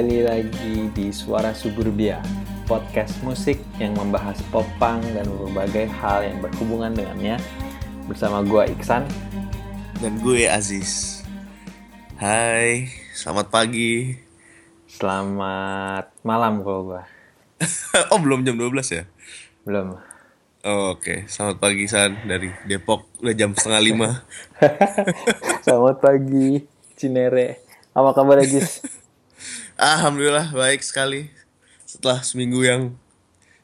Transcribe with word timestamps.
kembali 0.00 0.24
lagi 0.24 0.88
di 0.96 1.12
Suara 1.12 1.52
Suburbia, 1.52 2.24
podcast 2.64 3.20
musik 3.20 3.60
yang 3.76 3.92
membahas 3.92 4.40
popang 4.48 4.96
dan 5.12 5.28
berbagai 5.28 5.92
hal 5.92 6.24
yang 6.24 6.40
berhubungan 6.40 6.96
dengannya. 6.96 7.36
Bersama 8.08 8.40
gue 8.40 8.64
Iksan. 8.80 9.04
Dan 10.00 10.16
gue 10.24 10.48
Aziz. 10.48 11.20
Hai, 12.16 12.88
selamat 13.12 13.52
pagi. 13.52 14.16
Selamat 14.88 16.08
malam 16.24 16.64
kalau 16.64 16.96
gue. 16.96 17.02
oh, 18.16 18.20
belum 18.24 18.40
jam 18.48 18.56
12 18.56 18.96
ya? 18.96 19.04
Belum. 19.68 20.00
Oh, 20.64 20.96
Oke, 20.96 21.28
selamat 21.28 21.60
pagi 21.60 21.84
San 21.84 22.24
dari 22.24 22.48
Depok. 22.64 23.20
Udah 23.20 23.36
jam 23.36 23.52
setengah 23.52 23.84
lima. 23.84 24.24
Selamat 25.68 26.00
pagi, 26.00 26.64
Cinere. 26.96 27.68
Apa 27.92 28.16
kabar 28.16 28.40
Aziz? 28.40 28.80
Alhamdulillah 29.80 30.52
baik 30.52 30.84
sekali. 30.84 31.32
Setelah 31.88 32.20
seminggu 32.20 32.60
yang 32.60 33.00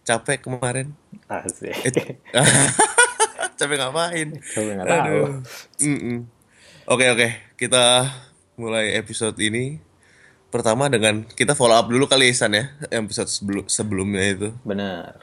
capek 0.00 0.48
kemarin. 0.48 0.96
Asik. 1.28 1.76
Eh, 1.76 1.92
capek 3.60 3.76
ngapain? 3.76 4.32
Gue 4.32 4.72
nggak 4.80 4.88
tahu. 4.88 4.96
Aduh. 4.96 5.28
Mm-mm. 5.84 6.24
Oke 6.88 7.12
oke, 7.12 7.28
kita 7.60 8.08
mulai 8.56 8.96
episode 8.96 9.36
ini 9.44 9.76
pertama 10.48 10.88
dengan 10.88 11.20
kita 11.28 11.52
follow 11.52 11.76
up 11.76 11.84
dulu 11.92 12.08
kali 12.08 12.32
San 12.32 12.56
ya 12.56 12.72
episode 12.88 13.28
sebelum 13.28 13.68
sebelumnya 13.68 14.24
itu. 14.24 14.48
Benar. 14.64 15.20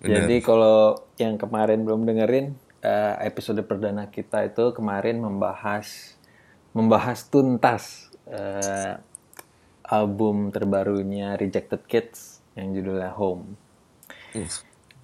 Benar. 0.00 0.24
Jadi 0.24 0.36
kalau 0.40 0.96
yang 1.20 1.36
kemarin 1.36 1.84
belum 1.84 2.08
dengerin 2.08 2.56
eh, 2.80 3.14
episode 3.20 3.60
perdana 3.68 4.08
kita 4.08 4.48
itu 4.48 4.72
kemarin 4.72 5.20
membahas 5.20 6.16
membahas 6.72 7.28
tuntas 7.28 8.08
eh, 8.32 8.96
album 9.86 10.50
terbarunya 10.50 11.34
Rejected 11.34 11.86
Kids 11.86 12.42
yang 12.52 12.72
judulnya 12.72 13.12
Home. 13.12 13.54
Uh, 14.32 14.44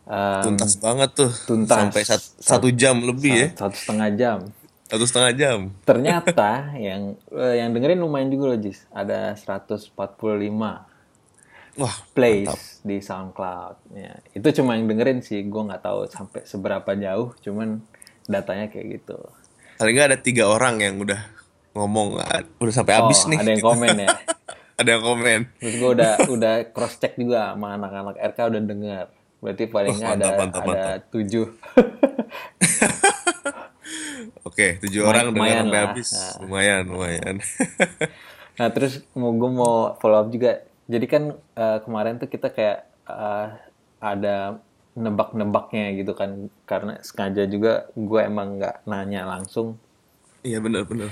Em, 0.02 0.42
tuntas 0.44 0.74
banget 0.77 1.11
tuh. 1.14 1.30
tuntas. 1.47 1.78
Sampai 1.78 2.02
sat- 2.02 2.34
satu 2.36 2.69
jam 2.69 2.98
lebih 2.98 3.33
ya. 3.33 3.48
Satu 3.55 3.77
setengah 3.77 4.08
jam. 4.12 4.39
Satu 4.84 5.05
setengah 5.06 5.33
jam. 5.33 5.58
Ternyata 5.83 6.50
yang 6.91 7.14
eh, 7.30 7.55
yang 7.56 7.70
dengerin 7.70 7.97
lumayan 7.97 8.28
juga 8.28 8.50
loh 8.50 8.58
Jis. 8.58 8.83
Ada 8.91 9.39
145 9.39 9.94
Wah, 11.72 11.96
plays 12.12 12.83
di 12.83 12.98
SoundCloud. 12.98 13.77
Ya, 13.94 14.12
itu 14.30 14.48
cuma 14.52 14.74
yang 14.74 14.84
dengerin 14.84 15.22
sih. 15.22 15.41
Gue 15.42 15.64
nggak 15.64 15.80
tahu 15.80 16.05
sampai 16.06 16.44
seberapa 16.44 16.92
jauh. 16.92 17.33
Cuman 17.39 17.80
datanya 18.24 18.69
kayak 18.69 19.00
gitu. 19.00 19.17
paling 19.72 19.94
nggak 19.94 20.08
ada 20.11 20.19
tiga 20.19 20.46
orang 20.46 20.78
yang 20.78 20.94
udah 20.98 21.19
ngomong 21.72 22.14
ah, 22.17 22.42
udah 22.58 22.70
sampai 22.72 22.94
habis 22.94 23.24
Oh, 23.24 23.30
nih. 23.30 23.39
Ada 23.39 23.50
yang 23.50 23.64
komen 23.64 23.96
ya. 23.96 24.08
ada 24.83 24.98
yang 24.98 25.05
komen. 25.05 25.41
Terus 25.58 25.75
gue 25.78 25.91
udah 25.94 26.12
udah 26.34 26.55
cross 26.75 26.98
check 26.98 27.14
juga 27.14 27.55
sama 27.55 27.78
anak-anak 27.78 28.16
RK 28.19 28.38
udah 28.50 28.62
denger. 28.62 29.06
Berarti 29.42 29.64
paling 29.66 29.94
nggak 29.98 30.06
Oh, 30.06 30.14
mantap, 30.14 30.30
ada 30.30 30.39
mantap, 30.39 30.62
ada 30.70 30.92
tujuh. 31.11 31.47
Oke, 34.47 34.78
tujuh 34.84 35.02
orang 35.02 35.33
dengar 35.33 35.39
lumayan 35.42 35.66
lah. 35.70 35.83
habis. 35.91 36.11
Nah. 36.12 36.34
Lumayan, 36.44 36.83
lumayan. 36.86 37.34
nah 38.61 38.69
terus 38.69 39.00
mau 39.16 39.33
gue 39.33 39.50
mau 39.50 39.97
follow 39.98 40.22
up 40.22 40.28
juga. 40.30 40.62
Jadi 40.86 41.06
kan 41.08 41.23
eh, 41.35 41.79
kemarin 41.83 42.20
tuh 42.20 42.29
kita 42.30 42.52
kayak 42.52 42.86
eh, 43.08 43.46
ada 44.02 44.62
nebak-nebaknya 44.95 45.96
gitu 45.98 46.12
kan. 46.14 46.52
Karena 46.68 47.01
sengaja 47.02 47.48
juga 47.48 47.90
gue 47.98 48.20
emang 48.23 48.62
nggak 48.62 48.86
nanya 48.86 49.27
langsung. 49.27 49.80
Iya 50.42 50.58
benar-benar. 50.62 51.11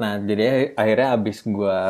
Nah 0.00 0.16
jadi 0.16 0.72
akhirnya 0.72 1.08
abis 1.12 1.44
gue 1.44 1.80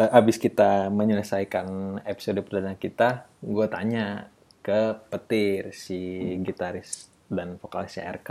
eh, 0.00 0.10
abis 0.10 0.36
kita 0.40 0.88
menyelesaikan 0.88 1.66
episode 2.08 2.40
perdana 2.40 2.72
kita, 2.74 3.28
gue 3.44 3.66
tanya 3.68 4.32
ke 4.60 4.96
Petir 5.08 5.72
si 5.72 6.00
gitaris 6.40 7.08
dan 7.28 7.60
vokalisnya 7.60 8.08
RK. 8.16 8.30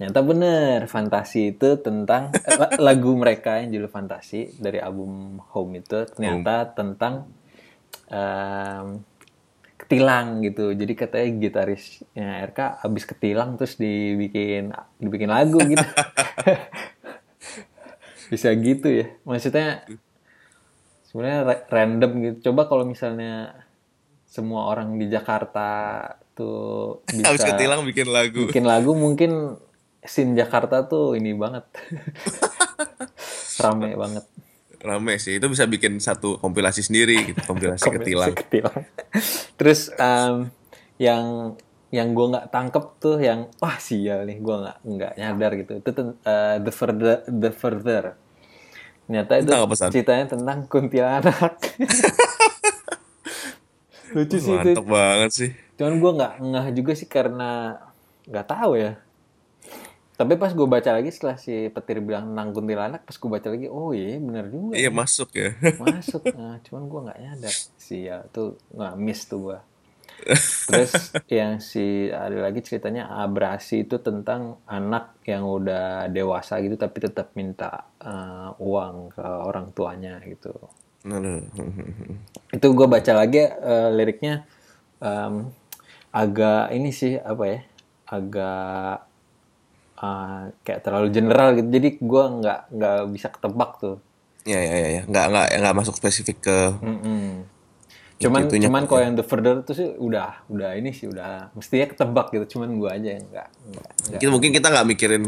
Ternyata 0.00 0.20
bener, 0.24 0.78
Fantasi 0.88 1.52
itu 1.52 1.76
tentang 1.84 2.32
eh, 2.32 2.56
la- 2.56 2.80
lagu 2.80 3.12
mereka 3.12 3.60
yang 3.60 3.76
judul 3.76 3.92
Fantasi 3.92 4.56
dari 4.56 4.80
album 4.80 5.36
Home 5.52 5.84
itu 5.84 6.08
ternyata 6.08 6.72
tentang 6.72 7.28
em, 8.08 9.04
ketilang 9.76 10.40
gitu. 10.40 10.72
Jadi 10.72 10.92
katanya 10.96 11.28
gitarisnya 11.36 12.48
RK 12.48 12.84
abis 12.84 13.04
ketilang 13.04 13.60
terus 13.60 13.76
dibikin 13.76 14.72
dibikin 14.96 15.28
lagu 15.28 15.60
gitu. 15.60 15.84
Bisa 18.30 18.54
gitu 18.54 18.86
ya. 18.86 19.06
Maksudnya 19.26 19.84
sebenarnya 21.04 21.40
ra- 21.42 21.64
random 21.66 22.12
gitu. 22.22 22.36
Coba 22.50 22.70
kalau 22.70 22.86
misalnya 22.86 23.66
semua 24.24 24.70
orang 24.70 24.94
di 24.94 25.10
Jakarta 25.10 25.66
tuh 26.32 27.02
bisa 27.10 27.34
Habis 27.34 27.42
ketilang 27.42 27.82
bikin 27.82 28.06
lagu. 28.06 28.46
bikin 28.46 28.62
lagu 28.62 28.94
mungkin 28.94 29.58
scene 30.00 30.38
Jakarta 30.38 30.86
tuh 30.86 31.18
ini 31.18 31.34
banget 31.34 31.66
rame 33.62 33.92
banget 33.98 34.24
Rame 34.80 35.20
sih. 35.20 35.36
Itu 35.36 35.52
bisa 35.52 35.68
bikin 35.68 36.00
satu 36.00 36.40
kompilasi 36.40 36.80
sendiri 36.80 37.28
gitu, 37.28 37.42
kompilasi 37.44 37.84
ketilang. 38.00 38.32
ketilang 38.32 38.80
terus 39.60 39.92
em, 39.92 40.48
yang 40.96 41.52
yang 41.90 42.14
gue 42.14 42.26
nggak 42.30 42.46
tangkep 42.54 42.84
tuh 43.02 43.18
yang 43.18 43.50
wah 43.58 43.76
sial 43.82 44.22
nih 44.22 44.38
gue 44.38 44.56
nggak 44.62 44.78
nggak 44.86 45.12
nyadar 45.18 45.52
gitu 45.58 45.72
itu 45.82 45.90
eh, 46.22 46.56
the 46.62 46.72
further 46.72 47.26
the 47.26 47.50
further 47.50 48.14
ternyata 49.10 49.32
itu 49.42 49.50
Tentang 49.50 49.90
ceritanya 49.90 50.24
tentang 50.30 50.58
kuntilanak 50.70 51.58
lucu 54.14 54.36
sih 54.42 54.54
itu 54.54 54.70
Mantap 54.74 54.86
banget 54.86 55.30
sih. 55.30 55.50
Cuman 55.78 55.94
gue 56.02 56.12
nggak 56.18 56.32
ngeh 56.42 56.66
juga 56.74 56.92
sih 56.98 57.08
karena 57.08 57.78
nggak 58.26 58.46
tahu 58.46 58.72
ya. 58.78 58.92
Tapi 60.18 60.36
pas 60.36 60.52
gue 60.52 60.66
baca 60.68 60.90
lagi 60.92 61.08
setelah 61.08 61.40
si 61.40 61.72
petir 61.72 62.04
bilang 62.04 62.36
tentang 62.36 62.52
kuntilanak, 62.52 63.08
pas 63.08 63.16
gue 63.16 63.30
baca 63.32 63.48
lagi, 63.48 63.66
oh 63.72 63.96
iya 63.96 64.20
bener 64.20 64.52
juga. 64.52 64.74
Iya 64.76 64.90
masuk 64.92 65.32
ya. 65.32 65.56
Masuk. 65.80 66.28
Nah, 66.36 66.60
cuman 66.60 66.82
gue 66.92 67.00
nggak 67.08 67.18
nyadar. 67.24 67.54
sih 67.80 68.04
ya 68.04 68.20
tuh 68.28 68.60
nggak 68.76 68.94
miss 69.00 69.24
tuh 69.24 69.38
gue. 69.48 69.58
Terus 70.70 70.92
yang 71.26 71.58
si 71.58 72.06
ada 72.10 72.36
lagi 72.46 72.62
ceritanya 72.62 73.10
abrasi 73.10 73.86
itu 73.88 73.98
tentang 73.98 74.62
anak 74.70 75.18
yang 75.26 75.42
udah 75.46 76.06
dewasa 76.10 76.62
gitu 76.62 76.78
tapi 76.78 77.02
tetap 77.02 77.34
minta 77.34 77.90
eh, 77.98 78.48
uang 78.62 79.10
ke 79.14 79.24
orang 79.24 79.74
tuanya 79.74 80.22
gitu 80.22 80.54
itu 82.52 82.66
gue 82.76 82.86
baca 82.86 83.12
lagi 83.16 83.40
eh, 83.48 83.88
liriknya 83.94 84.44
em, 85.00 85.48
agak 86.12 86.70
ini 86.76 86.90
sih 86.92 87.16
apa 87.16 87.44
ya 87.48 87.58
agak 88.10 88.96
eh, 89.98 90.42
kayak 90.62 90.82
terlalu 90.84 91.08
general 91.10 91.48
gitu 91.56 91.68
jadi 91.72 91.88
gue 91.98 92.24
nggak 92.42 92.60
nggak 92.74 92.96
bisa 93.10 93.26
ketebak 93.32 93.72
tuh 93.80 93.96
Ya 94.48 94.56
ya 94.56 94.72
ya. 94.88 95.02
Nggak 95.04 95.26
nggak 95.36 95.46
nggak 95.60 95.76
masuk 95.76 96.00
spesifik 96.00 96.40
ke 96.40 96.58
Mm-mm. 96.80 97.44
Cuman 98.20 98.40
Itu- 98.42 98.48
itunya. 98.52 98.66
cuman 98.68 98.82
kalau 98.84 99.00
yang 99.00 99.14
the 99.14 99.24
further 99.24 99.58
itu 99.58 99.72
sih 99.72 99.88
udah 99.90 100.44
udah 100.46 100.70
ini 100.74 100.90
sih 100.90 101.06
udah 101.06 101.50
mestinya 101.50 101.88
ketebak 101.88 102.26
gitu. 102.30 102.44
Cuman 102.52 102.76
gue 102.76 102.90
aja 102.90 103.08
yang 103.10 103.24
nggak 103.26 103.48
nggak 103.48 103.88
nggak. 104.06 104.18
kita 104.18 104.28
mungkin 104.28 104.50
kita 104.50 104.66
nggak 104.68 104.86
mikirin 104.86 105.24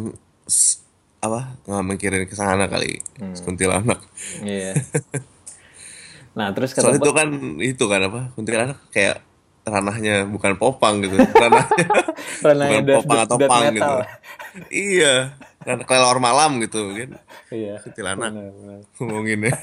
apa 1.19 1.41
nggak 1.65 1.85
mikirin 1.89 2.23
ke 2.23 2.35
sana 2.35 2.67
kali 2.67 3.01
Hmm. 3.17 3.33
kuntilanak. 3.39 3.97
Iya. 4.39 4.77
nah 6.37 6.49
terus 6.51 6.73
soalnya 6.73 6.97
ketebak 6.97 7.01
itu 7.01 7.11
kan 7.13 7.29
itu 7.65 7.85
kan 7.87 8.01
apa 8.03 8.21
kuntilanak 8.33 8.79
kayak 8.89 9.25
ranahnya 9.63 10.27
bukan 10.27 10.53
popang 10.57 11.01
gitu. 11.01 11.15
Ranahnya 11.39 11.87
Ranahnya 12.43 12.73
bukan 12.75 12.85
death- 12.85 12.99
popang 13.01 13.19
atau 13.23 13.37
death 13.39 13.49
pang 13.49 13.63
metal. 13.63 13.73
gitu. 13.73 13.95
Iya. 14.71 15.15
Kan 15.63 15.79
kelelawar 15.83 16.19
malam 16.19 16.59
gitu 16.59 16.93
kan. 16.93 17.11
Iya 17.49 17.79
kuntilanak. 17.79 18.33
ngomonginnya 18.97 19.55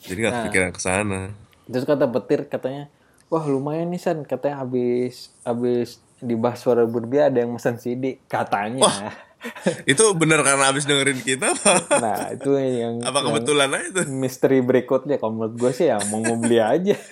jadi 0.00 0.18
nggak 0.18 0.32
Nah. 0.32 0.38
kepikiran 0.42 0.70
ke 0.70 0.80
sana 0.80 1.20
Terus 1.70 1.84
kata 1.84 2.10
petir 2.10 2.46
katanya, 2.46 2.90
wah 3.26 3.46
lumayan 3.46 3.88
nih 3.88 3.98
San, 3.98 4.26
katanya 4.26 4.60
habis 4.60 5.30
habis 5.40 5.88
dibahas 6.18 6.58
suara 6.58 6.84
berbia 6.84 7.30
ada 7.30 7.40
yang 7.40 7.54
mesen 7.54 7.78
CD 7.78 8.18
katanya. 8.26 9.14
itu 9.88 10.04
bener 10.12 10.44
karena 10.44 10.68
habis 10.68 10.84
dengerin 10.84 11.16
kita 11.16 11.56
apa 11.56 11.72
Nah 11.96 12.28
itu 12.28 12.52
yang, 12.60 13.00
apa 13.00 13.24
yang 13.24 13.26
kebetulan 13.32 13.72
aja 13.72 13.88
tuh 13.96 14.04
misteri 14.12 14.60
berikutnya. 14.60 15.16
Kalau 15.16 15.32
menurut 15.32 15.56
gue 15.56 15.72
sih 15.72 15.88
ya 15.88 15.96
mau 16.12 16.20
mau 16.20 16.36
beli 16.36 16.60
aja. 16.60 16.92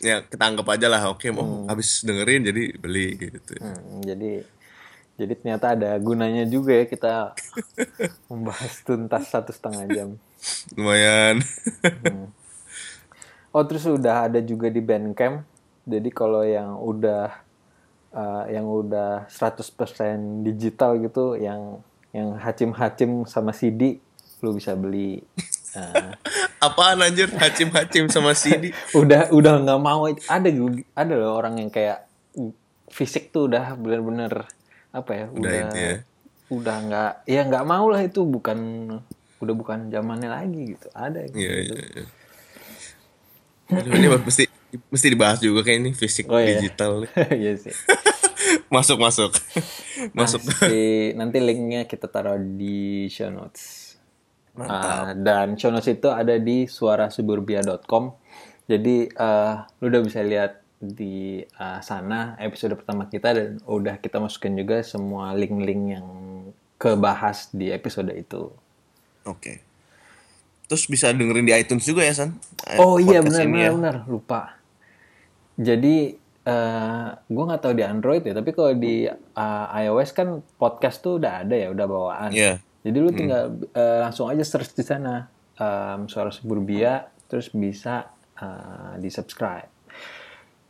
ya 0.00 0.24
kita 0.24 0.40
anggap 0.40 0.64
aja 0.70 0.86
lah 0.86 1.02
oke 1.10 1.28
mau 1.28 1.44
Hmm. 1.44 1.66
habis 1.68 2.00
dengerin 2.00 2.46
jadi 2.46 2.62
beli 2.72 3.20
gitu 3.20 3.52
Hmm, 3.60 4.00
jadi 4.00 4.40
jadi 5.20 5.32
ternyata 5.36 5.76
ada 5.76 5.90
gunanya 6.00 6.48
juga 6.48 6.72
ya 6.72 6.88
kita 6.88 7.36
membahas 8.32 8.80
tuntas 8.80 9.28
satu 9.28 9.52
setengah 9.52 9.84
jam. 9.92 10.08
lumayan 10.72 11.44
Oh 13.50 13.64
terus 13.66 13.82
udah 13.84 14.30
ada 14.30 14.38
juga 14.38 14.70
di 14.70 14.78
Bandcamp. 14.78 15.42
Jadi 15.84 16.08
kalau 16.10 16.46
yang 16.46 16.78
udah 16.78 17.34
uh, 18.14 18.44
yang 18.46 18.66
udah 18.66 19.26
100% 19.26 19.74
digital 20.44 20.98
gitu 20.98 21.34
yang 21.34 21.82
yang 22.10 22.34
hacim-hacim 22.36 23.26
sama 23.26 23.50
CD 23.50 23.98
lu 24.40 24.54
bisa 24.54 24.74
beli 24.74 25.22
Nah, 25.70 26.18
Apaan 26.66 26.98
anjir 26.98 27.30
Hacim-hacim 27.30 28.10
sama 28.10 28.34
Sidi? 28.34 28.74
udah 29.00 29.30
udah 29.30 29.62
nggak 29.62 29.78
mau 29.78 30.02
ada 30.10 30.50
ada 30.98 31.14
loh 31.14 31.38
orang 31.38 31.62
yang 31.62 31.70
kayak 31.70 32.10
fisik 32.90 33.30
tuh 33.30 33.46
udah 33.46 33.78
bener-bener 33.78 34.50
apa 34.90 35.10
ya 35.14 35.26
Udah 35.30 35.52
itu 35.54 35.76
ya. 35.78 35.94
udah 36.50 36.76
nggak 36.82 37.12
ya 37.30 37.40
nggak 37.46 37.62
mau 37.62 37.86
lah 37.86 38.02
itu 38.02 38.26
bukan 38.26 38.58
udah 39.38 39.54
bukan 39.54 39.78
zamannya 39.94 40.26
lagi 40.26 40.74
gitu 40.74 40.90
ada 40.90 41.22
Iya, 41.22 41.30
gitu. 41.30 41.38
iya, 41.70 41.80
iya. 41.94 42.04
Aduh, 43.70 43.92
ini 43.94 44.06
mesti 44.10 44.44
mesti 44.90 45.06
dibahas 45.10 45.38
juga 45.38 45.66
kayak 45.66 45.78
ini 45.82 45.90
fisik 45.94 46.26
Oh, 46.30 46.38
iya. 46.38 46.58
digital. 46.58 47.06
Iya 47.42 47.54
sih 47.58 47.74
masuk 48.74 48.98
masuk. 49.02 49.30
masuk. 50.18 50.40
Nanti, 50.42 51.12
nanti 51.18 51.38
linknya 51.42 51.84
kita 51.86 52.06
taruh 52.06 52.38
di 52.38 53.06
show 53.10 53.28
notes. 53.30 53.94
Ah, 54.58 55.14
dan 55.14 55.54
show 55.58 55.70
notes 55.70 55.90
itu 55.90 56.06
ada 56.10 56.38
di 56.38 56.66
suarasuburbia.com. 56.66 58.14
Jadi 58.66 59.10
eh, 59.10 59.54
lu 59.82 59.84
udah 59.90 60.02
bisa 60.02 60.22
lihat 60.22 60.62
di 60.78 61.42
eh, 61.42 61.80
sana 61.82 62.38
episode 62.38 62.78
pertama 62.78 63.10
kita 63.10 63.34
dan 63.34 63.48
udah 63.66 63.98
kita 63.98 64.22
masukin 64.22 64.54
juga 64.54 64.80
semua 64.86 65.34
link-link 65.34 65.82
yang 65.98 66.06
kebahas 66.78 67.50
di 67.52 67.68
episode 67.70 68.14
itu. 68.14 68.50
Oke. 69.26 69.69
Terus 70.70 70.86
bisa 70.86 71.10
dengerin 71.10 71.42
di 71.42 71.50
iTunes 71.50 71.82
juga 71.82 72.06
ya, 72.06 72.14
San? 72.14 72.38
Eh, 72.62 72.78
Oh 72.78 73.02
iya 73.02 73.18
benar 73.18 73.42
benar 73.42 73.58
ya. 73.58 73.70
benar 73.74 73.96
lupa. 74.06 74.54
Jadi 75.58 76.14
eh 76.40 77.06
gue 77.26 77.44
nggak 77.44 77.60
tahu 77.60 77.74
di 77.74 77.82
Android 77.84 78.22
ya, 78.22 78.32
tapi 78.32 78.54
kalau 78.54 78.72
di 78.72 79.04
eh, 79.10 79.66
iOS 79.84 80.14
kan 80.14 80.38
podcast 80.56 81.02
tuh 81.02 81.18
udah 81.18 81.42
ada 81.42 81.58
ya, 81.58 81.68
udah 81.74 81.86
bawaan. 81.90 82.30
Iya. 82.30 82.62
Jadi 82.80 82.96
lu 82.96 83.10
tinggal 83.10 83.58
eh, 83.74 83.98
langsung 84.00 84.30
aja 84.30 84.40
search 84.40 84.72
di 84.72 84.80
sana 84.80 85.26
em, 85.58 86.08
suara 86.08 86.30
suburbia, 86.30 87.10
terus 87.26 87.50
bisa 87.50 88.08
eh, 88.40 88.94
di 88.96 89.10
subscribe. 89.10 89.68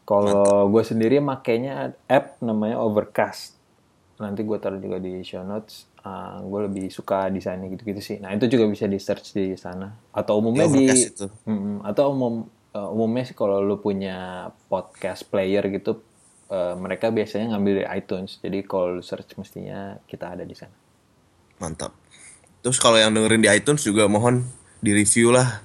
Kalau 0.03 0.67
gue 0.67 0.83
sendiri 0.83 1.23
makainya 1.23 1.95
app 2.11 2.41
namanya 2.43 2.83
Overcast. 2.83 3.60
Nanti 4.21 4.45
gue 4.45 4.59
taruh 4.61 4.79
juga 4.79 5.01
di 5.01 5.25
show 5.25 5.41
notes. 5.43 5.89
gue 6.41 6.61
lebih 6.65 6.89
suka 6.89 7.29
desainnya 7.29 7.69
gitu-gitu 7.69 8.01
sih. 8.01 8.17
Nah 8.21 8.33
itu 8.33 8.49
juga 8.49 8.65
bisa 8.69 8.89
di 8.89 8.97
search 8.97 9.37
di 9.37 9.53
sana. 9.57 9.93
Atau 10.13 10.41
umumnya 10.41 10.65
Di 10.69 10.73
di, 10.73 10.85
Overcast 10.89 11.05
itu. 11.13 11.27
Mm-mm. 11.45 11.85
atau 11.85 12.05
umum 12.17 12.35
eh, 12.73 12.89
umumnya 12.89 13.25
sih 13.29 13.37
kalau 13.37 13.61
lu 13.61 13.77
punya 13.81 14.49
podcast 14.73 15.29
player 15.29 15.61
gitu, 15.69 16.01
eh, 16.49 16.75
mereka 16.81 17.13
biasanya 17.13 17.53
ngambil 17.53 17.85
dari 17.85 17.89
iTunes. 18.01 18.41
Jadi 18.41 18.65
kalau 18.65 18.97
lu 18.97 19.03
search 19.05 19.37
mestinya 19.37 20.01
kita 20.09 20.33
ada 20.33 20.45
di 20.49 20.57
sana. 20.57 20.73
Mantap. 21.61 21.93
Terus 22.65 22.81
kalau 22.81 22.97
yang 22.97 23.13
dengerin 23.13 23.45
di 23.45 23.51
iTunes 23.53 23.85
juga 23.85 24.09
mohon 24.09 24.45
di 24.81 24.97
review 24.97 25.37
lah 25.37 25.61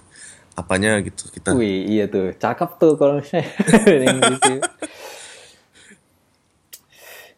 apanya 0.55 0.99
gitu 1.03 1.27
kita. 1.31 1.51
Wih, 1.55 1.83
iya 1.87 2.07
tuh. 2.07 2.31
Cakep 2.35 2.79
tuh 2.79 2.95
kalau 2.95 3.19
misalnya. 3.19 3.47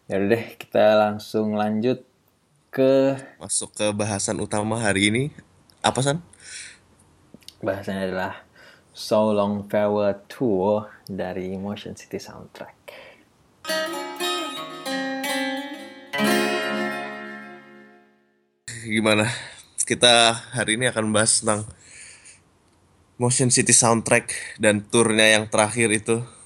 Ya 0.08 0.24
udah 0.24 0.40
deh, 0.40 0.56
kita 0.56 0.96
langsung 0.96 1.60
lanjut 1.60 2.00
ke 2.72 3.20
Masuk 3.44 3.76
ke 3.76 3.92
bahasan 3.92 4.40
utama 4.40 4.80
hari 4.80 5.12
ini. 5.12 5.24
Apa, 5.84 6.00
San? 6.00 6.24
bahasanya 7.60 8.08
adalah 8.08 8.34
So 8.96 9.36
Long 9.36 9.68
Farewell 9.68 10.16
Tour 10.32 10.88
dari 11.04 11.60
Motion 11.60 12.00
City 12.00 12.24
Soundtrack. 12.24 12.80
Gimana? 18.88 19.28
Kita 19.84 20.32
hari 20.56 20.80
ini 20.80 20.88
akan 20.88 21.12
bahas 21.12 21.44
tentang 21.44 21.68
Motion 23.20 23.52
City 23.52 23.76
Soundtrack 23.76 24.56
dan 24.56 24.88
turnya 24.88 25.36
yang 25.36 25.52
terakhir 25.52 25.92
itu. 25.92 26.37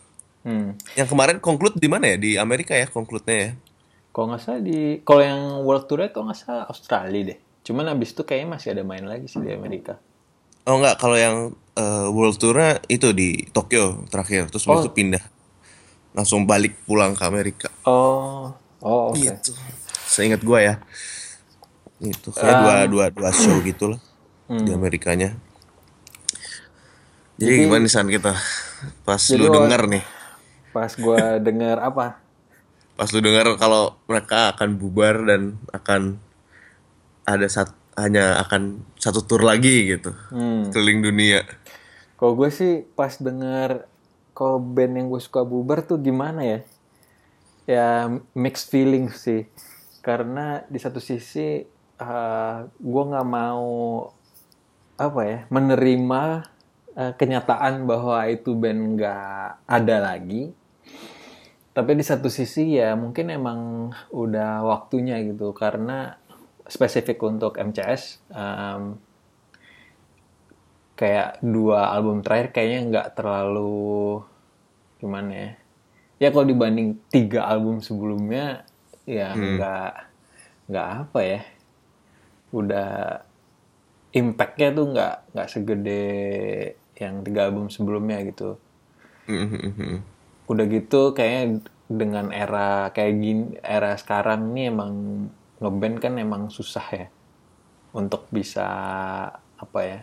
Hmm. 0.42 0.74
Yang 0.98 1.08
kemarin 1.14 1.38
conclude 1.38 1.78
di 1.78 1.86
mana 1.86 2.10
ya? 2.10 2.18
Di 2.18 2.32
Amerika 2.36 2.74
ya 2.74 2.90
conclude-nya 2.90 3.38
ya. 3.38 3.52
Kalau 4.12 4.26
nggak 4.28 4.42
salah 4.42 4.60
di, 4.60 5.00
kalau 5.06 5.22
yang 5.24 5.42
World 5.64 5.86
Tour 5.88 6.04
kalau 6.10 6.28
nggak 6.28 6.40
salah 6.42 6.66
Australia 6.68 7.22
deh. 7.32 7.40
Cuman 7.62 7.88
abis 7.94 8.12
itu 8.12 8.26
kayaknya 8.26 8.58
masih 8.58 8.70
ada 8.74 8.84
main 8.84 9.06
lagi 9.06 9.30
sih 9.30 9.38
di 9.38 9.54
Amerika. 9.54 10.02
Oh 10.66 10.82
enggak, 10.82 10.98
kalau 10.98 11.18
yang 11.18 11.38
eh, 11.74 12.08
World 12.10 12.38
Tour-nya 12.38 12.82
itu 12.86 13.14
di 13.14 13.46
Tokyo 13.50 14.04
terakhir, 14.10 14.50
terus 14.50 14.66
Oh. 14.66 14.82
itu 14.82 14.90
pindah. 14.90 15.22
Langsung 16.12 16.44
balik 16.44 16.76
pulang 16.84 17.16
ke 17.16 17.24
Amerika. 17.24 17.70
Oh, 17.88 18.52
oh 18.84 19.14
oke. 19.14 19.22
Gitu. 19.22 19.56
Seingat 20.10 20.44
gua 20.44 20.60
ya. 20.60 20.76
Itu 22.02 22.34
kayak 22.34 22.66
dua, 22.66 22.76
dua, 22.90 23.06
dua 23.14 23.30
show 23.32 23.62
gitu 23.62 23.94
lah 23.94 24.02
di 24.50 24.74
Amerikanya. 24.74 25.38
Jadi, 27.42 27.66
gimana 27.66 27.82
nih 27.82 27.90
San 27.90 28.06
kita? 28.06 28.36
Pas 29.02 29.22
lu 29.34 29.48
wah- 29.48 29.54
denger 29.56 29.82
nih, 29.90 30.04
Pas 30.72 30.92
gua 30.96 31.38
denger 31.38 31.78
apa? 31.80 32.20
pas 32.92 33.10
lu 33.10 33.18
denger 33.18 33.58
kalau 33.58 33.98
mereka 34.06 34.54
akan 34.54 34.78
bubar 34.78 35.26
dan 35.26 35.58
akan 35.74 36.22
ada 37.26 37.50
sat, 37.50 37.74
hanya 37.98 38.38
akan 38.38 38.86
satu 38.94 39.26
tour 39.26 39.42
lagi 39.42 39.90
gitu, 39.90 40.14
Hmm. 40.30 40.70
keliling 40.70 41.02
dunia. 41.02 41.42
Kalau 42.14 42.38
gue 42.38 42.54
sih 42.54 42.86
pas 42.94 43.10
denger 43.18 43.90
kalau 44.38 44.62
band 44.62 45.02
yang 45.02 45.08
gue 45.10 45.18
suka 45.18 45.42
bubar 45.42 45.82
tuh 45.82 45.98
gimana 45.98 46.46
ya? 46.46 46.60
Ya 47.66 47.88
mixed 48.38 48.70
feeling 48.70 49.10
sih. 49.10 49.50
Karena 50.06 50.62
di 50.70 50.78
satu 50.78 51.02
sisi 51.02 51.66
eh, 51.98 52.58
gue 52.70 53.04
nggak 53.10 53.26
mau 53.26 54.06
apa 54.94 55.22
ya 55.26 55.40
menerima 55.50 56.24
eh, 56.94 57.14
kenyataan 57.18 57.90
bahwa 57.90 58.30
itu 58.30 58.54
band 58.54 58.94
nggak 58.94 59.66
ada 59.66 59.98
lagi. 60.14 60.54
Tapi 61.72 61.92
di 61.96 62.04
satu 62.04 62.28
sisi 62.28 62.76
ya 62.76 63.00
mungkin 63.00 63.32
emang 63.32 63.60
udah 64.12 64.64
waktunya 64.68 65.20
gitu. 65.24 65.56
Karena 65.56 66.20
spesifik 66.68 67.24
untuk 67.24 67.56
MCS 67.56 68.20
em, 68.32 69.00
kayak 71.00 71.40
dua 71.42 71.96
album 71.96 72.22
terakhir 72.22 72.52
kayaknya 72.52 72.80
nggak 72.92 73.08
terlalu 73.16 74.22
gimana 75.00 75.32
ya? 75.32 75.52
Ya 76.22 76.28
kalau 76.30 76.46
dibanding 76.46 77.02
tiga 77.10 77.48
album 77.48 77.82
sebelumnya 77.82 78.68
ya 79.08 79.34
nggak 79.34 79.94
nggak 80.70 80.88
apa 81.08 81.20
ya. 81.24 81.42
Udah 82.52 82.92
impactnya 84.12 84.76
tuh 84.76 84.86
nggak 84.92 85.16
nggak 85.34 85.50
segede 85.50 86.04
yang 87.00 87.24
tiga 87.24 87.48
album 87.48 87.72
sebelumnya 87.72 88.22
gitu. 88.28 88.60
Mhm. 89.32 90.21
Udah 90.52 90.66
gitu 90.68 91.16
kayaknya 91.16 91.64
dengan 91.88 92.32
era 92.36 92.92
kayak 92.92 93.14
gini 93.20 93.46
era 93.64 93.96
sekarang 93.96 94.52
ini 94.52 94.68
emang 94.68 94.92
ngeband 95.64 95.96
kan 96.04 96.14
emang 96.20 96.52
susah 96.52 96.88
ya. 96.92 97.08
Untuk 97.92 98.28
bisa 98.32 98.68
apa 99.60 99.80
ya 99.84 100.00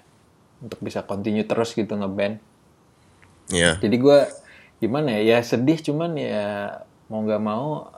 untuk 0.64 0.80
bisa 0.80 1.04
continue 1.04 1.44
terus 1.44 1.76
gitu 1.76 1.92
ngeband. 1.92 2.40
Iya. 3.48 3.80
jadi 3.80 3.96
gue 3.96 4.18
gimana 4.76 5.08
ya 5.16 5.20
ya 5.24 5.38
sedih 5.40 5.80
cuman 5.80 6.12
ya 6.20 6.84
mau 7.08 7.24
nggak 7.24 7.40
mau 7.44 7.88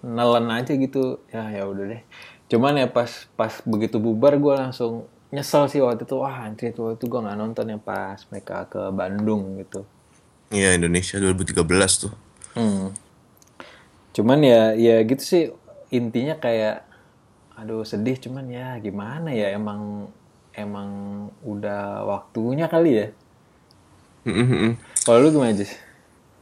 nelen 0.00 0.48
aja 0.48 0.72
gitu. 0.76 1.20
Ya 1.32 1.48
ya 1.52 1.68
udah 1.68 1.84
deh. 1.96 2.02
Cuman 2.48 2.80
ya 2.80 2.88
pas 2.88 3.28
pas 3.36 3.60
begitu 3.68 4.00
bubar 4.00 4.40
gue 4.40 4.54
langsung 4.56 5.04
nyesel 5.28 5.68
sih 5.68 5.80
waktu 5.84 6.08
itu. 6.08 6.16
Wah 6.16 6.48
anjir 6.48 6.72
waktu 6.72 6.96
itu 6.96 7.04
gue 7.04 7.20
nggak 7.20 7.36
nonton 7.36 7.68
ya 7.68 7.78
pas 7.80 8.16
mereka 8.32 8.64
ke 8.72 8.80
Bandung 8.92 9.60
gitu 9.60 9.84
Iya 10.50 10.74
Indonesia 10.74 11.14
2013 11.22 11.62
tuh. 12.02 12.12
Hmm. 12.58 12.90
Cuman 14.10 14.42
ya 14.42 14.74
ya 14.74 14.98
gitu 15.06 15.22
sih 15.22 15.42
intinya 15.94 16.34
kayak 16.42 16.82
aduh 17.54 17.86
sedih 17.86 18.18
cuman 18.18 18.50
ya 18.50 18.74
gimana 18.82 19.30
ya 19.30 19.54
emang 19.54 20.10
emang 20.50 20.90
udah 21.46 22.02
waktunya 22.02 22.66
kali 22.66 22.90
ya. 22.98 23.06
Kalau 25.06 25.22
lu 25.22 25.30
gimana 25.30 25.54
Jis? 25.54 25.70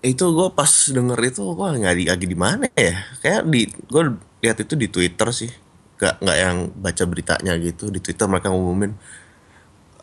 Itu 0.00 0.32
gue 0.32 0.48
pas 0.56 0.72
denger 0.88 1.18
itu 1.28 1.44
wah 1.44 1.76
nggak 1.76 1.96
di 2.00 2.04
lagi 2.08 2.24
di 2.24 2.38
mana 2.38 2.64
ya? 2.72 2.96
Kayak 3.20 3.44
di 3.44 3.68
gue 3.68 4.02
lihat 4.40 4.56
itu 4.64 4.72
di 4.72 4.88
Twitter 4.88 5.28
sih. 5.36 5.52
Gak 6.00 6.24
nggak 6.24 6.38
yang 6.38 6.58
baca 6.80 7.04
beritanya 7.04 7.52
gitu 7.60 7.92
di 7.92 8.00
Twitter 8.00 8.24
mereka 8.24 8.48
ngumumin 8.48 8.96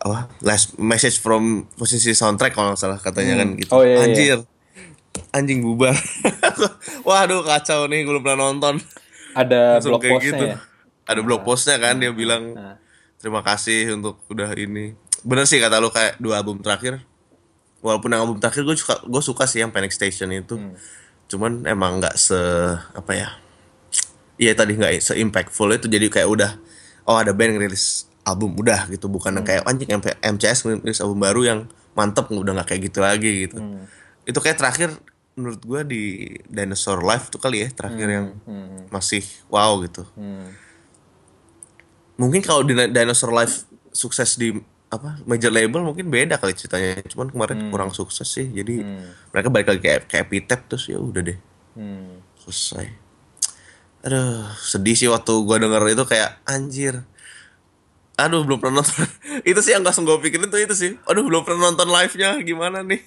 apa 0.05 0.29
last 0.45 0.77
message 0.77 1.17
from 1.17 1.65
posisi 1.73 2.13
soundtrack 2.13 2.53
kalau 2.53 2.71
nggak 2.71 2.79
salah 2.79 3.01
katanya 3.01 3.41
kan 3.41 3.57
gitu. 3.57 3.73
Oh, 3.73 3.81
iya, 3.81 3.97
iya. 3.97 4.05
Anjir. 4.05 4.37
Anjing 5.33 5.65
bubar. 5.65 5.97
Waduh 7.07 7.41
kacau 7.41 7.89
nih 7.89 8.05
gue 8.05 8.13
belum 8.13 8.21
pernah 8.21 8.53
nonton. 8.53 8.77
Ada 9.33 9.81
Langsung 9.81 9.97
blog 9.97 10.01
kayak 10.05 10.13
postnya 10.13 10.29
gitu. 10.29 10.45
ya. 10.45 10.57
Ada 11.09 11.19
blog 11.25 11.41
postnya 11.41 11.75
kan 11.81 11.95
dia 11.97 12.11
bilang 12.13 12.53
Nah. 12.53 12.77
terima 13.17 13.41
kasih 13.41 13.97
untuk 13.97 14.21
udah 14.29 14.53
ini. 14.53 14.93
Bener 15.25 15.49
sih 15.49 15.57
kata 15.57 15.81
lu 15.81 15.89
kayak 15.89 16.21
dua 16.21 16.39
album 16.45 16.61
terakhir. 16.61 17.01
Walaupun 17.81 18.13
yang 18.13 18.21
album 18.29 18.37
terakhir 18.37 18.61
gue 18.61 18.77
suka 18.77 19.01
gue 19.01 19.21
suka 19.25 19.43
sih 19.49 19.65
yang 19.65 19.73
Panic 19.73 19.89
Station 19.89 20.29
itu. 20.29 20.53
Hmm. 20.53 20.77
Cuman 21.25 21.65
emang 21.65 21.97
nggak 21.97 22.13
se 22.13 22.37
apa 22.93 23.11
ya? 23.17 23.29
Iya 24.35 24.51
tadi 24.53 24.75
nggak 24.75 24.99
se 24.99 25.15
impactful 25.15 25.71
itu 25.73 25.87
jadi 25.87 26.11
kayak 26.11 26.27
udah 26.27 26.51
oh 27.07 27.15
ada 27.15 27.31
band 27.31 27.55
ngerilis 27.55 28.03
album 28.25 28.57
udah 28.57 28.89
gitu. 28.89 29.05
Bukan 29.07 29.37
yang 29.37 29.45
kayak 29.45 29.63
anjing 29.63 29.89
MCS 30.19 30.65
ngerilis 30.65 30.99
album 30.99 31.21
baru 31.21 31.41
yang 31.45 31.59
mantep 31.95 32.27
udah 32.27 32.51
nggak 32.59 32.75
kayak 32.75 32.81
gitu 32.91 32.99
lagi 32.99 33.31
gitu. 33.47 33.57
Itu 34.25 34.41
kayak 34.41 34.57
terakhir 34.59 34.89
menurut 35.35 35.61
gua 35.63 35.83
di 35.83 36.31
Dinosaur 36.47 37.03
Live 37.03 37.27
tuh 37.27 37.39
kali 37.39 37.63
ya 37.63 37.69
terakhir 37.69 38.07
yang 38.07 38.27
Hmm. 38.43 38.87
masih 38.89 39.21
wow 39.47 39.79
gitu. 39.83 40.03
Hmm. 40.15 40.51
mungkin 42.15 42.39
kalau 42.39 42.63
di 42.63 42.71
Dinosaur 42.71 43.35
Live 43.35 43.67
sukses 43.91 44.39
di 44.39 44.55
apa 44.87 45.19
major 45.27 45.51
label 45.51 45.83
mungkin 45.83 46.07
beda 46.07 46.39
kali 46.39 46.55
ceritanya. 46.55 47.03
Cuman 47.11 47.27
kemarin 47.27 47.67
kurang 47.67 47.91
sukses 47.91 48.23
sih 48.23 48.47
jadi 48.47 48.87
mereka 49.29 49.51
balik 49.51 49.67
lagi 49.67 49.81
kayak 49.83 50.01
kayak 50.07 50.23
Epitaph 50.31 50.63
terus 50.71 50.87
ya 50.87 50.95
udah 50.95 51.21
deh. 51.21 51.39
Hmm. 51.75 52.23
selesai. 52.39 52.87
Aduh 54.07 54.47
sedih 54.55 54.95
sih 54.95 55.09
waktu 55.11 55.33
gua 55.43 55.59
denger 55.59 55.83
itu 55.91 56.05
kayak 56.07 56.39
anjir 56.47 57.03
aduh 58.15 58.47
belum 58.47 58.59
pernah 58.63 58.81
nonton. 58.81 59.07
Itu 59.49 59.59
sih 59.59 59.75
yang 59.75 59.83
langsung 59.83 60.07
gue 60.07 60.15
pikirin 60.19 60.47
tuh 60.47 60.59
itu 60.59 60.75
sih. 60.75 60.91
Aduh 61.07 61.23
belum 61.27 61.43
pernah 61.43 61.71
nonton 61.71 61.91
live 61.91 62.15
nya 62.15 62.39
gimana 62.39 62.79
nih? 62.81 63.03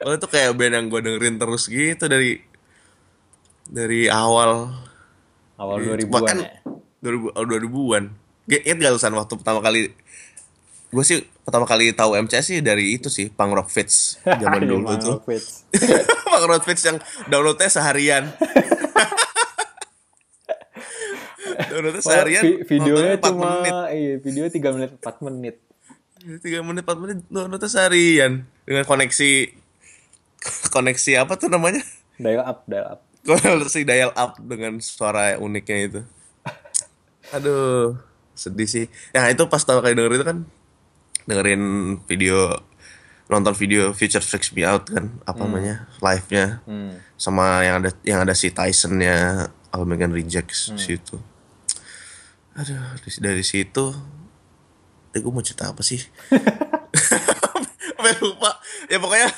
Kalau 0.00 0.14
itu 0.18 0.26
kayak 0.26 0.56
band 0.58 0.74
yang 0.74 0.86
gue 0.90 1.00
dengerin 1.00 1.36
terus 1.38 1.70
gitu 1.70 2.04
dari 2.10 2.42
dari 3.70 4.10
awal. 4.10 4.74
Awal 5.54 5.76
2000-an 5.86 6.10
bahkan 6.10 6.38
ya. 6.42 6.50
2000 7.06 7.30
oh, 7.30 7.44
2000-an 7.46 8.04
Ingat 8.44 8.76
gak 8.76 8.92
Lusan 8.98 9.12
waktu 9.16 9.34
pertama 9.40 9.60
kali? 9.62 9.94
Gue 10.90 11.04
sih 11.06 11.22
pertama 11.46 11.64
kali 11.64 11.94
tahu 11.94 12.18
MCS 12.18 12.44
sih 12.54 12.58
dari 12.60 12.98
itu 12.98 13.08
sih 13.08 13.30
Punk 13.30 13.54
Rock 13.54 13.70
Fits 13.70 14.18
zaman 14.24 14.66
dulu 14.70 14.90
tuh. 14.98 15.16
Punk 16.26 16.44
Rock 16.50 16.64
Fits 16.66 16.82
yang 16.84 16.98
downloadnya 17.30 17.70
seharian 17.70 18.34
downloadnya 21.64 22.02
seharian 22.02 22.42
vi- 22.42 22.60
videonya 22.66 23.12
nontonnya 23.12 23.16
4 23.16 23.28
cuma 23.28 23.46
menit. 23.54 23.72
iya, 23.92 24.12
video 24.18 24.42
3 24.44 24.74
menit 24.74 24.90
4 24.96 25.16
menit. 25.20 25.56
3 26.40 26.40
menit 26.62 26.82
4 26.82 26.98
menit 26.98 27.18
downloadnya 27.28 27.68
seharian. 27.68 28.32
Dengan 28.62 28.84
koneksi 28.84 29.30
koneksi 30.70 31.12
apa 31.18 31.32
tuh 31.34 31.48
namanya? 31.48 31.80
Dial 32.16 32.40
up, 32.40 32.64
dial 32.64 32.86
up. 32.88 33.00
koneksi 33.24 33.80
dial 33.82 34.12
up 34.12 34.36
dengan 34.38 34.76
suara 34.78 35.36
uniknya 35.36 35.76
itu. 35.82 36.00
Aduh 37.30 37.96
sedih 38.32 38.66
sih. 38.66 38.84
Ya 39.10 39.26
itu 39.26 39.42
pas 39.46 39.62
pertama 39.62 39.80
kali 39.80 39.94
denger 39.94 40.12
itu 40.14 40.24
kan 40.24 40.38
dengerin 41.24 41.62
video 42.04 42.52
nonton 43.24 43.56
video 43.56 43.90
Future 43.90 44.20
Freaks 44.20 44.52
Me 44.52 44.62
Out 44.62 44.92
kan 44.92 45.08
apa 45.24 45.40
namanya 45.40 45.88
live 45.98 46.26
nya 46.28 46.60
Hmm. 46.62 46.92
sama 47.16 47.64
yang 47.64 47.80
ada 47.80 47.90
yang 48.04 48.20
ada 48.20 48.36
si 48.36 48.52
Tyson-nya 48.52 49.48
All 49.72 49.88
Megan 49.88 50.12
Rejects 50.12 50.68
di 50.70 50.82
situ 50.92 51.16
aduh 52.54 52.78
dari, 53.18 53.42
situ 53.42 53.86
eh 55.14 55.20
gue 55.22 55.30
mau 55.30 55.42
cerita 55.42 55.70
apa 55.70 55.82
sih? 55.86 56.02
Sampai 57.94 58.12
lupa. 58.18 58.58
Ya 58.90 58.98
pokoknya 58.98 59.30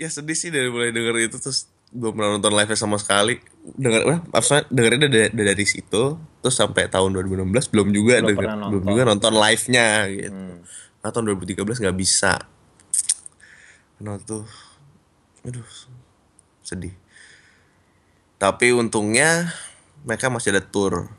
ya 0.00 0.08
sedih 0.08 0.32
sih 0.32 0.48
dari 0.48 0.72
mulai 0.72 0.90
denger 0.90 1.28
itu 1.28 1.36
terus 1.36 1.68
belum 1.92 2.16
pernah 2.16 2.30
nonton 2.36 2.52
live 2.56 2.72
sama 2.72 2.96
sekali. 2.96 3.36
Denger 3.76 4.24
maksudnya 4.32 4.64
dengerin 4.72 5.00
dari, 5.08 5.28
dari, 5.32 5.64
situ 5.68 6.16
terus 6.40 6.56
sampai 6.56 6.88
tahun 6.88 7.12
2016 7.20 7.68
belum 7.68 7.88
juga 7.92 8.24
Belum 8.24 8.28
denger, 8.32 8.48
belum 8.72 8.84
juga 8.88 9.02
nonton 9.04 9.32
live 9.36 9.64
nya 9.68 9.88
gitu 10.08 10.40
nah, 11.04 11.10
tahun 11.12 11.24
2013 11.36 11.84
nggak 11.84 11.98
bisa. 12.00 12.34
Nah 14.00 14.16
tuh 14.24 14.48
Aduh 15.44 15.68
Sedih. 16.64 16.92
Tapi 18.40 18.72
untungnya 18.72 19.52
Mereka 20.08 20.32
masih 20.32 20.54
ada 20.54 20.62
tour 20.64 21.17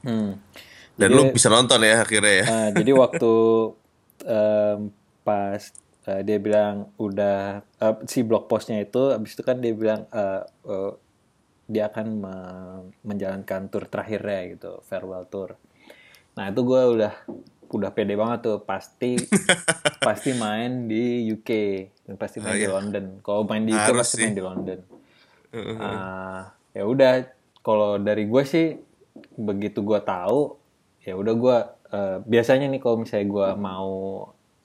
Hmm. 0.00 0.36
Dan 0.94 1.08
Jadi- 1.08 1.16
lu 1.16 1.22
bisa 1.30 1.48
nonton 1.48 1.80
ya 1.80 1.96
akhirnya 1.98 2.34
ya. 2.34 2.44
Nah, 2.44 2.68
jadi 2.72 2.92
waktu 2.94 3.32
em, 4.22 4.80
pas 5.20 5.62
eh, 6.02 6.20
dia 6.22 6.36
bilang 6.36 6.76
udah 6.96 7.40
eh, 7.62 7.94
si 8.04 8.20
blog 8.20 8.44
postnya 8.46 8.78
itu 8.78 9.08
habis 9.08 9.32
itu 9.32 9.40
kan 9.40 9.56
dia 9.56 9.72
bilang 9.72 10.04
eh, 10.06 10.42
eh, 10.66 10.92
dia 11.66 11.86
akan 11.86 12.06
me- 12.14 12.84
menjalankan 13.02 13.68
tour 13.68 13.86
terakhirnya 13.86 14.40
gitu 14.50 14.82
farewell 14.82 15.24
tour. 15.24 15.54
Nah 16.32 16.48
itu 16.48 16.60
gue 16.60 16.82
udah 16.90 17.12
udah 17.70 17.90
pede 17.90 18.12
banget 18.12 18.42
tuh 18.42 18.58
pasti 18.60 19.14
pasti 20.06 20.34
main 20.34 20.84
di 20.84 21.28
UK 21.28 21.50
dan 22.02 22.14
pasti 22.16 22.40
main 22.40 22.58
di 22.58 22.66
London. 22.66 23.04
Kalau 23.20 23.46
main 23.46 23.62
di 23.62 23.70
UK 23.70 23.86
Harus 23.86 23.98
pasti 24.02 24.16
sih. 24.16 24.24
main 24.26 24.34
di 24.34 24.42
London. 24.42 24.78
Ah, 25.76 26.50
ya 26.70 26.84
udah 26.84 27.26
kalau 27.60 27.96
dari 27.96 28.24
gue 28.24 28.42
sih 28.44 28.66
begitu 29.36 29.80
gue 29.84 30.00
tahu 30.02 30.56
ya 31.04 31.16
udah 31.16 31.34
gue 31.34 31.56
eh, 31.92 32.16
biasanya 32.24 32.66
nih 32.68 32.80
kalau 32.80 33.02
misalnya 33.02 33.26
gue 33.28 33.48
mau 33.56 33.92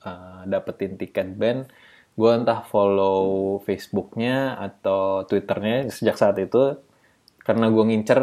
eh, 0.04 0.42
dapetin 0.50 1.00
tiket 1.00 1.36
band 1.36 1.70
gue 2.16 2.32
entah 2.32 2.64
follow 2.64 3.60
Facebooknya 3.68 4.56
atau 4.56 5.28
Twitternya 5.28 5.92
sejak 5.92 6.16
saat 6.16 6.40
itu 6.40 6.80
karena 7.44 7.68
gue 7.70 7.84
ngincer 7.84 8.22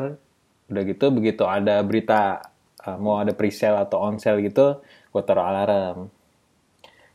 udah 0.72 0.82
gitu 0.88 1.06
begitu 1.12 1.44
ada 1.44 1.80
berita 1.84 2.40
eh, 2.84 2.96
mau 2.96 3.20
ada 3.20 3.36
presale 3.36 3.80
atau 3.80 4.00
on 4.00 4.16
sale 4.16 4.40
gitu 4.44 4.80
gue 5.12 5.22
taruh 5.28 5.44
alarm. 5.44 6.08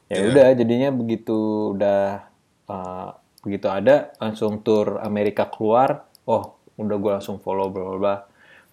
Ya 0.08 0.24
udah 0.24 0.56
jadinya 0.56 0.88
begitu 0.96 1.36
udah 1.76 2.32
uh, 2.72 3.12
begitu 3.44 3.68
ada 3.72 4.12
langsung 4.20 4.60
tur 4.64 5.00
Amerika 5.00 5.48
keluar 5.48 6.08
oh 6.28 6.60
udah 6.78 6.98
gue 7.00 7.12
langsung 7.20 7.40
follow 7.40 7.72
bla 7.72 7.98
bla 7.98 8.16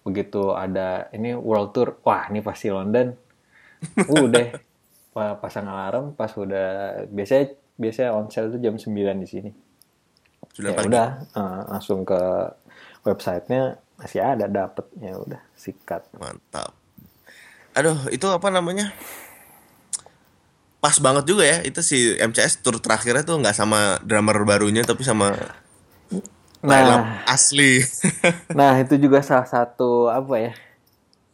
begitu 0.05 0.53
ada 0.53 1.09
ini 1.17 1.33
world 1.33 1.73
tour 1.73 1.97
wah 2.05 2.29
ini 2.29 2.45
pasti 2.45 2.69
London. 2.69 3.17
Udah 4.05 4.53
pa- 5.11 5.37
pasang 5.41 5.65
alarm 5.65 6.13
pas 6.13 6.29
udah 6.37 7.01
biasanya 7.09 7.57
biasanya 7.75 8.09
on 8.13 8.29
sale 8.29 8.53
tuh 8.53 8.61
jam 8.61 8.77
9 8.77 8.93
di 8.93 9.27
sini. 9.27 9.51
Sudah 10.53 10.71
ya 10.71 10.77
pagi? 10.77 10.87
udah 10.93 11.07
uh, 11.33 11.61
langsung 11.73 12.05
ke 12.05 12.21
websitenya 13.01 13.81
masih 13.97 14.21
ada 14.21 14.45
dapet. 14.45 14.85
Ya 15.01 15.17
udah 15.17 15.41
sikat. 15.57 16.05
Mantap. 16.21 16.71
Aduh 17.73 17.97
itu 18.13 18.29
apa 18.29 18.47
namanya? 18.53 18.93
Pas 20.85 21.01
banget 21.01 21.25
juga 21.25 21.41
ya 21.41 21.65
Itu 21.65 21.81
si 21.81 22.13
MCS 22.13 22.61
tour 22.61 22.77
terakhirnya 22.77 23.25
tuh 23.25 23.41
nggak 23.41 23.57
sama 23.57 23.97
drummer 24.05 24.37
barunya 24.45 24.85
Tapi 24.85 25.01
sama 25.01 25.33
nah 26.65 27.21
asli 27.29 27.79
Nah, 28.59 28.81
itu 28.81 28.97
juga 28.97 29.21
salah 29.21 29.45
satu 29.45 30.09
apa 30.09 30.35
ya? 30.41 30.53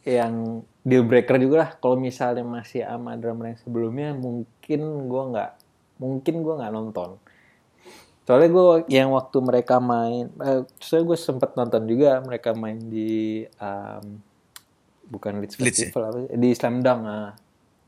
Yang 0.02 0.66
deal 0.82 1.04
breaker 1.06 1.38
juga 1.38 1.56
lah. 1.66 1.70
Kalau 1.78 1.96
misalnya 1.96 2.44
masih 2.44 2.84
sama 2.84 3.16
drummer 3.16 3.54
yang 3.54 3.60
sebelumnya, 3.62 4.10
mungkin 4.12 4.80
gua 5.08 5.22
nggak, 5.32 5.50
mungkin 6.02 6.34
gua 6.42 6.54
nggak 6.60 6.72
nonton. 6.74 7.10
Soalnya 8.22 8.48
gue 8.54 8.66
yang 8.86 9.10
waktu 9.10 9.38
mereka 9.42 9.82
main, 9.82 10.30
eh, 10.46 10.62
soalnya 10.78 11.10
gue 11.10 11.18
sempet 11.18 11.58
nonton 11.58 11.82
juga 11.90 12.22
mereka 12.22 12.54
main 12.54 12.78
di 12.78 13.42
um, 13.58 14.22
bukan 15.10 15.42
Leeds 15.42 15.58
Leeds 15.58 15.78
ya? 15.82 15.90
Festival 15.90 16.04
apa 16.06 16.18
di 16.30 16.48
Slam 16.54 16.86
Dunk. 16.86 17.00
Nah, 17.02 17.34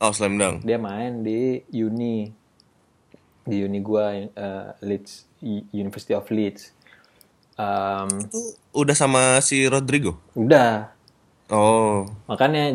Oh 0.02 0.10
Slam 0.10 0.34
Dunk 0.34 0.66
dia 0.66 0.76
main 0.76 1.22
di 1.22 1.62
uni 1.70 2.26
di 3.46 3.56
uni 3.62 3.78
gua 3.78 4.10
eh, 4.16 4.68
Leeds 4.82 5.38
University 5.70 6.12
of 6.16 6.26
Leeds. 6.28 6.74
Um, 7.54 8.10
Itu 8.26 8.40
udah 8.74 8.96
sama 8.98 9.38
si 9.38 9.62
Rodrigo? 9.70 10.18
Udah. 10.34 10.90
Oh. 11.52 12.08
Makanya 12.26 12.74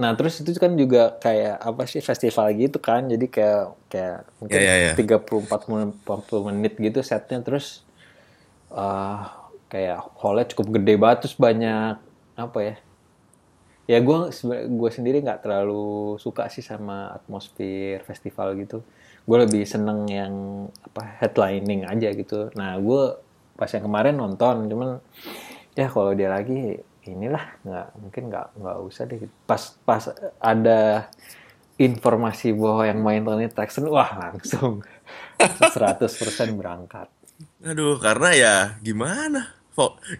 nah 0.00 0.16
terus 0.16 0.40
itu 0.40 0.56
kan 0.56 0.72
juga 0.80 1.12
kayak 1.20 1.60
apa 1.60 1.82
sih 1.90 1.98
festival 2.00 2.54
gitu 2.54 2.78
kan. 2.78 3.10
Jadi 3.10 3.26
kayak 3.26 3.64
kayak 3.90 4.18
mungkin 4.38 4.58
Ya, 4.62 4.74
ya, 4.76 4.76
ya. 4.90 4.94
30 4.94 5.44
40 5.50 6.06
40 6.06 6.48
menit 6.52 6.74
gitu 6.78 7.02
setnya. 7.02 7.42
Terus 7.42 7.82
ah 8.70 9.50
kayak 9.70 10.14
hallnya 10.22 10.46
cukup 10.54 10.78
gede 10.78 10.94
banget 10.98 11.18
terus 11.26 11.36
banyak 11.38 11.98
apa 12.38 12.58
ya 12.62 12.74
ya 13.90 13.98
gue 13.98 14.18
gue 14.70 14.90
sendiri 14.94 15.18
nggak 15.18 15.42
terlalu 15.42 16.14
suka 16.22 16.46
sih 16.46 16.62
sama 16.62 17.10
atmosfer 17.10 17.98
festival 18.06 18.54
gitu. 18.54 18.86
Gue 19.26 19.36
lebih 19.42 19.66
seneng 19.66 20.06
yang 20.06 20.34
apa 20.86 21.18
headlining 21.18 21.82
aja 21.82 22.14
gitu. 22.14 22.54
Nah 22.54 22.78
gue 22.78 23.02
pas 23.60 23.68
yang 23.68 23.84
kemarin 23.84 24.16
nonton 24.16 24.64
cuman 24.64 24.88
ya 25.76 25.86
kalau 25.86 26.16
dia 26.16 26.32
lagi 26.32 26.80
inilah 27.04 27.60
nggak 27.60 27.86
mungkin 28.00 28.22
nggak 28.28 28.46
nggak 28.56 28.76
usah 28.80 29.04
deh 29.04 29.20
pas 29.44 29.60
pas 29.84 30.08
ada 30.40 31.12
informasi 31.76 32.52
bahwa 32.52 32.82
yang 32.84 33.00
main 33.00 33.20
Tony 33.20 33.48
Braxton 33.48 33.88
wah 33.88 34.08
langsung 34.08 34.80
100% 35.36 36.08
berangkat 36.56 37.08
Aduh, 37.64 37.96
karena 37.96 38.36
ya 38.36 38.54
gimana? 38.80 39.56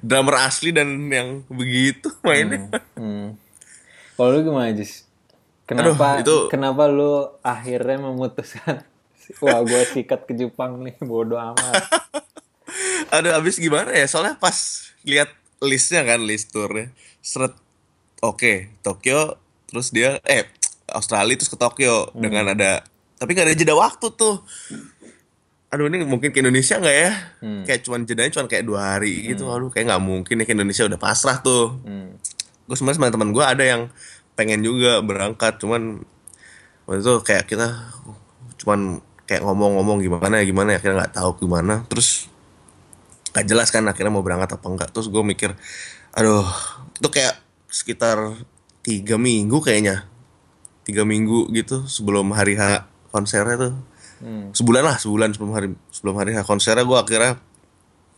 Drummer 0.00 0.40
asli 0.40 0.73
dan 0.73 0.88
yang 1.12 1.44
begitu 1.52 2.09
mainnya. 2.25 2.73
Hmm. 2.97 3.37
Kalau 4.16 4.32
lu 4.32 4.40
gimana 4.40 4.73
Jis? 4.73 5.04
Kenapa 5.68 6.16
Aduh, 6.16 6.25
itu- 6.25 6.49
kenapa 6.49 6.88
lu 6.88 7.28
akhirnya 7.44 8.00
memutuskan 8.00 8.80
wah 9.44 9.61
gue 9.61 9.82
sikat 9.92 10.25
ke 10.25 10.32
Jepang 10.32 10.80
nih 10.80 10.97
bodoh 11.04 11.37
amat. 11.37 11.76
Aduh, 13.11 13.35
abis 13.35 13.59
gimana 13.59 13.90
ya? 13.90 14.07
Soalnya 14.07 14.38
pas 14.38 14.55
lihat 15.02 15.31
listnya 15.61 16.07
kan, 16.07 16.23
list 16.23 16.55
tournya. 16.55 16.90
Seret, 17.21 17.52
oke, 18.23 18.71
Tokyo, 18.81 19.37
terus 19.67 19.90
dia, 19.90 20.23
eh, 20.25 20.47
Australia 20.90 21.35
terus 21.38 21.50
ke 21.50 21.59
Tokyo 21.59 22.11
dengan 22.14 22.50
ada 22.55 22.83
tapi 23.21 23.37
nggak 23.37 23.52
ada 23.52 23.55
jeda 23.55 23.76
waktu 23.76 24.07
tuh. 24.17 24.40
Aduh 25.71 25.93
ini 25.93 26.02
mungkin 26.09 26.33
ke 26.33 26.40
Indonesia 26.40 26.81
nggak 26.81 26.97
ya? 26.97 27.12
Kayak 27.69 27.81
cuman 27.85 28.00
jedanya 28.09 28.33
cuman 28.33 28.49
kayak 28.49 28.64
dua 28.64 28.97
hari 28.97 29.29
gitu. 29.29 29.52
Aduh 29.52 29.69
kayak 29.69 29.93
nggak 29.93 30.02
mungkin 30.02 30.40
ya 30.40 30.45
ke 30.49 30.57
Indonesia 30.57 30.88
udah 30.88 30.97
pasrah 30.99 31.45
tuh. 31.45 31.76
Hmm. 31.85 32.17
gue 32.71 32.79
sebenarnya 32.79 33.02
sama 33.02 33.11
teman 33.11 33.35
gue 33.35 33.43
ada 33.43 33.64
yang 33.67 33.83
pengen 34.38 34.62
juga 34.62 35.02
berangkat 35.02 35.59
cuman 35.59 36.07
waktu 36.87 37.02
itu 37.02 37.14
kayak 37.26 37.50
kita 37.50 37.67
cuman 38.62 39.02
kayak 39.26 39.43
ngomong-ngomong 39.43 39.99
gimana 39.99 40.38
ya 40.38 40.47
gimana 40.47 40.69
ya 40.71 40.76
akhirnya 40.79 40.97
nggak 41.05 41.14
tahu 41.19 41.31
gimana. 41.45 41.83
Terus 41.90 42.30
gak 43.31 43.47
jelas 43.47 43.71
kan 43.71 43.87
akhirnya 43.87 44.11
mau 44.11 44.27
berangkat 44.27 44.59
apa 44.59 44.67
enggak 44.67 44.91
terus 44.91 45.07
gue 45.07 45.23
mikir 45.23 45.55
aduh 46.15 46.47
itu 47.01 47.09
kayak 47.09 47.39
sekitar 47.71 48.37
tiga 48.85 49.17
minggu 49.17 49.63
kayaknya. 49.63 50.05
Tiga 50.85 51.07
minggu 51.07 51.49
gitu 51.55 51.87
sebelum 51.87 52.35
hari 52.35 52.59
H 52.59 52.85
konsernya 53.15 53.57
tuh. 53.57 53.75
Hmm. 54.21 54.53
sebulan 54.53 54.85
lah 54.85 55.01
sebulan 55.01 55.33
sebelum 55.33 55.53
hari 55.57 55.69
sebelum 55.89 56.13
hari 56.21 56.37
H 56.37 56.45
konsernya 56.45 56.85
gue 56.85 56.93
akhirnya 56.93 57.41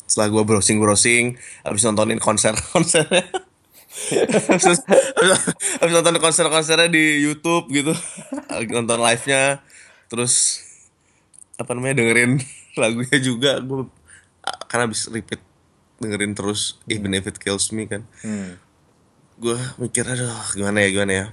setelah 0.02 0.35
gue 0.35 0.42
browsing 0.42 0.83
browsing 0.83 1.38
habis 1.62 1.87
nontonin 1.87 2.19
konser 2.19 2.59
konsernya. 2.75 3.23
Habis, 4.50 4.83
habis 5.78 5.92
nonton 5.95 6.19
konser 6.19 6.49
konsernya 6.50 6.90
di 6.90 7.23
YouTube 7.23 7.71
gitu. 7.71 7.95
Nonton 8.73 8.99
live 8.99 9.25
nya 9.31 9.62
terus 10.11 10.64
apa 11.54 11.71
namanya 11.76 12.02
dengerin 12.02 12.42
lagunya 12.83 13.19
juga. 13.23 13.62
Gue 13.62 13.87
karena 14.72 14.88
habis 14.88 15.04
repeat 15.12 15.44
dengerin 16.00 16.32
terus 16.32 16.80
even 16.88 17.12
if 17.12 17.28
it 17.28 17.36
kills 17.36 17.68
me 17.76 17.84
kan. 17.84 18.08
Hmm. 18.24 18.56
gue 19.42 19.58
mikir 19.76 20.06
aduh 20.06 20.32
gimana 20.56 20.80
ya 20.80 20.88
gimana 20.88 21.12
ya? 21.12 21.26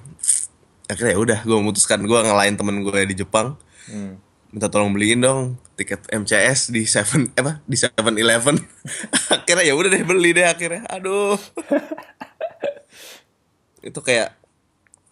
Akhirnya 0.91 1.15
ya 1.15 1.19
udah 1.23 1.39
gue 1.47 1.55
memutuskan 1.55 2.03
gue 2.03 2.19
ngelain 2.19 2.59
temen 2.59 2.83
gue 2.83 2.99
di 3.07 3.15
Jepang. 3.15 3.55
Hmm. 3.87 4.19
minta 4.49 4.65
tolong 4.65 4.89
beliin 4.89 5.21
dong 5.21 5.61
tiket 5.77 6.09
MCS 6.09 6.73
di 6.73 6.81
Seven 6.89 7.29
eh, 7.37 7.39
apa 7.39 7.63
di 7.63 7.79
Seven 7.79 8.19
Eleven. 8.19 8.59
Akhirnya 9.39 9.63
ya 9.63 9.77
udah 9.77 9.89
deh 9.93 10.03
beli 10.03 10.35
deh 10.35 10.43
akhirnya. 10.43 10.83
Aduh. 10.89 11.39
Itu 13.85 14.01
kayak 14.03 14.39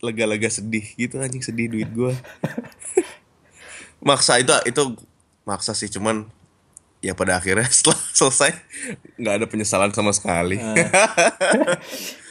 lega-lega 0.01 0.49
sedih 0.49 0.85
gitu 0.93 1.17
anjing 1.17 1.41
sedih 1.41 1.73
duit 1.73 1.89
gue 1.89 2.13
maksa 4.07 4.37
itu 4.37 4.53
itu 4.69 4.83
maksa 5.41 5.73
sih 5.73 5.89
cuman 5.89 6.29
ya 7.01 7.13
pada 7.13 7.37
akhirnya 7.37 7.67
setelah 7.77 7.99
selesai 8.13 8.51
nggak 9.17 9.33
ada 9.43 9.45
penyesalan 9.45 9.91
sama 9.93 10.11
sekali. 10.13 10.57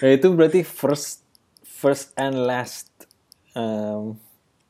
Ya 0.03 0.11
itu 0.17 0.29
berarti 0.35 0.67
first 0.67 1.23
first 1.63 2.13
and 2.19 2.47
last 2.47 2.91
um, 3.55 4.19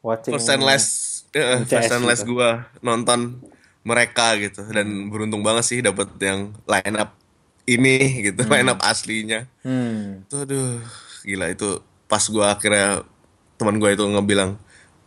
watching 0.04 0.36
first 0.36 0.50
and 0.52 0.62
last 0.64 0.90
MCS 1.32 1.70
first 1.70 1.92
and 1.92 2.04
last 2.04 2.22
gitu. 2.24 2.36
gue 2.36 2.50
nonton 2.84 3.40
mereka 3.86 4.36
gitu. 4.36 4.66
Dan 4.68 5.08
beruntung 5.08 5.40
banget 5.40 5.64
sih 5.64 5.78
dapat 5.80 6.10
yang 6.20 6.52
line 6.66 6.96
up 6.96 7.16
ini 7.66 8.30
gitu 8.30 8.46
line 8.46 8.68
up 8.70 8.80
aslinya. 8.84 9.48
Hmm. 9.64 10.26
itu 10.26 10.36
aduh 10.36 10.80
gila. 11.24 11.46
Itu 11.50 11.82
pas 12.06 12.22
gue 12.22 12.46
akhirnya 12.46 13.02
teman 13.56 13.80
gue 13.80 13.90
itu 13.96 14.04
ngebilang 14.04 14.60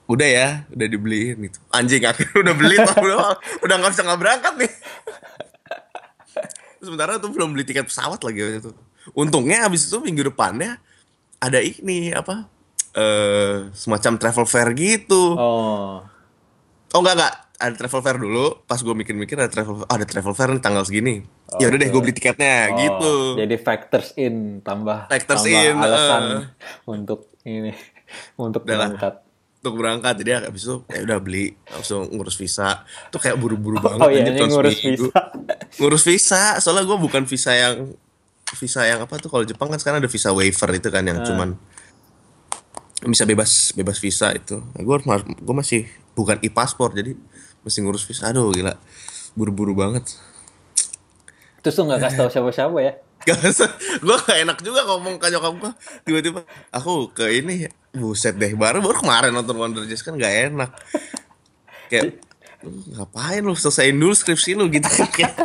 udah 0.10 0.28
ya 0.28 0.50
udah 0.74 0.88
dibeliin 0.90 1.38
gitu 1.46 1.60
anjing 1.70 2.02
akhirnya 2.02 2.38
udah 2.50 2.54
beli 2.58 2.76
tuh 2.82 2.98
udah 2.98 3.18
udah 3.62 3.76
nggak 3.78 3.92
bisa 3.94 4.04
nggak 4.04 4.20
berangkat 4.20 4.54
nih 4.58 4.72
sementara 6.86 7.22
tuh 7.22 7.30
belum 7.30 7.54
beli 7.54 7.64
tiket 7.68 7.86
pesawat 7.86 8.20
lagi 8.26 8.40
waktu 8.42 8.58
itu 8.66 8.72
untungnya 9.14 9.70
habis 9.70 9.86
itu 9.86 10.02
minggu 10.02 10.34
depannya 10.34 10.82
ada 11.38 11.62
ini 11.62 12.10
apa 12.10 12.50
eh 12.98 13.70
semacam 13.78 14.18
travel 14.18 14.46
fair 14.50 14.74
gitu 14.74 15.38
Oh. 15.38 16.02
Oh 16.90 17.00
enggak 17.06 17.16
enggak 17.22 17.36
ada 17.60 17.74
travel 17.76 18.02
fair 18.02 18.18
dulu. 18.18 18.46
Pas 18.66 18.80
gue 18.80 18.96
mikir-mikir 18.96 19.36
ada 19.38 19.52
travel 19.52 19.84
oh, 19.84 19.86
ada 19.86 20.08
travel 20.08 20.34
fair 20.34 20.50
nih 20.56 20.64
tanggal 20.64 20.84
segini. 20.88 21.22
ya 21.62 21.68
udah 21.70 21.78
deh 21.78 21.90
gue 21.92 22.02
beli 22.02 22.14
tiketnya 22.16 22.72
Oh, 22.72 22.78
gitu. 22.82 23.14
Jadi 23.38 23.56
factors 23.62 24.16
in 24.18 24.64
tambah 24.66 25.06
Factors 25.12 25.44
tambah 25.46 25.54
in, 25.54 25.76
alasan 25.78 26.22
eh. 26.24 26.44
untuk 26.90 27.30
ini 27.46 27.76
untuk 28.42 28.66
berangkat. 28.66 29.22
Untuk 29.60 29.76
berangkat 29.76 30.16
jadi 30.24 30.48
habis 30.48 30.64
itu 30.64 30.88
ya 30.88 31.04
udah 31.04 31.20
beli 31.20 31.52
langsung 31.68 32.08
ngurus 32.16 32.40
visa. 32.40 32.88
Itu 33.12 33.20
kayak 33.20 33.36
buru-buru 33.36 33.76
banget 33.84 34.00
Oh 34.00 34.08
iya, 34.08 34.24
ini 34.24 34.40
tahun 34.40 34.50
ngurus 34.56 34.76
seminggu. 34.80 35.08
visa. 35.12 35.22
Ngurus 35.84 36.04
visa. 36.08 36.44
Soalnya 36.64 36.84
gue 36.88 36.98
bukan 36.98 37.24
visa 37.28 37.52
yang 37.52 37.92
visa 38.56 38.82
yang 38.88 39.04
apa 39.04 39.20
tuh 39.20 39.28
kalau 39.28 39.44
Jepang 39.44 39.68
kan 39.68 39.78
sekarang 39.78 40.00
ada 40.00 40.08
visa 40.08 40.32
waiver 40.32 40.70
itu 40.74 40.90
kan 40.90 41.04
yang 41.04 41.22
cuman 41.22 41.60
bisa 43.04 43.28
bebas 43.28 43.76
bebas 43.76 44.00
visa 44.00 44.32
itu. 44.32 44.64
Nah, 44.64 44.82
gue 44.84 44.96
gue 45.44 45.56
masih 45.56 45.92
bukan 46.16 46.40
e-paspor 46.40 46.96
jadi 46.96 47.16
mesti 47.60 47.80
ngurus 47.84 48.08
visa. 48.08 48.32
Aduh 48.32 48.56
gila. 48.56 48.80
Buru-buru 49.36 49.76
banget. 49.76 50.08
Terus 51.60 51.76
tuh 51.76 51.84
nggak 51.84 52.00
kasih 52.00 52.18
tahu 52.24 52.30
siapa-siapa 52.32 52.78
ya? 52.80 52.94
Gak 53.28 53.38
gue 54.00 54.16
gak 54.26 54.38
enak 54.48 54.58
juga 54.64 54.88
ngomong 54.88 55.20
ke 55.20 55.28
nyokap 55.28 55.54
gue 55.60 55.72
Tiba-tiba 56.08 56.42
aku 56.72 57.12
ke 57.12 57.28
ini. 57.36 57.68
Buset 57.92 58.40
deh 58.40 58.56
Baru 58.56 58.80
baru 58.80 58.96
kemarin 58.96 59.36
nonton 59.36 59.60
Wonder 59.60 59.84
Years 59.84 60.02
kan 60.02 60.16
gak 60.16 60.52
enak. 60.52 60.72
Kayak 61.92 62.24
"Lu 62.64 62.80
Ngapain 62.96 63.44
lu 63.44 63.56
selesaiin 63.56 63.96
dulu 63.96 64.16
skripsi 64.16 64.56
lu? 64.56 64.72
Gitu 64.72 64.88
Kayak, 64.88 65.36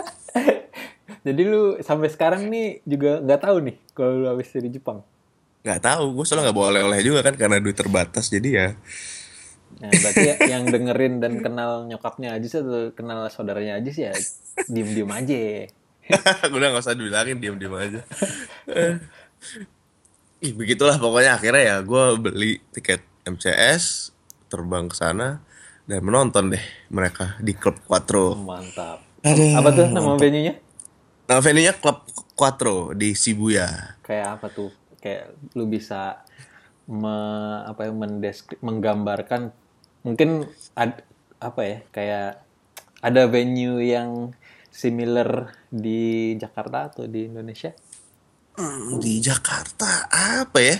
Jadi 1.26 1.42
lu 1.46 1.80
sampai 1.80 2.12
sekarang 2.12 2.52
nih 2.52 2.84
juga 2.84 3.22
nggak 3.24 3.40
tahu 3.40 3.56
nih 3.64 3.76
kalau 3.96 4.12
lu 4.22 4.26
habis 4.28 4.52
dari 4.52 4.68
Jepang. 4.68 5.00
Gak 5.64 5.80
tahu. 5.80 6.20
Gue 6.20 6.24
soalnya 6.28 6.52
gak 6.52 6.56
bawa 6.60 6.68
oleh-oleh 6.76 7.00
juga 7.00 7.24
kan 7.24 7.34
Karena 7.34 7.56
duit 7.56 7.74
terbatas. 7.74 8.28
Jadi 8.28 8.48
ya. 8.52 8.76
Nah, 9.80 9.90
berarti 9.90 10.22
ya 10.22 10.37
yang 10.54 10.68
dengerin 10.68 11.18
dan 11.18 11.40
kenal 11.42 11.88
nyokapnya 11.88 12.37
aja 12.37 12.62
atau 12.62 12.94
kenal 12.94 13.26
saudaranya 13.32 13.80
aja 13.82 13.90
sih 13.90 14.04
ya 14.06 14.14
diem-diem 14.70 15.10
aja. 15.10 15.66
Udah 16.54 16.66
gak 16.74 16.84
usah 16.84 16.96
dibilangin 16.96 17.40
Diem-diem 17.40 17.74
aja 17.74 18.00
Ih, 20.44 20.52
begitulah 20.52 21.00
pokoknya 21.00 21.40
akhirnya 21.40 21.62
ya 21.64 21.76
gue 21.80 22.04
beli 22.20 22.60
tiket 22.76 23.00
MCS 23.24 24.12
terbang 24.52 24.92
ke 24.92 24.96
sana 24.96 25.40
dan 25.88 26.04
menonton 26.04 26.52
deh 26.52 26.64
mereka 26.92 27.36
di 27.40 27.56
klub 27.56 27.80
Quattro. 27.84 28.36
Mantap. 28.36 29.00
Aduh, 29.24 29.56
Apa 29.56 29.68
tuh 29.72 29.88
nama 29.88 30.16
venue-nya? 30.20 30.60
Nah, 31.24 31.40
venue-nya 31.40 31.72
Club 31.80 32.04
Quattro 32.36 32.92
di 32.92 33.16
Shibuya. 33.16 33.96
Kayak 34.04 34.36
apa 34.40 34.46
tuh? 34.52 34.68
Kayak 35.00 35.32
lu 35.56 35.64
bisa 35.64 36.20
me, 36.84 37.16
apa 37.64 37.88
ya 37.88 37.92
mendeskri- 37.96 38.60
menggambarkan 38.60 39.48
mungkin 40.04 40.44
ad, 40.76 41.00
apa 41.40 41.60
ya 41.64 41.78
kayak 41.88 42.44
ada 43.00 43.22
venue 43.28 43.80
yang 43.80 44.36
similar 44.74 45.54
di 45.70 46.34
Jakarta 46.34 46.90
atau 46.90 47.06
di 47.06 47.30
Indonesia? 47.30 47.70
Hmm, 48.54 48.98
di 48.98 49.22
Jakarta 49.22 50.10
apa 50.10 50.58
ya? 50.58 50.76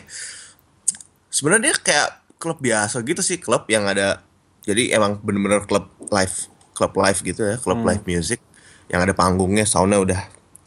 Sebenarnya 1.31 1.75
kayak 1.79 2.39
klub 2.39 2.59
biasa 2.59 3.03
gitu 3.03 3.23
sih, 3.23 3.39
klub 3.39 3.67
yang 3.67 3.87
ada 3.87 4.23
jadi 4.63 4.95
emang 4.95 5.23
bener-bener 5.23 5.63
klub 5.65 5.87
live, 6.11 6.37
klub 6.73 6.93
live 6.95 7.21
gitu 7.23 7.43
ya, 7.45 7.57
klub 7.59 7.83
live 7.87 8.05
music 8.05 8.43
yang 8.87 9.01
ada 9.01 9.15
panggungnya, 9.15 9.63
soundnya 9.65 9.99
udah 9.99 10.21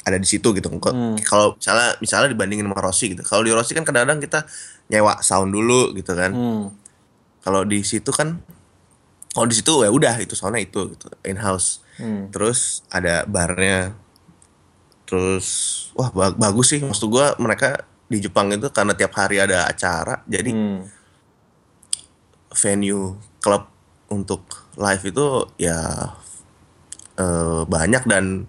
ada 0.03 0.17
di 0.17 0.27
situ 0.27 0.51
gitu. 0.51 0.67
Kok- 0.71 0.95
Kalau 1.19 1.55
misalnya 1.55 1.89
misalnya 1.99 2.29
dibandingin 2.31 2.65
sama 2.65 2.79
Rossi 2.79 3.11
gitu. 3.11 3.23
Kalau 3.23 3.43
di 3.43 3.51
Rossi 3.51 3.75
kan 3.75 3.83
kadang-kadang 3.83 4.19
kita 4.19 4.39
nyewa 4.87 5.19
sound 5.19 5.51
dulu 5.51 5.91
gitu 5.93 6.15
kan. 6.15 6.31
Hmm. 6.31 6.71
Kalau 7.43 7.63
di 7.63 7.83
situ 7.83 8.11
kan 8.11 8.39
kalau 9.37 9.45
di 9.45 9.53
situ 9.53 9.85
ya 9.85 9.93
udah 9.93 10.17
itu 10.17 10.33
soundnya 10.33 10.65
itu 10.65 10.97
gitu, 10.97 11.05
in 11.21 11.37
house. 11.37 11.85
Hmm. 12.01 12.33
Terus 12.33 12.81
ada 12.89 13.21
barnya. 13.23 13.93
Terus 15.05 15.47
wah 15.93 16.09
ba- 16.09 16.33
bagus 16.33 16.73
sih 16.73 16.81
maksud 16.81 17.05
gua 17.07 17.37
mereka 17.37 17.85
di 18.09 18.17
Jepang 18.17 18.49
itu 18.49 18.65
karena 18.73 18.97
tiap 18.97 19.13
hari 19.13 19.37
ada 19.37 19.69
acara 19.69 20.25
jadi 20.25 20.49
Hmm. 20.49 20.89
venue 22.51 23.15
klub 23.37 23.69
untuk 24.09 24.41
live 24.75 25.03
itu 25.05 25.25
ya 25.59 25.77
eh, 27.17 27.61
banyak 27.65 28.03
dan 28.05 28.45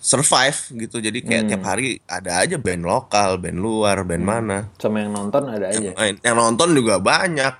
survive 0.00 0.56
gitu. 0.80 0.96
Jadi 0.98 1.20
kayak 1.20 1.44
tiap 1.46 1.62
hari 1.62 2.00
ada 2.08 2.40
aja 2.40 2.56
band 2.56 2.82
lokal, 2.82 3.36
band 3.36 3.60
luar, 3.60 4.00
band 4.02 4.24
mana. 4.24 4.58
Sama 4.80 5.04
yang 5.04 5.12
nonton 5.12 5.44
ada 5.44 5.68
aja. 5.68 5.92
Main. 5.92 6.16
Yang 6.24 6.36
nonton 6.38 6.68
juga 6.72 6.96
banyak. 6.96 7.54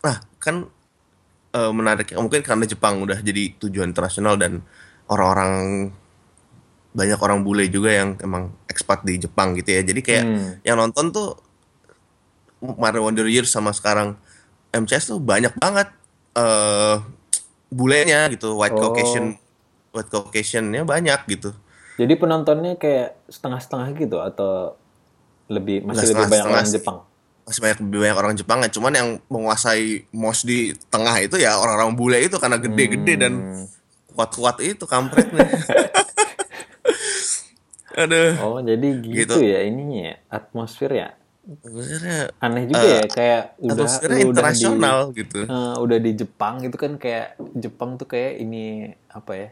Nah, 0.00 0.16
kan 0.38 0.70
eh, 1.50 1.72
menarik 1.72 2.14
mungkin 2.14 2.40
karena 2.40 2.64
Jepang 2.64 3.02
udah 3.02 3.18
jadi 3.18 3.54
tujuan 3.58 3.90
internasional 3.90 4.34
dan 4.34 4.62
orang-orang 5.06 5.90
banyak 6.90 7.18
orang 7.18 7.42
bule 7.42 7.66
juga 7.66 7.90
yang 7.94 8.18
emang 8.18 8.50
ekspat 8.66 9.02
di 9.02 9.18
Jepang 9.18 9.54
gitu 9.54 9.70
ya. 9.70 9.82
Jadi 9.82 10.00
kayak 10.00 10.24
Hmm. 10.26 10.50
yang 10.62 10.76
nonton 10.76 11.10
tuh 11.10 11.38
Mario 12.60 13.06
Wonder 13.06 13.24
Years 13.24 13.48
sama 13.48 13.70
sekarang 13.70 14.18
MCS 14.70 15.10
tuh 15.10 15.18
banyak 15.18 15.54
banget 15.56 15.88
eh 16.30 16.96
bulenya 17.70 18.26
gitu, 18.30 18.54
white 18.54 18.74
Oh. 18.74 18.90
Caucasian 18.90 19.38
white 19.90 20.10
Caucasiannya 20.10 20.82
banyak 20.82 21.20
gitu. 21.30 21.50
Jadi 21.94 22.14
penontonnya 22.16 22.74
kayak 22.74 23.18
setengah-setengah 23.28 23.88
gitu 23.94 24.18
atau 24.18 24.74
lebih 25.46 25.82
masih 25.82 26.10
Nggak 26.10 26.26
lebih 26.26 26.30
banyak 26.30 26.46
orang. 26.46 26.66
Jepang? 26.66 26.98
Masih 27.50 27.60
banyak 27.60 27.78
lebih 27.80 27.98
banyak 28.00 28.16
orang 28.16 28.34
Jepang 28.34 28.58
ya 28.60 28.70
cuman 28.70 28.92
yang 28.92 29.08
menguasai 29.26 29.84
mos 30.12 30.42
di 30.42 30.58
tengah 30.86 31.18
itu 31.18 31.34
ya 31.34 31.54
orang-orang 31.54 31.92
bule 31.92 32.18
itu 32.18 32.38
karena 32.38 32.56
gede-gede 32.56 33.14
dan 33.16 33.34
Hmm. 33.34 33.66
kuat-kuat 34.10 34.58
itu 34.60 34.84
kampretnya 34.84 35.42
aduh 37.92 38.32
Oh, 38.38 38.58
jadi 38.60 38.88
gitu, 38.96 39.34
Gitu. 39.34 39.36
ya 39.42 39.60
ininya 39.62 40.00
ya, 40.08 40.16
atmosfer 40.28 40.90
ya. 40.92 41.08
sebenarnya 41.40 42.30
Aneh 42.38 42.64
juga 42.64 42.78
Eh, 42.80 42.92
ya, 42.92 43.04
kayak 43.08 43.42
udah 43.58 43.74
atmosfernya 43.74 44.06
lu 44.06 44.14
udah 44.14 44.22
di 44.22 44.30
internasional 44.30 44.98
gitu 45.10 45.40
eh, 45.42 45.74
udah 45.76 45.98
di 45.98 46.10
Jepang 46.14 46.54
gitu 46.62 46.76
kan 46.76 46.92
kayak 46.94 47.26
Jepang 47.56 47.90
tuh 47.96 48.06
kayak 48.06 48.38
ini 48.38 48.64
apa 49.10 49.32
ya? 49.34 49.48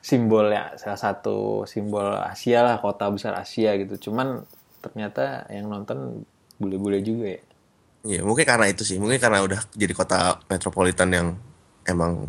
Simbol 0.00 0.50
ya, 0.50 0.72
salah 0.74 0.98
satu 0.98 1.62
simbol 1.62 2.18
Asia 2.18 2.64
lah, 2.64 2.80
kota 2.80 3.06
besar 3.06 3.36
Asia 3.36 3.70
gitu. 3.76 4.10
Cuman 4.10 4.42
ternyata 4.80 5.46
yang 5.46 5.68
nonton 5.68 6.26
bule-bule 6.62 7.02
juga 7.02 7.26
ya. 7.26 7.40
Iya, 8.02 8.20
mungkin 8.22 8.42
karena 8.42 8.66
itu 8.66 8.82
sih. 8.82 8.98
Mungkin 8.98 9.18
karena 9.18 9.42
udah 9.42 9.58
jadi 9.74 9.90
kota 9.90 10.38
metropolitan 10.46 11.10
yang 11.10 11.26
emang 11.82 12.26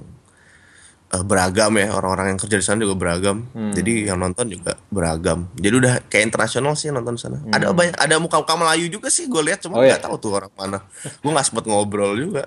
eh, 1.10 1.22
beragam 1.22 1.74
ya. 1.78 1.94
Orang-orang 1.94 2.34
yang 2.34 2.40
kerja 2.42 2.58
di 2.58 2.66
sana 2.66 2.82
juga 2.82 2.94
beragam. 2.94 3.46
Jadi 3.54 4.06
yang 4.06 4.18
nonton 4.18 4.50
juga 4.50 4.78
beragam. 4.90 5.50
Jadi 5.58 5.76
udah 5.78 5.94
kayak 6.06 6.30
internasional 6.30 6.74
sih 6.74 6.90
yang 6.90 7.02
nonton 7.02 7.18
sana. 7.18 7.38
Ada 7.50 7.70
banyak, 7.70 7.98
ada 7.98 8.16
muka-muka 8.18 8.54
Melayu 8.54 8.90
juga 8.90 9.10
sih 9.10 9.26
gue 9.26 9.42
lihat. 9.42 9.62
Cuma 9.62 9.78
Oh, 9.78 9.86
iya? 9.86 9.98
nggak 9.98 10.06
tahu 10.06 10.16
tuh 10.18 10.32
orang 10.38 10.54
mana. 10.54 10.82
gue 11.02 11.32
nggak 11.32 11.46
sempet 11.46 11.66
ngobrol 11.66 12.18
juga. 12.18 12.46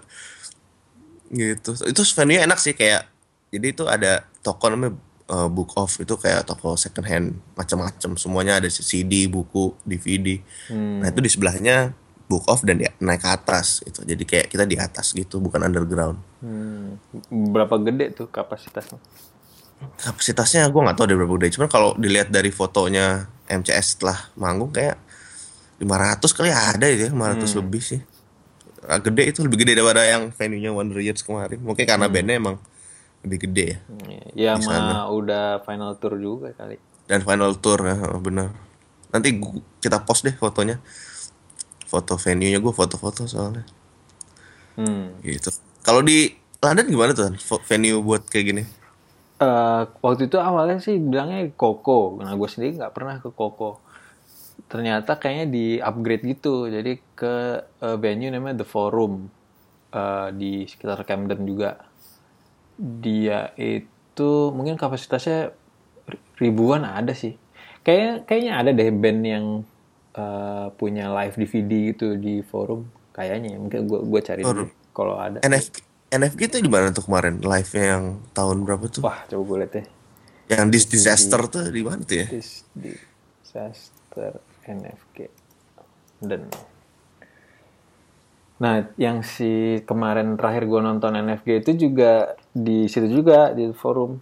Gitu. 1.27 1.71
Itu 1.83 2.01
venue 2.15 2.39
enak 2.39 2.59
sih 2.59 2.75
kayak. 2.75 3.07
Jadi 3.51 3.67
itu 3.71 3.85
ada 3.87 4.23
toko 4.43 4.71
namanya 4.71 4.95
eh, 5.31 5.49
Book 5.51 5.75
Off 5.79 5.99
itu 6.03 6.15
kayak 6.15 6.47
toko 6.47 6.75
second 6.75 7.07
hand 7.07 7.27
macam-macam. 7.59 8.19
Semuanya 8.19 8.59
ada 8.63 8.69
CD 8.71 9.27
buku 9.31 9.75
DVD 9.83 10.39
nah 10.73 11.09
itu 11.11 11.21
di 11.23 11.31
sebelahnya 11.31 11.95
Book 12.27 12.47
Off 12.51 12.67
dan 12.67 12.83
naik 12.83 13.23
ke 13.23 13.29
atas 13.31 13.87
itu 13.87 14.03
jadi 14.03 14.23
kayak 14.27 14.47
kita 14.51 14.67
di 14.67 14.75
atas 14.75 15.15
gitu 15.15 15.39
bukan 15.39 15.63
underground. 15.63 16.19
Hmm. 16.43 16.99
Berapa 17.31 17.79
gede 17.79 18.11
tuh 18.15 18.27
kapasitasnya? 18.27 18.99
kapasitasnya 19.77 20.65
gue 20.73 20.81
nggak 20.81 20.97
tahu 20.97 21.07
dari 21.09 21.19
berapa 21.21 21.35
gede. 21.37 21.49
Cuman 21.59 21.69
kalau 21.69 21.91
dilihat 22.01 22.33
dari 22.33 22.49
fotonya 22.49 23.29
MCS 23.47 23.97
setelah 23.97 24.19
manggung 24.35 24.73
kayak 24.73 24.97
500 25.77 26.25
kali 26.33 26.51
ada 26.51 26.87
itu 26.89 27.09
ya 27.09 27.11
500 27.13 27.61
lebih 27.61 27.83
sih. 27.85 28.01
Gede 28.87 29.23
itu 29.35 29.43
lebih 29.43 29.67
gede 29.67 29.77
daripada 29.77 30.07
yang 30.07 30.31
venue-nya 30.33 30.71
Wonder 30.73 31.03
Years 31.03 31.21
kemarin. 31.21 31.61
Mungkin 31.61 31.85
karena 31.85 32.07
bandnya 32.07 32.39
emang 32.39 32.57
lebih 33.25 33.39
gede 33.49 33.65
ya 33.73 33.79
Ya 34.37 34.53
Di 34.57 34.65
mah 34.67 35.09
udah 35.09 35.65
final 35.65 35.97
tour 36.01 36.15
juga 36.21 36.53
kali. 36.53 36.77
dan 37.07 37.23
final 37.23 37.55
tour 37.63 37.81
ya 37.87 37.97
benar 38.19 38.51
nanti 39.15 39.39
gu- 39.39 39.63
kita 39.79 40.03
post 40.03 40.27
deh 40.27 40.35
fotonya 40.35 40.83
foto 41.87 42.15
venue-nya 42.19 42.59
gue 42.59 42.75
foto-foto 42.75 43.25
soalnya 43.31 43.65
Hmm. 44.77 45.17
gitu 45.25 45.51
kalau 45.83 46.01
di 46.05 46.31
London 46.63 46.87
gimana 46.89 47.13
tuh 47.17 47.33
venue 47.69 48.01
buat 48.03 48.27
kayak 48.27 48.47
gini 48.51 48.63
Eh, 49.37 49.81
waktu 50.01 50.33
itu 50.33 50.39
awalnya 50.41 50.81
sih 50.81 50.97
bilangnya 50.97 51.53
Koko. 51.61 52.17
Nah, 52.25 52.33
gue 52.41 52.49
sendiri 52.49 52.81
nggak 52.81 52.95
pernah 52.97 53.15
ke 53.21 53.29
Koko. 53.29 53.77
Ternyata 54.73 55.21
kayaknya 55.21 55.47
di 55.57 55.67
upgrade 55.89 56.25
gitu. 56.33 56.67
Jadi 56.73 56.93
ke 57.15 57.35
eh, 57.87 57.97
venue 58.01 58.33
namanya 58.33 58.65
The 58.65 58.69
Forum 58.69 59.13
eh, 59.95 60.29
di 60.41 60.67
sekitar 60.67 61.01
Camden 61.09 61.43
juga. 61.47 61.86
Dia 62.77 63.53
itu 63.57 64.31
mungkin 64.53 64.77
kapasitasnya 64.77 65.53
ri- 66.05 66.23
ribuan 66.39 66.85
ada 66.85 67.13
sih. 67.13 67.35
Kayaknya 67.81 68.13
kayaknya 68.25 68.53
ada 68.55 68.71
deh 68.71 68.91
band 68.91 69.21
yang 69.23 69.47
eh, 70.13 70.67
punya 70.75 71.09
live 71.09 71.35
DVD 71.35 71.73
gitu 71.91 72.17
di 72.17 72.41
forum. 72.41 72.85
Kayaknya 73.11 73.57
ya. 73.57 73.59
mungkin 73.59 73.81
gue 73.85 74.01
gue 74.03 74.21
cari 74.21 74.43
dulu 74.43 74.67
kalau 74.93 75.17
ada. 75.17 75.41
NFG 75.41 75.75
NFG 76.07 76.41
itu 76.47 76.57
di 76.61 76.71
mana 76.71 76.93
tuh 76.93 77.03
kemarin 77.03 77.43
live-nya 77.43 77.85
yang 77.99 78.05
tahun 78.31 78.63
berapa 78.63 78.85
tuh 78.87 79.03
Wah, 79.03 79.27
coba 79.27 79.43
gue 79.43 79.57
lihat 79.59 79.73
deh. 79.75 79.87
yang 80.47 80.71
dis 80.71 80.87
disaster 80.87 81.43
tuh 81.51 81.67
di 81.67 81.83
mana 81.83 81.99
tuh 81.99 82.23
ya 82.23 82.27
Dis- 82.31 82.63
disaster 83.43 84.39
NFG 84.63 85.27
dan 86.23 86.47
nah 88.57 88.89
yang 88.97 89.21
si 89.21 89.85
kemarin 89.85 90.41
terakhir 90.41 90.65
gue 90.65 90.81
nonton 90.81 91.13
NFG 91.13 91.61
itu 91.61 91.89
juga 91.89 92.37
di 92.57 92.89
situ 92.89 93.09
juga 93.11 93.53
di 93.53 93.69
forum. 93.77 94.17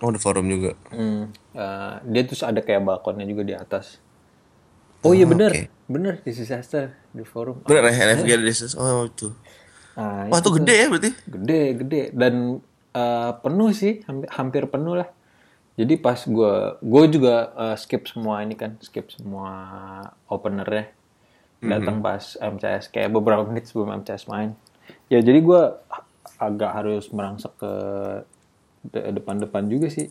Oh 0.00 0.10
di 0.14 0.20
forum 0.20 0.46
juga? 0.48 0.72
Hmm, 0.94 1.28
eh, 1.52 1.94
dia 2.08 2.22
terus 2.24 2.40
ada 2.46 2.64
kayak 2.64 2.86
balkonnya 2.86 3.28
juga 3.28 3.42
di 3.44 3.54
atas. 3.54 4.00
Oh 5.06 5.14
iya 5.14 5.26
bener. 5.28 5.54
oke. 5.54 5.64
bener 5.88 6.20
di 6.20 6.32
disaster 6.34 6.92
di 7.14 7.24
forum. 7.24 7.62
Bener 7.64 7.88
ya 7.88 8.16
NFG 8.16 8.28
ada 8.34 8.44
disaster 8.44 8.78
oh 8.80 9.06
itu. 9.06 9.28
Nah, 9.98 10.30
wah 10.30 10.40
tuh. 10.42 10.62
gede 10.62 10.74
ya 10.74 10.86
berarti? 10.90 11.10
Gede 11.26 11.62
gede. 11.82 12.02
Dan 12.14 12.62
eh, 12.94 13.30
penuh 13.42 13.70
sih 13.74 14.02
hampir, 14.06 14.28
hampir 14.34 14.62
penuh 14.70 14.94
lah. 14.98 15.08
Jadi 15.78 15.94
pas 15.98 16.18
gue 16.18 16.52
gue 16.82 17.04
juga 17.14 17.54
eh, 17.54 17.76
skip 17.78 18.06
semua 18.10 18.42
ini 18.42 18.58
kan 18.58 18.74
skip 18.82 19.10
semua 19.14 19.50
openernya 20.26 20.97
datang 21.58 21.98
pas 21.98 22.22
MCS 22.38 22.90
kayak 22.90 23.10
beberapa 23.10 23.42
menit 23.42 23.66
sebelum 23.66 24.02
MCS 24.02 24.30
main. 24.30 24.54
Ya 25.10 25.18
jadi 25.18 25.40
gue 25.42 25.62
agak 26.38 26.70
harus 26.70 27.10
merangsek 27.10 27.50
ke 27.58 27.72
de- 28.86 29.10
depan-depan 29.18 29.66
juga 29.66 29.90
sih. 29.90 30.08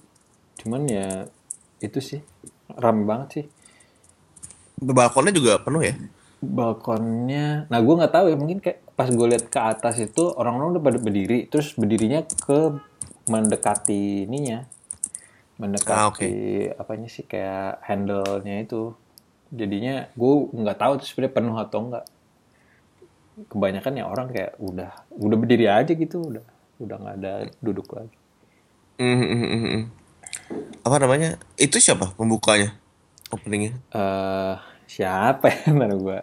Cuman 0.59 0.83
ya 0.89 1.29
itu 1.79 1.99
sih 2.01 2.19
rame 2.75 3.07
banget 3.07 3.29
sih. 3.31 3.45
Balkonnya 4.77 5.33
juga 5.33 5.57
penuh 5.57 5.81
ya? 5.81 5.95
Balkonnya 6.37 7.65
nah 7.71 7.79
gue 7.81 7.93
nggak 7.97 8.13
tahu 8.13 8.25
ya 8.29 8.37
mungkin 8.37 8.61
kayak 8.61 8.85
pas 8.93 9.09
gue 9.09 9.27
lihat 9.29 9.49
ke 9.49 9.59
atas 9.61 9.97
itu 9.97 10.33
orang-orang 10.37 10.77
udah 10.77 10.83
pada 10.83 10.99
berdiri 11.01 11.49
terus 11.49 11.73
berdirinya 11.73 12.21
ke 12.25 12.77
mendekati 13.25 14.25
ininya. 14.29 14.65
Mendekati 15.57 15.97
Ah, 15.97 16.05
oke. 16.13 16.27
apanya 16.77 17.09
sih 17.09 17.25
kayak 17.25 17.81
handle-nya 17.81 18.61
itu 18.61 18.93
jadinya 19.53 20.11
gue 20.13 20.33
nggak 20.53 20.77
tahu 20.79 20.91
itu 20.99 21.05
sebenarnya 21.07 21.35
penuh 21.35 21.57
atau 21.57 21.79
enggak 21.87 22.05
kebanyakan 23.47 23.93
ya 24.01 24.05
orang 24.09 24.27
kayak 24.33 24.53
udah 24.57 24.91
udah 25.13 25.37
berdiri 25.37 25.65
aja 25.69 25.93
gitu 25.93 26.17
udah 26.33 26.45
udah 26.81 26.95
nggak 26.97 27.15
ada 27.21 27.33
duduk 27.61 27.87
lagi. 27.93 28.15
Hmm, 28.97 29.21
hmm, 29.21 29.83
apa 30.81 30.97
namanya? 30.97 31.37
Itu 31.53 31.77
siapa 31.77 32.17
pembukanya? 32.17 32.73
Openingnya? 33.29 33.77
Eh 33.93 34.55
siapa 34.89 35.53
ya? 35.53 35.69
Ntar 35.77 35.93
gue 35.93 36.17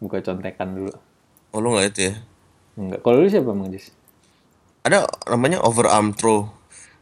buka 0.00 0.24
contekan 0.24 0.72
dulu. 0.72 0.94
Oh 1.52 1.60
lu 1.60 1.76
nggak 1.76 1.92
itu 1.92 2.00
ya? 2.08 2.14
Enggak 2.80 3.00
kalau 3.04 3.20
lu 3.20 3.28
siapa 3.28 3.52
Mang 3.52 3.68
Jis? 3.68 3.92
ada 4.84 5.08
namanya 5.26 5.64
Overarm 5.64 6.12
Throw. 6.12 6.52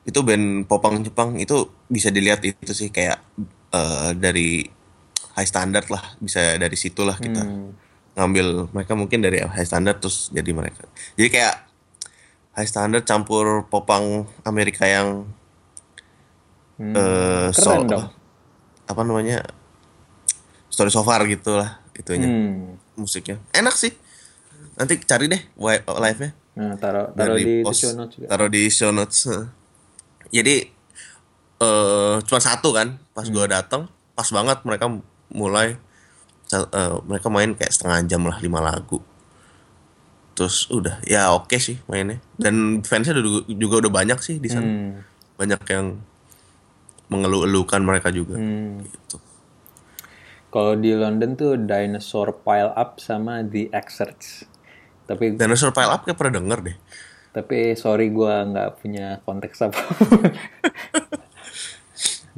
Itu 0.06 0.22
band 0.22 0.70
popang 0.70 1.02
Jepang. 1.02 1.35
Itu 1.37 1.70
bisa 1.90 2.14
dilihat 2.14 2.42
itu 2.46 2.70
sih 2.70 2.94
kayak 2.94 3.18
eh, 3.74 4.11
dari 4.14 4.62
high 5.32 5.44
standard 5.44 5.87
lah 5.87 6.02
bisa 6.18 6.56
dari 6.56 6.74
situlah 6.74 7.16
kita 7.16 7.40
Hmm. 7.40 7.72
ngambil 8.12 8.68
mereka 8.70 8.92
mungkin 8.92 9.18
dari 9.18 9.40
high 9.40 9.64
standard 9.64 9.98
terus 9.98 10.28
jadi 10.28 10.50
mereka 10.50 10.85
jadi 11.14 11.28
kayak 11.28 11.54
high 12.52 12.66
standard 12.66 13.02
campur 13.02 13.64
popang 13.66 14.24
Amerika 14.42 14.85
yang 14.85 15.24
Hmm, 16.74 16.92
eh 16.92 17.48
keren 17.52 17.78
so- 17.78 17.87
dong 17.87 18.08
apa 18.85 19.00
namanya 19.00 19.38
story 20.66 20.88
so 20.88 21.00
far 21.00 21.22
gitulah 21.24 21.78
itunya 21.92 22.26
Hmm. 22.26 22.74
musiknya 22.94 23.38
enak 23.52 23.72
sih 23.72 23.92
nanti 24.74 24.96
cari 25.00 25.28
deh 25.28 25.42
live 25.56 26.18
nya 26.18 26.32
Nah, 26.52 26.76
taruh 26.76 27.08
taruh 27.12 27.37
di, 27.38 27.61
di 27.61 27.72
show 27.72 27.92
notes 27.92 28.12
juga. 28.14 28.26
taruh 28.28 28.48
di 28.48 28.62
show 28.68 28.90
notes 28.90 29.24
jadi 30.28 30.68
eh 31.58 32.14
cuma 32.20 32.40
satu 32.42 32.72
kan 32.72 33.00
pas 33.11 33.24
gua 33.26 33.44
Hmm. 33.44 33.54
datang 33.54 33.82
pas 34.12 34.28
banget 34.28 34.58
mereka 34.62 34.85
mulai 35.33 35.77
eh, 36.53 36.95
mereka 37.09 37.29
main 37.33 37.57
kayak 37.57 37.73
setengah 37.73 37.99
jam 38.05 38.23
lah 38.29 38.37
lima 38.38 38.61
lagu 38.61 39.01
terus 40.33 40.64
udah 40.73 41.01
ya 41.05 41.33
oke 41.37 41.57
sih 41.61 41.77
mainnya 41.88 42.16
dan 42.40 42.81
fansnya 42.81 43.21
juga, 43.21 43.45
juga 43.53 43.75
udah 43.85 43.92
banyak 43.92 44.18
sih 44.21 44.37
di 44.40 44.49
sana 44.49 44.64
Hmm. 44.64 44.92
banyak 45.37 45.61
yang 45.68 45.87
mengeluh-elukan 47.12 47.81
mereka 47.85 48.09
juga 48.09 48.37
Hmm. 48.40 48.81
gitu 48.85 49.21
Kalau 50.53 50.77
di 50.77 50.92
London 50.92 51.33
tuh 51.33 51.57
Dinosaur 51.57 52.45
Pile 52.45 52.77
Up 52.77 53.01
sama 53.01 53.40
The 53.40 53.73
Excerts. 53.73 54.45
Tapi 55.09 55.40
Dinosaur 55.40 55.73
Pile 55.73 55.88
Up 55.88 56.05
kayak 56.05 56.21
pernah 56.21 56.45
denger 56.45 56.61
deh 56.61 56.77
tapi 57.33 57.73
sorry 57.81 58.12
gua 58.12 58.45
nggak 58.45 58.85
punya 58.85 59.16
konteks 59.25 59.64
apa. 59.64 59.81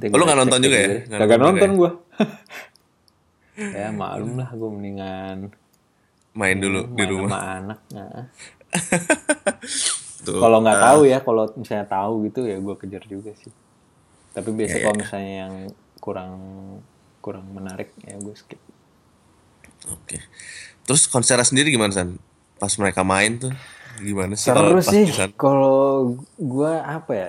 Oh, 0.04 0.18
lu 0.18 0.22
gua 0.22 0.26
nggak 0.26 0.38
nonton 0.46 0.60
juga 0.62 0.76
ya? 0.78 0.88
Kagak 1.06 1.38
nonton 1.38 1.54
nonton 1.58 1.70
gua. 1.78 1.90
Ya 3.56 3.88
maklum 3.98 4.38
lah 4.40 4.50
gua 4.54 4.70
mendingan 4.70 5.54
main 6.34 6.58
dulu 6.58 6.80
di 6.90 7.02
main 7.02 7.10
rumah 7.14 7.30
sama 7.30 7.50
anak. 7.62 7.78
Nah. 7.94 8.26
Kalau 10.24 10.58
nggak 10.64 10.80
tahu 10.80 11.00
ya, 11.04 11.20
kalau 11.20 11.44
misalnya 11.52 11.84
tahu 11.84 12.24
gitu 12.24 12.48
ya 12.48 12.56
gua 12.56 12.80
kejar 12.80 13.04
juga 13.04 13.36
sih. 13.36 13.52
Tapi 14.32 14.50
biasa 14.56 14.80
Iya, 14.80 14.82
kalau 14.88 14.96
misalnya 14.96 15.34
yang 15.46 15.54
kurang 16.00 16.32
kurang 17.24 17.46
menarik 17.52 17.92
ya 18.04 18.16
gue 18.16 18.34
skip. 18.36 18.60
Oke. 19.88 20.20
Terus 20.84 21.08
konsernya 21.08 21.44
sendiri 21.44 21.68
gimana 21.68 21.92
San? 21.92 22.16
Pas 22.56 22.72
mereka 22.80 23.00
main 23.04 23.36
tuh 23.40 23.52
gimana 24.00 24.32
sih? 24.36 24.48
Seru 24.48 24.80
sih 24.80 25.08
di 25.08 25.12
kalau 25.38 26.16
gua 26.36 26.84
apa 26.84 27.12
ya 27.14 27.28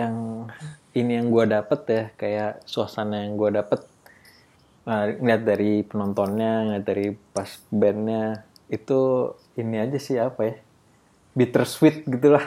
yang 0.00 0.48
ini 0.96 1.20
yang 1.20 1.28
gua 1.28 1.44
dapet 1.44 1.80
ya 1.88 2.04
kayak 2.18 2.64
suasana 2.64 3.24
yang 3.24 3.36
gua 3.36 3.52
dapet 3.62 3.84
nah, 4.84 5.10
ngeliat 5.10 5.42
dari 5.44 5.72
penontonnya 5.84 6.52
ngeliat 6.68 6.84
dari 6.86 7.06
pas 7.34 7.50
bandnya 7.70 8.44
itu 8.70 9.32
ini 9.58 9.76
aja 9.82 9.98
sih 9.98 10.16
apa 10.16 10.40
ya 10.46 10.54
bittersweet 11.34 12.06
gitulah 12.06 12.46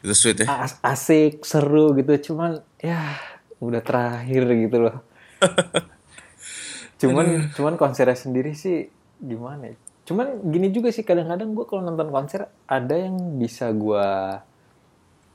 Itu 0.00 0.14
sweet 0.16 0.42
ya. 0.42 0.46
As- 0.64 0.80
asik 0.80 1.44
seru 1.44 1.92
gitu 1.98 2.32
cuman 2.32 2.64
ya 2.80 3.20
udah 3.60 3.82
terakhir 3.84 4.42
gitu 4.56 4.76
loh 4.88 4.96
cuman 7.00 7.52
cuman 7.56 7.74
konsernya 7.80 8.16
sendiri 8.16 8.52
sih 8.56 8.88
gimana 9.20 9.72
ya? 9.72 9.76
cuman 10.08 10.42
gini 10.50 10.72
juga 10.74 10.90
sih 10.90 11.04
kadang-kadang 11.06 11.52
gue 11.54 11.64
kalau 11.68 11.84
nonton 11.86 12.10
konser 12.10 12.50
ada 12.66 12.96
yang 12.96 13.38
bisa 13.38 13.70
gue 13.70 14.08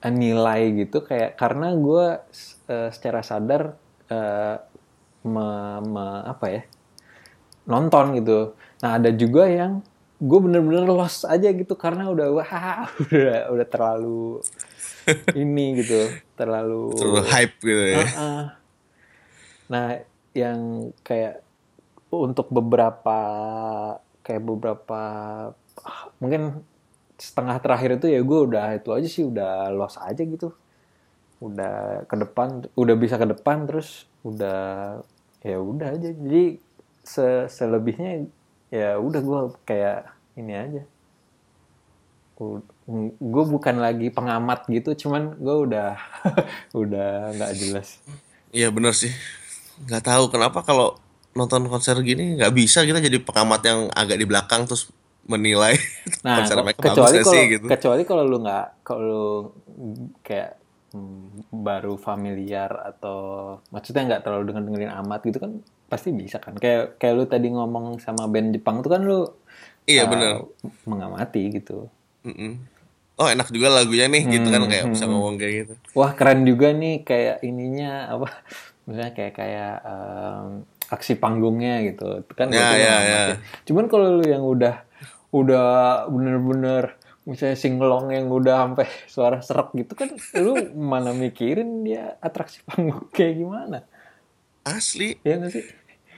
nilai 0.06 0.62
gitu 0.86 1.02
kayak 1.02 1.34
karena 1.40 1.74
gue 1.74 2.22
secara 2.94 3.26
sadar 3.26 3.74
eh, 4.12 4.58
me- 5.26 5.82
me- 5.84 6.24
apa 6.30 6.46
ya 6.48 6.62
nonton 7.66 8.22
gitu 8.22 8.54
nah 8.80 9.02
ada 9.02 9.10
juga 9.10 9.50
yang 9.50 9.82
gue 10.22 10.40
bener-bener 10.40 10.88
lost 10.88 11.28
aja 11.28 11.52
gitu 11.52 11.76
karena 11.76 12.08
udah 12.08 12.28
wah 12.32 12.52
udah 13.12 13.52
udah 13.52 13.68
terlalu 13.68 14.40
ini 15.42 15.84
gitu 15.84 16.14
terlalu 16.40 16.96
Terlalu 16.96 17.24
hype 17.30 17.56
gitu 17.62 17.84
ya. 17.84 17.98
Heeh. 18.04 18.44
Nah, 19.72 19.86
yang 20.36 20.92
kayak 21.02 21.42
untuk 22.14 22.50
beberapa 22.54 23.20
kayak 24.26 24.44
beberapa 24.44 25.02
mungkin 26.18 26.66
setengah 27.16 27.58
terakhir 27.64 28.02
itu 28.02 28.08
ya 28.12 28.20
gue 28.20 28.40
udah 28.52 28.66
itu 28.76 28.90
aja 28.92 29.08
sih 29.08 29.24
udah 29.26 29.72
lost 29.74 29.98
aja 30.02 30.22
gitu. 30.22 30.52
Udah 31.42 32.04
ke 32.10 32.16
depan, 32.18 32.66
udah 32.74 32.96
bisa 32.98 33.16
ke 33.22 33.28
depan 33.30 33.68
terus 33.70 34.10
udah 34.26 35.00
ya 35.46 35.58
udah 35.62 35.94
aja. 35.94 36.10
Jadi 36.10 36.58
se- 37.06 37.48
selebihnya 37.48 38.26
ya 38.74 38.98
udah 38.98 39.22
gue 39.22 39.42
kayak 39.70 40.10
ini 40.42 40.54
aja. 40.58 40.82
Gue 43.22 43.46
bukan 43.48 43.80
lagi 43.80 44.12
pengamat 44.12 44.68
gitu, 44.68 45.08
cuman 45.08 45.38
gue 45.40 45.56
udah 45.70 45.96
udah 46.82 47.10
nggak 47.32 47.54
jelas. 47.62 48.02
Iya 48.52 48.74
bener 48.74 48.92
sih. 48.92 49.14
Nggak 49.86 50.04
tahu 50.04 50.24
kenapa 50.34 50.60
kalau 50.66 50.98
nonton 51.36 51.68
konser 51.68 52.00
gini 52.00 52.40
nggak 52.40 52.54
bisa 52.56 52.88
kita 52.88 53.04
jadi 53.04 53.20
pengamat 53.20 53.62
yang 53.68 53.80
agak 53.92 54.18
di 54.18 54.26
belakang 54.26 54.64
terus 54.64 54.88
menilai 55.28 55.76
Nah, 56.26 56.40
konser 56.40 56.56
mereka 56.64 56.80
kecuali 56.80 57.20
kalau 57.20 57.36
sih 57.36 57.44
gitu. 57.52 57.68
kecuali 57.68 58.02
kalau 58.08 58.24
lu 58.24 58.38
nggak 58.40 58.66
kalau 58.88 59.52
kayak 60.24 60.56
hmm, 60.96 61.52
baru 61.52 62.00
familiar 62.00 62.72
atau 62.96 63.18
maksudnya 63.70 64.08
nggak 64.08 64.24
terlalu 64.24 64.44
denger 64.56 64.64
dengerin 64.64 64.94
amat 65.04 65.20
gitu 65.28 65.44
kan 65.44 65.52
pasti 65.92 66.16
bisa 66.16 66.40
kan. 66.40 66.56
Kayak 66.56 66.96
kayak 66.96 67.14
lu 67.20 67.26
tadi 67.28 67.52
ngomong 67.52 68.00
sama 68.00 68.32
band 68.32 68.56
Jepang 68.56 68.80
tuh 68.80 68.96
kan 68.96 69.04
lu 69.04 69.28
Iya 69.86 70.08
uh, 70.08 70.10
bener. 70.10 70.32
mengamati 70.88 71.52
gitu. 71.52 71.92
Mm-mm. 72.24 72.58
Oh 73.16 73.32
enak 73.32 73.48
juga 73.52 73.72
lagunya 73.72 74.12
nih 74.12 74.28
gitu 74.28 74.48
kan 74.52 74.68
kayak 74.68 74.92
bisa 74.92 75.08
ngomong 75.08 75.36
kayak 75.40 75.54
gitu. 75.68 75.74
Wah 75.96 76.12
keren 76.16 76.44
juga 76.44 76.72
nih 76.76 77.04
kayak 77.08 77.44
ininya 77.48 78.12
apa 78.12 78.28
misalnya 78.88 79.14
kayak 79.16 79.34
kayak 79.40 79.74
em, 79.88 80.48
aksi 80.86 81.18
panggungnya 81.18 81.82
gitu 81.90 82.22
Itu 82.22 82.34
kan 82.38 82.52
Ya, 82.52 82.76
ya, 82.76 82.96
ya. 83.02 83.22
Cuman 83.64 83.88
kalau 83.88 84.20
lu 84.20 84.26
yang 84.28 84.44
udah 84.44 84.84
udah 85.32 85.68
bener-bener 86.12 86.96
misalnya 87.26 87.58
singlong 87.58 88.14
yang 88.14 88.30
udah 88.30 88.70
sampai 88.70 88.88
suara 89.14 89.38
serak 89.42 89.74
gitu 89.74 89.94
kan 89.98 90.10
lu 90.38 90.54
mana 90.78 91.12
mikirin 91.12 91.84
dia 91.84 92.16
atraksi 92.22 92.62
panggung 92.66 93.10
kayak 93.16 93.42
gimana 93.42 93.84
Asli. 94.66 95.18
ya 95.22 95.38
nggak 95.38 95.54
sih 95.54 95.66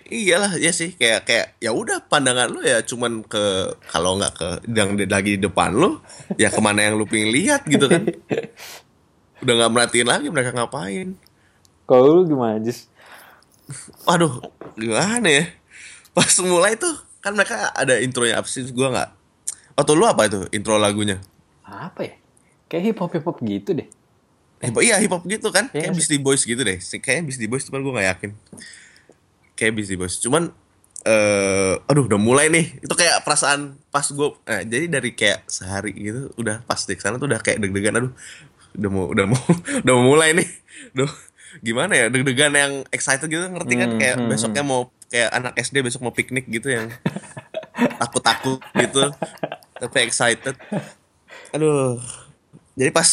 Iyalah 0.08 0.56
ya 0.56 0.72
sih 0.72 0.96
kayak 0.96 1.28
kayak 1.28 1.48
ya 1.60 1.76
udah 1.76 2.00
pandangan 2.08 2.48
lu 2.48 2.64
ya 2.64 2.80
cuman 2.80 3.28
ke 3.28 3.76
kalau 3.92 4.16
nggak 4.16 4.34
ke 4.40 4.48
yang 4.72 4.96
lagi 4.96 5.36
di 5.36 5.42
depan 5.44 5.76
lu 5.76 6.00
ya 6.40 6.48
ke 6.48 6.64
mana 6.64 6.88
yang 6.88 6.96
lu 6.96 7.04
pengen 7.04 7.36
lihat 7.36 7.68
gitu 7.68 7.92
kan. 7.92 8.08
Udah 9.44 9.54
nggak 9.60 9.72
merhatiin 9.76 10.08
lagi 10.08 10.32
mereka 10.32 10.56
ngapain. 10.56 11.20
kalau 11.84 12.20
lu 12.20 12.22
gimana 12.24 12.56
Jis? 12.64 12.88
Waduh, 14.08 14.40
gimana 14.80 15.28
ya? 15.28 15.44
Pas 16.16 16.32
mulai 16.40 16.80
tuh 16.80 16.96
kan 17.20 17.36
mereka 17.36 17.76
ada 17.76 18.00
intronya 18.00 18.40
apa 18.40 18.48
sih? 18.48 18.64
Gua 18.72 18.90
nggak. 18.96 19.10
Waktu 19.78 19.92
lu 19.94 20.04
apa 20.04 20.26
itu 20.26 20.40
intro 20.52 20.76
lagunya? 20.76 21.22
apa 21.62 22.00
ya 22.02 22.16
kayak 22.66 22.84
hip 22.86 22.98
hop 22.98 23.12
hip 23.12 23.26
hop 23.28 23.38
gitu 23.44 23.76
deh 23.76 23.88
Hip 24.58 24.74
iya 24.82 24.98
hip 24.98 25.14
hop 25.14 25.22
gitu 25.30 25.54
kan? 25.54 25.70
Iya 25.70 25.94
Kayak. 25.94 26.02
Beastie 26.02 26.18
Boys 26.18 26.42
gitu 26.42 26.58
deh. 26.66 26.82
Kayaknya 26.82 27.24
Beastie 27.30 27.46
Boys 27.46 27.62
cuman 27.70 27.86
gue 27.86 27.94
gak 27.94 28.08
yakin. 28.10 28.32
Kayak 29.54 29.72
Beastie 29.78 30.00
Boys. 30.02 30.18
Cuman 30.18 30.50
eh 31.06 31.78
aduh 31.86 32.10
udah 32.10 32.18
mulai 32.18 32.50
nih. 32.50 32.82
Itu 32.82 32.98
kayak 32.98 33.22
perasaan 33.22 33.78
pas 33.94 34.02
gue 34.02 34.28
eh, 34.50 34.66
jadi 34.66 34.90
dari 34.90 35.14
kayak 35.14 35.46
sehari 35.46 35.94
gitu 35.94 36.34
udah 36.36 36.66
pas 36.66 36.82
di 36.82 36.98
sana 36.98 37.22
tuh 37.22 37.30
udah 37.30 37.38
kayak 37.38 37.62
deg-degan 37.62 38.02
aduh. 38.02 38.14
Udah 38.74 38.90
mau 38.90 39.06
udah 39.14 39.26
mau 39.30 39.42
udah 39.86 39.94
mau 39.94 40.06
mulai 40.10 40.34
nih. 40.34 40.48
Duh, 40.98 41.12
gimana 41.62 41.94
ya? 41.94 42.06
Deg-degan 42.10 42.54
yang 42.58 42.74
excited 42.90 43.30
gitu 43.30 43.46
ngerti 43.46 43.78
kan 43.78 43.90
Hmm, 43.94 44.00
kayak 44.02 44.16
hmm, 44.18 44.26
besoknya 44.26 44.64
mau 44.66 44.90
kayak 45.14 45.38
anak 45.38 45.54
SD 45.62 45.86
besok 45.86 46.02
mau 46.02 46.18
piknik 46.18 46.50
gitu 46.50 46.74
yang 46.74 46.90
takut-takut 48.02 48.58
gitu. 48.74 49.06
Tapi 49.78 49.98
excited. 50.04 50.56
Aduh. 51.54 52.02
Jadi 52.78 52.90
pas 52.94 53.10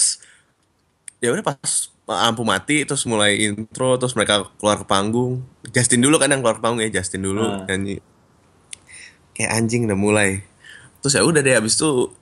ya 1.20 1.32
udah 1.32 1.44
pas 1.44 1.60
lampu 2.04 2.44
mati 2.44 2.84
terus 2.84 3.08
mulai 3.08 3.40
intro 3.40 3.96
terus 3.96 4.12
mereka 4.12 4.44
keluar 4.60 4.84
ke 4.84 4.86
panggung. 4.86 5.40
Justin 5.72 6.04
dulu 6.04 6.20
kan 6.20 6.28
yang 6.28 6.44
keluar 6.44 6.60
ke 6.60 6.62
panggung 6.64 6.84
ya 6.84 7.00
Justin 7.00 7.24
dulu 7.24 7.44
Ah. 7.44 7.64
nyanyi. 7.68 8.00
Kayak 9.32 9.50
anjing 9.56 9.88
udah 9.88 9.98
mulai. 9.98 10.30
Terus 11.00 11.16
ya 11.16 11.22
udah 11.24 11.40
deh 11.40 11.56
habis 11.56 11.76
itu 11.76 12.12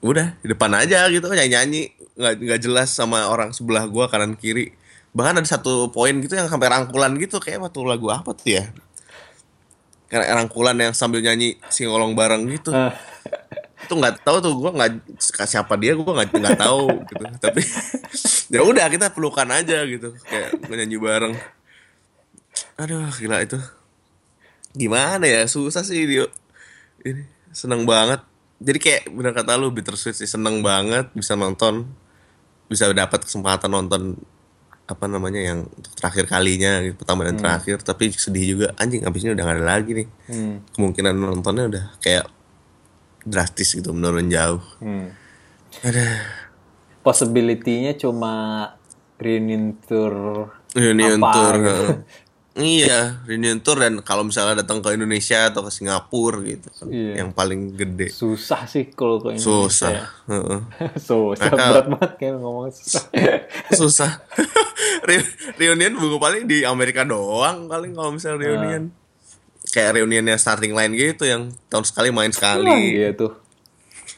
udah 0.00 0.36
di 0.40 0.48
depan 0.48 0.72
aja 0.76 1.08
gitu 1.12 1.28
nyanyi 1.28 1.52
nyanyi 1.52 1.82
nggak 2.16 2.34
nggak 2.40 2.60
jelas 2.60 2.88
sama 2.92 3.28
orang 3.28 3.52
sebelah 3.52 3.84
gua 3.88 4.08
kanan 4.12 4.36
kiri. 4.36 4.72
Bahkan 5.10 5.40
ada 5.42 5.48
satu 5.48 5.90
poin 5.90 6.12
gitu 6.20 6.36
yang 6.36 6.46
sampai 6.46 6.70
rangkulan 6.70 7.16
gitu 7.18 7.40
kayak 7.40 7.64
waktu 7.64 7.80
lagu 7.82 8.12
apa 8.12 8.30
tuh 8.36 8.60
ya? 8.60 8.64
Kayak 10.06 10.36
rangkulan 10.36 10.76
yang 10.78 10.92
sambil 10.92 11.24
nyanyi 11.24 11.56
singolong 11.72 12.12
bareng 12.14 12.44
gitu. 12.50 12.70
Ah, 12.70 12.92
tuh 13.90 13.98
nggak 13.98 14.22
tahu 14.22 14.38
tuh 14.38 14.52
gue 14.54 14.70
nggak 14.70 14.92
siapa 15.50 15.74
dia 15.74 15.98
gue 15.98 16.06
nggak 16.06 16.30
nggak 16.30 16.60
tahu 16.62 16.86
gitu. 17.10 17.24
Tapi 17.44 17.60
ya 18.54 18.62
udah 18.62 18.86
kita 18.86 19.10
pelukan 19.10 19.50
aja 19.50 19.82
gitu. 19.82 20.14
Kayak 20.30 20.62
nyanyi 20.70 20.98
bareng. 21.02 21.34
Aduh 22.78 23.10
gila 23.18 23.42
itu. 23.42 23.58
Gimana 24.70 25.26
ya 25.26 25.42
susah 25.50 25.82
sih 25.82 26.06
dia 26.06 26.30
ini 27.02 27.26
seneng 27.50 27.82
banget. 27.82 28.22
Jadi 28.62 28.78
kayak 28.78 29.02
bener 29.10 29.34
kata 29.34 29.58
lu 29.58 29.74
bittersweet 29.74 30.14
sih 30.14 30.30
seneng 30.30 30.62
banget 30.62 31.10
bisa 31.10 31.34
nonton. 31.34 31.90
Bisa 32.70 32.86
dapat 32.94 33.26
kesempatan 33.26 33.66
nonton 33.66 34.14
apa 34.90 35.06
namanya 35.06 35.38
yang 35.38 35.70
terakhir 35.94 36.26
kalinya 36.26 36.82
gitu, 36.82 36.98
pertama 36.98 37.26
dan 37.26 37.34
terakhir. 37.34 37.82
Tapi 37.82 38.14
sedih 38.14 38.44
juga 38.54 38.66
anjing 38.78 39.02
abisnya 39.02 39.34
udah 39.34 39.44
gak 39.46 39.56
ada 39.58 39.66
lagi 39.66 39.90
nih. 39.98 40.08
Hmm, 40.30 40.54
kemungkinan 40.78 41.14
nontonnya 41.18 41.64
udah 41.66 41.84
kayak 41.98 42.30
drastis 43.30 43.70
gitu 43.72 43.90
menurun 43.90 44.26
jauh. 44.26 44.58
hmm. 44.78 45.06
Ada 45.80 46.06
possibility-nya 47.00 47.94
cuma 47.96 48.66
reunion 49.16 49.72
tour 49.80 50.48
reunion 50.70 51.16
Apa 51.16 51.30
tour. 51.30 51.54
gitu. 51.56 51.84
iya, 52.60 53.22
reunion 53.24 53.58
tour 53.58 53.78
dan 53.78 53.98
kalau 54.00 54.20
misalnya 54.22 54.60
datang 54.60 54.78
ke 54.78 54.90
Indonesia 54.90 55.46
atau 55.46 55.62
ke 55.62 55.70
Singapura 55.70 56.42
gitu 56.42 56.68
Iya. 56.84 57.22
yang 57.22 57.30
paling 57.30 57.72
gede. 57.72 58.10
susah 58.10 58.66
sih 58.66 58.90
kalau 58.90 59.16
ke 59.18 59.32
Indonesia 59.32 59.46
Susah. 59.64 59.90
ya. 59.90 60.04
heeh. 60.28 60.60
susah 61.08 61.46
Mereka- 61.46 61.68
berat 61.70 61.86
banget 61.88 62.12
kayak 62.16 62.34
ngomong 62.36 62.68
susah 62.70 63.04
Susah. 63.80 64.10
Re- 65.00 65.30
reunion 65.56 65.94
buku 65.94 66.16
paling 66.16 66.44
di 66.44 66.62
Amerika 66.62 67.02
doang 67.02 67.64
paling 67.66 67.92
kalau 67.92 68.10
misalnya 68.10 68.42
reunion. 68.44 68.90
Kayak 69.70 69.96
reunionnya 69.96 70.34
starting 70.34 70.74
line 70.74 70.92
gitu 70.92 71.24
yang 71.24 71.50
tahun 71.66 71.86
sekali 71.86 72.10
main 72.10 72.30
sekali. 72.30 72.98
iya 72.98 73.14
tuh 73.14 73.30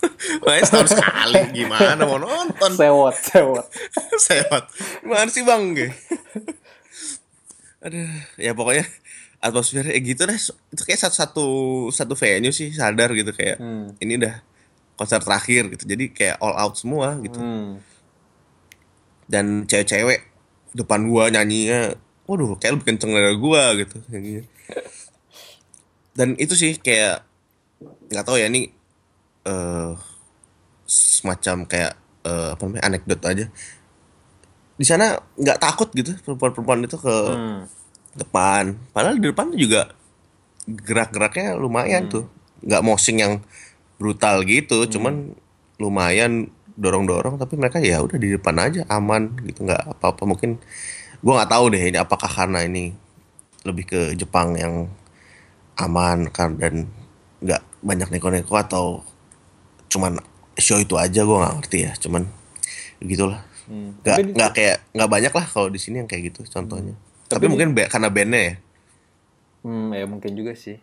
main 0.49 0.65
setahun 0.65 0.97
sekali 0.97 1.38
gimana 1.55 2.03
mau 2.03 2.17
nonton? 2.17 2.71
sewot 2.75 3.15
sewot 3.15 3.67
Sehat. 4.27 4.67
Gimana 4.99 5.29
sih 5.29 5.45
bang? 5.45 5.62
Aduh, 7.83 8.07
ya 8.35 8.51
pokoknya 8.53 8.87
atmosfernya 9.38 9.91
eh, 9.91 10.01
gitu 10.01 10.23
deh. 10.25 10.38
Itu 10.71 10.83
kayak 10.83 11.01
satu 11.03 11.15
satu 11.15 11.47
satu 11.91 12.15
venue 12.15 12.51
sih 12.51 12.71
sadar 12.71 13.11
gitu 13.12 13.31
kayak 13.31 13.59
Hmm. 13.59 13.95
ini 13.99 14.17
udah 14.17 14.38
konser 14.95 15.19
terakhir 15.19 15.71
gitu. 15.71 15.85
Jadi 15.85 16.05
kayak 16.11 16.38
all 16.38 16.55
out 16.55 16.75
semua 16.75 17.19
gitu. 17.21 17.38
hmm. 17.38 17.79
Dan 19.27 19.67
cewek-cewek 19.67 20.21
depan 20.73 21.07
gua 21.07 21.29
nyanyinya, 21.29 21.95
waduh 22.25 22.57
kayak 22.57 22.81
lebih 22.81 22.87
kenceng 22.95 23.12
dari 23.12 23.37
gua 23.37 23.75
gitu 23.77 23.99
nyanyinya. 24.09 24.45
Dan 26.12 26.37
itu 26.37 26.53
sih 26.53 26.77
kayak 26.77 27.25
nggak 28.09 28.25
tahu 28.25 28.37
ya 28.37 28.46
ini 28.46 28.68
eh 29.42 29.92
semacam 30.87 31.64
kayak 31.64 31.92
eh, 32.22 32.48
apa 32.55 32.62
namanya 32.62 32.85
anekdot 32.87 33.22
aja. 33.25 33.46
Di 34.77 34.85
sana 34.85 35.14
nggak 35.37 35.59
takut 35.61 35.88
gitu 35.92 36.12
perempuan-perempuan 36.22 36.85
itu 36.85 36.96
ke 36.96 37.16
Hmm. 37.33 37.64
depan. 38.12 38.77
Padahal 38.92 39.16
di 39.16 39.27
depan 39.31 39.51
juga 39.57 39.92
gerak-geraknya 40.68 41.57
lumayan 41.57 42.07
tuh. 42.09 42.25
Nggak 42.62 42.83
mosing 42.85 43.18
yang 43.18 43.35
brutal 43.98 44.42
gitu 44.42 44.83
cuman 44.90 45.31
lumayan 45.79 46.51
dorong-dorong 46.75 47.38
tapi 47.38 47.55
mereka 47.55 47.79
ya 47.79 48.03
udah 48.03 48.18
di 48.18 48.33
depan 48.35 48.57
aja 48.59 48.83
aman 48.90 49.33
gitu 49.42 49.64
nggak 49.66 49.98
apa-apa. 49.98 50.22
Mungkin 50.29 50.59
gua 51.22 51.42
nggak 51.42 51.51
tahu 51.51 51.64
deh 51.72 51.83
ini 51.90 51.98
apakah 51.98 52.31
karena 52.31 52.62
ini 52.62 52.94
lebih 53.62 53.85
ke 53.87 54.01
Jepang 54.14 54.55
yang 54.59 54.90
aman 55.75 56.29
kan 56.29 56.55
dan 56.55 56.89
nggak 57.39 57.63
banyak 57.81 58.09
neko-neko 58.09 58.55
atau 58.55 58.85
cuman 59.89 60.21
show 60.55 60.77
itu 60.77 60.95
aja 60.95 61.23
gua 61.23 61.39
nggak 61.43 61.55
ngerti 61.59 61.79
ya 61.81 61.93
cuman 61.99 62.23
gitulah 63.01 63.41
Hmm. 63.63 63.95
nggak 63.99 64.11
Tapi 64.13 64.23
di- 64.25 64.35
nggak 64.35 64.51
kayak 64.53 64.77
nggak 64.91 65.11
banyak 65.11 65.33
lah 65.33 65.47
kalau 65.47 65.69
di 65.69 65.79
sini 65.79 65.97
yang 65.97 66.07
kayak 66.07 66.23
gitu 66.29 66.43
contohnya 66.47 66.99
tapi, 67.25 67.31
Tapi 67.31 67.45
di- 67.45 67.51
mungkin 67.51 67.69
ba- 67.73 67.87
karena 67.87 68.09
bandnya 68.09 68.43
ya 68.43 68.55
Hmm, 69.63 69.95
ya 69.95 70.03
mungkin 70.05 70.35
juga 70.35 70.53
sih. 70.53 70.75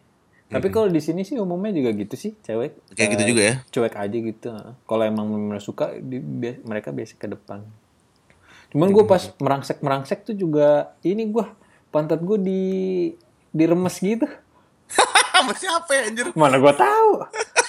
Tapi 0.47 0.71
kalau 0.71 0.87
di 0.87 0.97
sini 0.97 1.21
sih 1.21 1.35
umumnya 1.35 1.69
juga 1.69 1.91
gitu 1.91 2.15
sih, 2.15 2.31
cewek. 2.39 2.79
kayak 2.89 3.09
gitu 3.11 3.21
Eh, 3.21 3.27
juga 3.27 3.41
ya 3.43 3.55
Cuek 3.69 3.93
aja 3.93 4.17
gitu. 4.17 4.49
Kalau 4.81 5.03
emang 5.03 5.27
bener 5.27 5.59
suka, 5.59 5.91
di- 5.93 6.17
bia- 6.17 6.63
mereka 6.63 6.89
biasa 6.89 7.13
ke 7.13 7.27
depan. 7.27 7.67
Cuman 8.71 8.89
gue 8.89 9.03
pas 9.03 9.19
merangsek-merangsek 9.35 10.23
tuh 10.23 10.33
juga, 10.33 10.95
ini 11.01 11.27
gue 11.27 11.43
pantat 11.89 12.17
gue 12.17 12.37
di 12.39 12.63
diremes 13.51 13.99
gitu. 13.99 14.25
sama 15.33 15.53
siapa 15.55 15.91
ya 15.95 16.01
anjir 16.11 16.25
Mana 16.35 16.57
gue 16.59 16.73
tahu. 16.75 17.11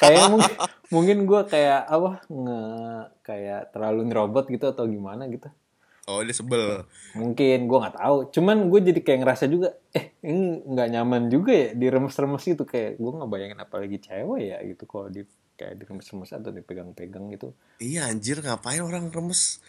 Kayak 0.01 0.27
mungkin 0.33 0.55
mungkin 0.91 1.19
gue 1.29 1.41
kayak 1.47 1.81
apa 1.87 2.11
nge 2.27 2.61
kayak 3.23 3.61
terlalu 3.71 4.01
ngerobot 4.11 4.45
gitu 4.51 4.67
atau 4.73 4.85
gimana 4.89 5.29
gitu. 5.31 5.49
oh 6.11 6.27
dia 6.27 6.35
sebel 6.35 6.83
Mungkin 7.15 7.71
gue 7.71 7.79
nggak 7.79 7.97
tahu. 8.01 8.17
Cuman 8.35 8.67
gue 8.67 8.81
jadi 8.83 9.01
kayak 9.05 9.21
ngerasa 9.23 9.45
juga, 9.47 9.79
eh 9.95 10.17
ini 10.27 10.59
nggak 10.67 10.89
nyaman 10.91 11.31
juga 11.31 11.53
ya 11.55 11.69
diremes-remes 11.77 12.43
gitu 12.43 12.67
kayak 12.67 12.99
gue 12.99 13.11
nggak 13.15 13.31
bayangin 13.31 13.61
apalagi 13.63 14.03
cewek 14.03 14.43
ya 14.51 14.59
gitu 14.67 14.85
kalau 14.91 15.07
di 15.07 15.23
kayak 15.55 15.77
diremes-remes 15.79 16.33
atau 16.33 16.51
dipegang-pegang 16.51 17.29
gitu. 17.37 17.53
iya 17.79 18.09
anjir 18.09 18.41
ngapain 18.41 18.81
orang 18.81 19.13
remes 19.13 19.61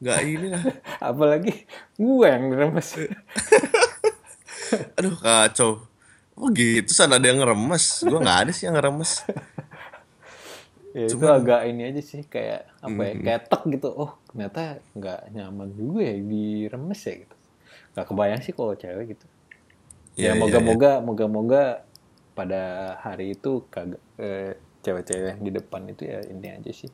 nggak 0.00 0.18
ini 0.24 0.48
lah 0.48 0.64
Apalagi 1.12 1.52
gue 2.00 2.26
yang 2.26 2.48
diremes. 2.48 2.88
aduh 4.96 5.14
kacau 5.20 5.89
oh 6.40 6.48
gitu 6.50 6.90
sana 6.90 7.20
ada 7.20 7.26
yang 7.28 7.44
ngeremes 7.44 8.08
gua 8.08 8.18
nggak 8.24 8.38
ada 8.48 8.50
sih 8.56 8.64
yang 8.66 8.74
ngeremes 8.80 9.12
ya, 10.96 11.06
itu 11.06 11.26
agak 11.28 11.60
ini 11.68 11.82
aja 11.92 12.02
sih 12.02 12.24
kayak 12.26 12.66
apa 12.80 13.00
ya 13.04 13.14
kayak 13.20 13.42
tek 13.46 13.62
gitu. 13.68 13.88
Oh 13.92 14.16
ternyata 14.32 14.80
nggak 14.96 15.20
nyaman 15.36 15.68
juga 15.76 16.00
ya 16.02 16.16
diremes 16.18 17.00
ya 17.06 17.14
gitu. 17.22 17.36
Gak 17.90 18.06
kebayang 18.06 18.42
sih 18.42 18.54
kalau 18.54 18.74
cewek 18.74 19.14
gitu. 19.14 19.26
Iya, 20.18 20.32
ya 20.32 20.32
iya, 20.34 20.40
moga-moga 20.40 20.92
moga-moga 20.98 21.62
pada 22.34 22.96
hari 23.02 23.38
itu 23.38 23.62
kagak 23.70 24.02
eh, 24.18 24.58
cewek-cewek 24.80 25.36
yang 25.36 25.42
di 25.44 25.50
depan 25.52 25.82
itu 25.92 26.08
ya 26.08 26.24
ini 26.24 26.48
aja 26.56 26.72
sih 26.72 26.90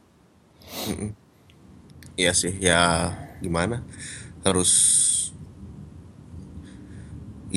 iya 2.19 2.33
sih 2.35 2.51
ya 2.59 3.15
gimana 3.39 3.87
harus 4.43 4.73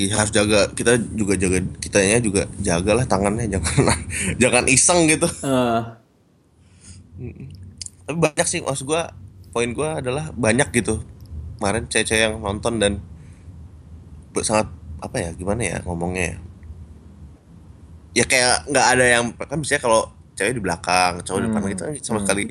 ya, 0.08 0.14
harus 0.16 0.32
jaga. 0.32 0.70
Kita 0.72 0.96
juga 1.12 1.36
jaga 1.36 1.58
kitanya 1.82 2.22
juga 2.24 2.48
jagalah 2.62 3.04
tangannya 3.04 3.50
jangan 3.50 3.74
jangan 4.42 4.64
iseng 4.70 5.10
gitu. 5.10 5.28
Eh, 5.28 5.80
tapi 8.08 8.16
banyak 8.16 8.46
sih 8.48 8.60
maksud 8.64 8.88
gua 8.88 9.12
poin 9.52 9.68
gua 9.76 10.00
adalah 10.00 10.32
banyak 10.32 10.72
gitu. 10.72 11.04
Kemarin 11.60 11.84
cewek-cewek 11.92 12.22
yang 12.24 12.40
nonton 12.40 12.80
dan 12.80 12.92
sangat 14.40 14.72
apa 15.00 15.16
ya 15.20 15.30
gimana 15.36 15.60
ya 15.60 15.76
ngomongnya 15.84 16.24
ya? 16.24 16.38
Ya 18.10 18.24
kayak 18.24 18.70
nggak 18.72 18.86
ada 18.96 19.04
yang 19.04 19.24
kan 19.36 19.58
biasanya 19.60 19.82
kalau 19.84 20.08
cewek 20.38 20.56
di 20.56 20.62
belakang 20.64 21.20
cowok 21.20 21.40
di 21.40 21.46
depan 21.52 21.62
gitu 21.68 21.82
kan 21.84 21.92
sama 22.00 22.20
sekali 22.24 22.44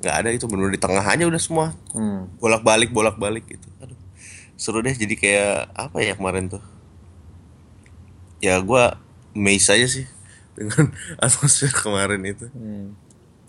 nggak 0.00 0.14
ada 0.16 0.28
itu 0.32 0.48
benar 0.48 0.72
di 0.72 0.80
tengah 0.80 1.04
aja 1.04 1.24
udah 1.28 1.40
semua. 1.40 1.66
Hmm. 1.94 2.26
bolak 2.40 2.64
balik 2.66 2.90
bolak 2.90 3.16
balik 3.20 3.46
gitu. 3.46 3.68
Aduh 3.78 4.00
seru 4.60 4.84
deh 4.84 4.92
jadi 4.92 5.14
kayak 5.16 5.72
apa 5.72 6.04
ya 6.04 6.12
kemarin 6.20 6.52
tuh 6.52 6.60
ya 8.40 8.58
gua 8.60 8.96
amazed 9.36 9.70
aja 9.70 9.86
sih 9.86 10.06
dengan 10.56 10.92
atmosfer 11.24 11.70
kemarin 11.70 12.20
itu. 12.26 12.48
Hmm. 12.52 12.96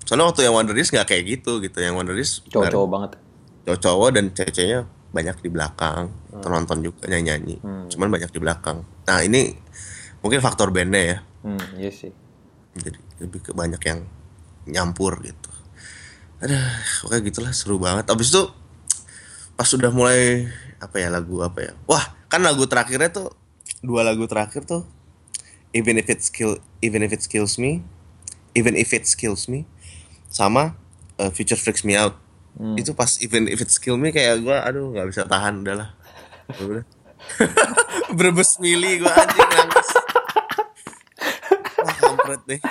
soalnya 0.01 0.27
waktu 0.27 0.43
yang 0.43 0.57
Wonder 0.57 0.75
Years 0.75 0.91
nggak 0.91 1.07
kayak 1.07 1.23
gitu 1.39 1.63
gitu. 1.63 1.77
Yang 1.79 1.95
Wonder 1.95 2.15
Years 2.17 2.43
cowok-cowok 2.51 2.87
banget. 2.89 3.11
cowok-cowok 3.63 4.09
dan 4.11 4.25
cewek-ceweknya 4.35 4.79
banyak 5.11 5.37
di 5.39 5.49
belakang. 5.51 6.03
Penonton 6.41 6.77
juga 6.83 7.07
nyanyi-nyanyi. 7.07 7.55
Cuman 7.91 8.07
banyak 8.11 8.31
di 8.31 8.39
belakang. 8.41 8.83
Nah 9.07 9.19
ini 9.23 9.55
mungkin 10.19 10.39
faktor 10.43 10.73
bandnya 10.73 11.03
ya. 11.03 11.17
Hmm, 11.45 11.63
iya 11.77 11.91
sih. 11.93 12.11
Jadi 12.75 12.99
lebih 13.23 13.39
ke 13.39 13.51
banyak 13.53 13.81
yang 13.87 14.03
nyampur 14.67 15.19
gitu. 15.21 15.51
Ada 16.41 16.57
pokoknya 17.05 17.21
gitulah 17.29 17.51
seru 17.53 17.77
banget. 17.77 18.09
Abis 18.09 18.33
itu 18.33 18.43
pas 19.53 19.67
sudah 19.69 19.93
mulai 19.93 20.49
apa 20.81 20.97
ya 20.97 21.13
lagu 21.13 21.39
apa 21.45 21.61
ya? 21.61 21.71
Wah 21.85 22.01
kan 22.27 22.41
lagu 22.41 22.65
terakhirnya 22.65 23.13
tuh 23.13 23.29
dua 23.81 24.05
lagu 24.05 24.29
terakhir 24.29 24.63
tuh 24.65 24.85
even 25.73 25.97
if 25.97 26.07
it 26.07 26.21
skill 26.21 26.61
even 26.85 27.01
if 27.01 27.11
it 27.11 27.25
kills 27.25 27.57
me 27.57 27.81
even 28.53 28.77
if 28.77 28.93
it 28.93 29.05
kills 29.17 29.49
me 29.49 29.65
sama 30.31 30.77
uh, 31.19 31.29
future 31.29 31.59
freaks 31.59 31.83
me 31.83 31.93
out. 31.93 32.17
Itu 32.75 32.91
pas 32.91 33.15
even 33.23 33.47
if 33.47 33.63
it 33.63 33.71
kill 33.79 33.95
me 33.95 34.11
kayak 34.11 34.43
gua 34.43 34.63
aduh 34.67 34.91
nggak 34.91 35.07
bisa 35.07 35.23
tahan 35.23 35.63
udahlah 35.63 35.95
udah. 36.59 36.83
Berbes 38.17 38.59
mili 38.59 38.99
gua 38.99 39.11
anjing 39.15 39.49
nangis. 39.49 39.89
Wah, 41.79 41.95
kampret 41.95 42.41
deh. 42.47 42.59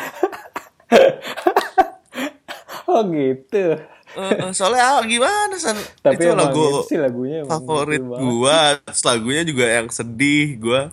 Oh 2.90 3.06
gitu 3.06 3.78
Eh, 4.10 4.50
soalnya 4.50 4.98
ah, 4.98 5.02
gimana 5.06 5.54
san? 5.54 5.78
Tapi 6.02 6.18
itu 6.18 6.34
lagu 6.34 6.58
itu 6.66 6.82
sih 6.90 6.98
lagunya 6.98 7.46
favorit 7.46 8.02
gitu 8.02 8.18
gua. 8.42 8.82
terus 8.82 9.02
lagunya 9.06 9.42
juga 9.46 9.64
yang 9.70 9.86
sedih 9.86 10.58
gua. 10.58 10.90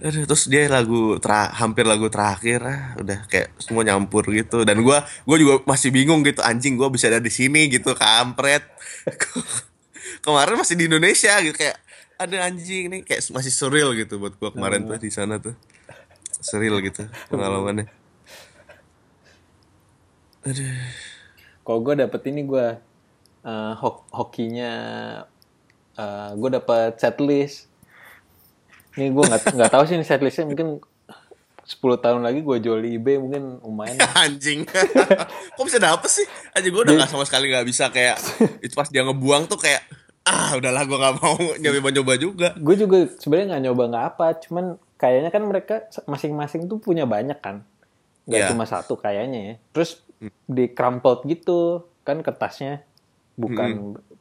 Aduh, 0.00 0.24
terus 0.24 0.48
dia 0.48 0.64
lagu 0.70 1.20
tra- 1.20 1.52
hampir 1.58 1.84
lagu 1.84 2.08
terakhir 2.08 2.64
ah 2.64 2.96
udah 2.96 3.26
kayak 3.26 3.50
semua 3.58 3.82
nyampur 3.82 4.30
gitu. 4.30 4.62
Dan 4.62 4.86
gua 4.86 5.02
gua 5.26 5.36
juga 5.42 5.54
masih 5.66 5.90
bingung 5.90 6.22
gitu 6.22 6.38
anjing 6.40 6.78
gua 6.78 6.86
bisa 6.86 7.10
ada 7.10 7.18
di 7.18 7.34
sini 7.34 7.66
gitu 7.66 7.98
kampret. 7.98 8.62
Kemarin 10.24 10.54
masih 10.54 10.78
di 10.78 10.86
Indonesia 10.86 11.34
gitu 11.42 11.56
kayak 11.58 11.76
ada 12.20 12.36
anjing 12.46 12.94
nih 12.94 13.00
kayak 13.02 13.26
masih 13.34 13.50
surreal 13.50 13.90
gitu 13.98 14.22
buat 14.22 14.38
gua 14.38 14.54
kemarin 14.54 14.86
tuh 14.86 15.02
di 15.02 15.10
sana 15.10 15.42
tuh. 15.42 15.58
Surreal 16.40 16.78
gitu 16.78 17.10
pengalamannya. 17.26 17.90
Aduh 20.48 21.09
Kalau 21.70 21.86
gue 21.86 21.94
dapet 22.02 22.18
ini 22.34 22.42
gue 22.42 22.66
eh, 23.46 23.72
hok 23.78 24.10
hokinya 24.10 24.72
eh, 25.94 26.30
gue 26.34 26.50
dapet 26.50 26.98
setlist. 26.98 27.70
Ini 28.98 29.14
gue 29.14 29.22
nggak 29.22 29.42
nggak 29.54 29.70
tahu 29.70 29.86
sih 29.86 29.94
ini 29.94 30.02
setlistnya 30.02 30.50
mungkin 30.50 30.82
10 31.62 31.78
tahun 31.78 32.26
lagi 32.26 32.42
gue 32.42 32.56
jual 32.58 32.82
di 32.82 32.98
eBay 32.98 33.22
mungkin 33.22 33.62
lumayan. 33.62 34.02
anjing 34.26 34.66
kok 35.54 35.62
bisa 35.62 35.78
dapet 35.78 36.10
sih 36.10 36.26
anjing 36.50 36.74
gue 36.74 36.82
udah 36.82 37.06
gak 37.06 37.14
sama 37.14 37.22
sekali 37.22 37.46
gak 37.46 37.62
bisa 37.62 37.86
kayak 37.94 38.18
itu 38.58 38.74
pas 38.74 38.90
dia 38.90 39.06
ngebuang 39.06 39.46
tuh 39.46 39.54
kayak 39.54 39.86
ah 40.26 40.58
udahlah 40.58 40.82
gue 40.82 40.98
gak 40.98 41.14
mau 41.22 41.38
nyoba-nyoba 41.38 42.18
juga 42.18 42.48
gue 42.58 42.74
juga 42.74 43.06
sebenarnya 43.22 43.54
nggak 43.54 43.62
nyoba 43.70 43.82
nggak 43.86 44.06
apa, 44.10 44.26
cuman 44.42 44.64
kayaknya 44.98 45.30
kan 45.30 45.42
mereka 45.46 45.74
masing-masing 46.10 46.66
tuh 46.66 46.82
punya 46.82 47.06
banyak 47.06 47.38
kan, 47.38 47.62
nggak 48.26 48.40
Iya. 48.42 48.48
cuma 48.50 48.66
satu 48.66 48.98
kayaknya 48.98 49.40
ya. 49.40 49.54
Terus 49.72 50.02
di 50.44 50.64
crumpled 50.70 51.24
gitu 51.24 51.84
kan 52.02 52.20
kertasnya, 52.20 52.82
bukan. 53.34 53.70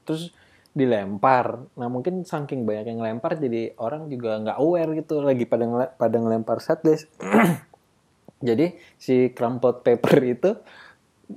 Terus 0.05 0.31
dilempar. 0.69 1.65
Nah 1.75 1.89
mungkin 1.89 2.21
saking 2.23 2.63
banyak 2.63 2.93
yang 2.93 3.01
lempar 3.01 3.35
jadi 3.35 3.73
orang 3.75 4.07
juga 4.07 4.37
nggak 4.37 4.57
aware 4.61 4.91
gitu. 4.95 5.19
Lagi 5.19 5.43
pada 5.43 5.65
ngele- 5.65 5.93
pada 5.97 6.15
ngelempar 6.15 6.61
setlist. 6.61 7.09
jadi 8.47 8.77
si 8.95 9.33
crumpled 9.33 9.83
paper 9.83 10.15
itu 10.23 10.51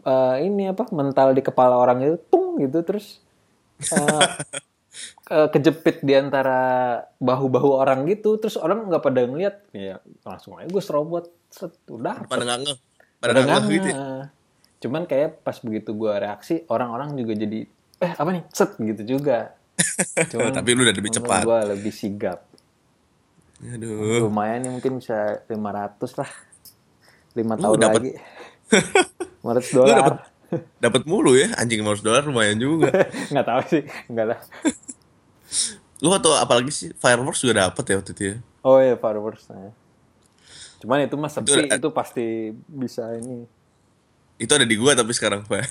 eh, 0.05 0.37
ini 0.47 0.71
apa 0.71 0.87
mental 0.93 1.33
di 1.33 1.43
kepala 1.43 1.75
orang 1.81 2.05
itu 2.05 2.17
tung 2.29 2.61
gitu. 2.61 2.85
Terus 2.85 3.19
ke- 5.27 5.49
kejepit 5.57 6.05
di 6.05 6.13
antara 6.13 6.61
bahu-bahu 7.19 7.73
orang 7.73 8.05
gitu. 8.07 8.37
Terus 8.37 8.61
orang 8.61 8.87
nggak 8.87 9.03
pada 9.03 9.25
ngeliat. 9.25 9.57
Ya 9.73 9.99
langsung 10.23 10.61
aja 10.61 10.69
gue 10.69 10.83
serobot. 10.85 11.33
Set 11.49 11.73
udah. 11.89 12.29
Pada 12.29 12.45
nggak 12.45 12.79
pada 13.23 13.41
nggak 13.41 13.63
gitu 13.73 13.89
ya. 13.89 13.97
Cuman 14.83 15.07
kayak 15.07 15.41
pas 15.41 15.55
begitu 15.57 15.95
gue 15.95 16.13
reaksi 16.13 16.67
orang-orang 16.67 17.15
juga 17.15 17.39
jadi 17.39 17.65
eh 17.97 18.13
apa 18.13 18.29
nih 18.29 18.43
set 18.51 18.75
gitu 18.77 19.17
juga 19.17 19.55
cuman 20.31 20.51
tapi 20.51 20.75
lu 20.75 20.83
udah 20.83 20.93
lebih 20.93 21.13
cepat 21.13 21.43
gue 21.43 21.59
lebih 21.71 21.93
sigap 21.93 22.51
Aduh. 23.63 24.27
Lumayan 24.27 24.67
nih 24.67 24.73
mungkin 24.73 24.99
bisa 24.99 25.39
500 25.47 25.55
lah. 26.19 26.31
5 27.31 27.47
Lu 27.47 27.63
tahun 27.63 27.79
dapet- 27.79 28.03
lagi. 28.03 28.13
500 29.47 29.47
Lu 29.71 29.79
dolar. 29.79 29.95
dapat 29.95 30.17
dapat 30.83 31.03
mulu 31.07 31.33
ya 31.33 31.47
anjing 31.55 31.79
500 31.81 32.03
dolar 32.03 32.23
lumayan 32.27 32.59
juga. 32.59 32.91
Nggak 33.31 33.47
tahu 33.47 33.63
sih. 33.71 33.83
Enggak 34.11 34.27
lah. 34.35 34.39
Lu 36.03 36.11
atau 36.11 36.35
apalagi 36.35 36.75
sih 36.75 36.91
fireworks 36.93 37.39
juga 37.39 37.71
dapat 37.71 37.85
ya 37.87 37.95
waktu 38.03 38.11
itu 38.11 38.23
ya. 38.27 38.37
Oh 38.67 38.83
iya 38.83 38.99
fireworks. 38.99 39.47
Nah. 39.47 39.71
Cuman 40.83 41.07
itu 41.07 41.15
mah 41.15 41.31
sepi, 41.31 41.47
Itu- 41.47 41.71
itu 41.71 41.89
pasti 41.95 42.27
bisa 42.67 43.15
ini. 43.15 43.47
Itu 44.39 44.53
ada 44.55 44.67
di 44.69 44.77
gua 44.77 44.97
tapi 44.97 45.13
sekarang 45.17 45.45
Pak. 45.45 45.63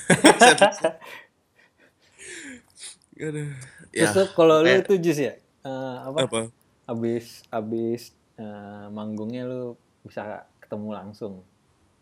Aduh. 3.22 3.54
Ya. 3.94 4.08
Terus 4.08 4.12
tuh 4.16 4.26
kalau 4.34 4.64
lu 4.64 4.72
eh, 4.72 4.82
itu 4.82 4.98
jus 4.98 5.18
ya, 5.20 5.36
eh, 5.36 5.96
apa? 6.02 6.26
apa? 6.26 6.40
Abis 6.88 7.46
abis 7.52 8.10
eh, 8.40 8.86
manggungnya 8.90 9.46
lu 9.46 9.78
bisa 10.02 10.48
ketemu 10.58 10.88
langsung. 10.96 11.44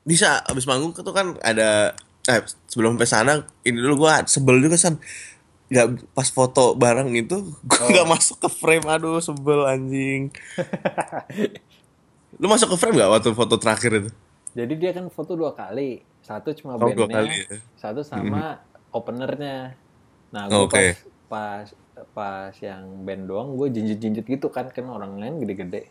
Bisa 0.06 0.40
abis 0.48 0.64
manggung 0.64 0.96
itu 0.96 1.12
kan 1.12 1.36
ada 1.44 1.92
eh, 2.30 2.40
sebelum 2.70 2.96
sampai 2.96 3.10
sana 3.10 3.32
ini 3.66 3.76
dulu 3.80 4.06
gua 4.06 4.24
sebel 4.24 4.62
juga 4.62 4.78
san 4.78 4.96
nggak 5.70 6.14
pas 6.18 6.26
foto 6.26 6.74
bareng 6.74 7.14
itu 7.14 7.54
gua 7.62 7.86
nggak 7.90 8.08
masuk 8.10 8.42
ke 8.42 8.48
frame 8.50 8.86
aduh 8.90 9.22
sebel 9.22 9.62
anjing 9.70 10.34
lu 12.40 12.46
masuk 12.50 12.74
ke 12.74 12.76
frame 12.76 12.98
nggak 12.98 13.12
waktu 13.14 13.30
foto 13.38 13.54
terakhir 13.54 14.02
itu 14.02 14.10
Jadi 14.60 14.74
dia 14.80 14.90
kan 14.96 15.06
foto 15.08 15.32
dua 15.40 15.52
kali, 15.56 16.04
satu 16.20 16.52
cuma 16.58 16.76
Oh, 16.76 16.84
bandnya, 16.84 17.08
kali 17.08 17.34
ya? 17.48 17.58
satu 17.80 18.00
sama 18.04 18.60
openernya. 18.92 19.80
Nah, 20.34 20.44
gue 20.52 20.66
Oke. 20.66 20.76
pas 20.76 20.86
pas 21.30 21.66
pas 22.16 22.52
yang 22.60 22.82
band 23.06 23.22
doang, 23.30 23.48
gue 23.58 23.68
jinjit-jinjit 23.74 24.26
gitu 24.26 24.48
kan, 24.52 24.66
kan 24.70 24.86
orang 24.90 25.18
lain 25.20 25.34
gede-gede. 25.42 25.82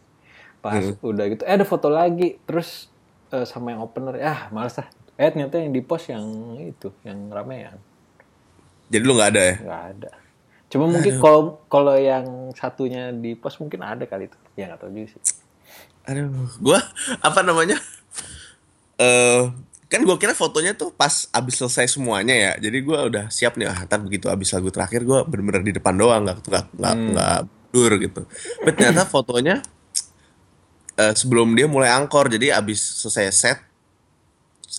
Pas 0.64 0.84
udah 1.02 1.26
gitu, 1.32 1.44
eh 1.48 1.56
ada 1.58 1.66
foto 1.68 1.88
lagi, 1.92 2.38
terus 2.48 2.92
eh, 3.32 3.46
sama 3.48 3.72
yang 3.74 3.82
opener, 3.86 4.16
ah 4.24 4.42
males 4.56 4.76
ah. 4.82 4.88
Eh 5.20 5.30
ternyata 5.34 5.60
yang 5.60 5.72
di 5.76 5.82
post 5.84 6.08
yang 6.14 6.26
itu, 6.64 6.90
yang 7.04 7.28
ramean, 7.32 7.84
jadi 8.90 9.04
lu 9.06 9.14
nggak 9.18 9.32
ada 9.36 9.42
ya 9.44 9.56
nggak 9.66 9.84
ada. 9.96 10.12
Cuma 10.70 10.86
mungkin 10.90 11.14
kalau 11.18 11.42
kalau 11.70 11.96
yang 11.98 12.54
satunya 12.54 13.10
di 13.14 13.34
post 13.38 13.58
mungkin 13.62 13.82
ada 13.86 14.06
kali 14.06 14.30
itu, 14.30 14.38
ya 14.58 14.70
nggak 14.70 14.82
tahu 14.82 14.92
juga 14.94 15.08
sih. 15.18 15.22
aduh 16.10 16.50
gua 16.58 16.80
apa 17.22 17.42
namanya 17.46 17.78
eh 19.00 19.44
kan 19.90 20.06
gua 20.06 20.22
kira 20.22 20.38
fotonya 20.38 20.78
tuh 20.78 20.94
pas 20.94 21.26
abis 21.34 21.56
selesai 21.58 21.98
semuanya 21.98 22.36
ya. 22.36 22.52
Jadi 22.62 22.78
gua 22.86 23.10
udah 23.10 23.26
siap 23.34 23.58
nih 23.58 23.66
ah 23.66 23.90
ntar 23.90 24.04
begitu 24.04 24.30
abis 24.30 24.54
lagu 24.54 24.70
terakhir 24.70 25.02
gua 25.02 25.26
bener-bener 25.26 25.66
di 25.66 25.74
depan 25.74 25.98
doang 25.98 26.28
nggak 26.28 26.46
nggak 26.46 26.66
nggak 26.78 26.96
nggak 27.16 27.40
dur 27.74 27.92
gitu. 27.98 28.22
Tapi 28.62 28.72
ternyata 28.78 29.10
fotonya 29.10 29.66
eh, 31.00 31.14
sebelum 31.18 31.58
dia 31.58 31.66
mulai 31.66 31.90
angkor 31.90 32.30
jadi 32.30 32.60
abis 32.60 33.02
selesai 33.02 33.34
set 33.34 33.60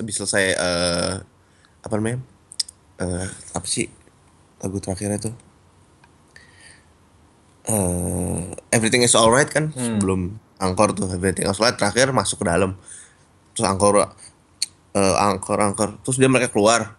abis 0.01 0.15
selesai 0.23 0.45
eh 0.55 1.15
apa 1.81 1.95
namanya 1.99 2.23
eh 3.03 3.29
apa 3.57 3.67
sih 3.67 3.91
lagu 4.63 4.79
terakhirnya 4.79 5.19
tuh? 5.19 5.35
Eh 7.67 8.41
Everything 8.71 9.03
is 9.03 9.19
Alright 9.19 9.51
kan 9.51 9.75
sebelum 9.75 10.39
angkor 10.63 10.95
tuh 10.95 11.11
Everything 11.11 11.51
is 11.51 11.59
Alright 11.59 11.75
terakhir 11.75 12.15
masuk 12.15 12.45
ke 12.45 12.47
dalam 12.47 12.79
terus 13.61 13.69
angkor 13.69 14.09
eh, 14.97 15.15
angkor 15.21 15.61
angkor 15.61 16.01
terus 16.01 16.17
dia 16.17 16.33
mereka 16.33 16.49
keluar. 16.49 16.97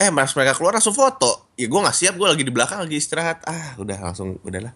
Eh 0.00 0.08
mas 0.08 0.32
mereka 0.32 0.56
keluar 0.56 0.72
langsung 0.72 0.96
foto. 0.96 1.52
Ya 1.54 1.68
gue 1.68 1.76
nggak 1.76 1.92
siap 1.92 2.16
gue 2.16 2.24
lagi 2.24 2.42
di 2.42 2.48
belakang 2.48 2.80
lagi 2.80 2.96
istirahat. 2.96 3.44
Ah 3.44 3.76
udah 3.76 4.00
langsung 4.00 4.40
udahlah. 4.40 4.72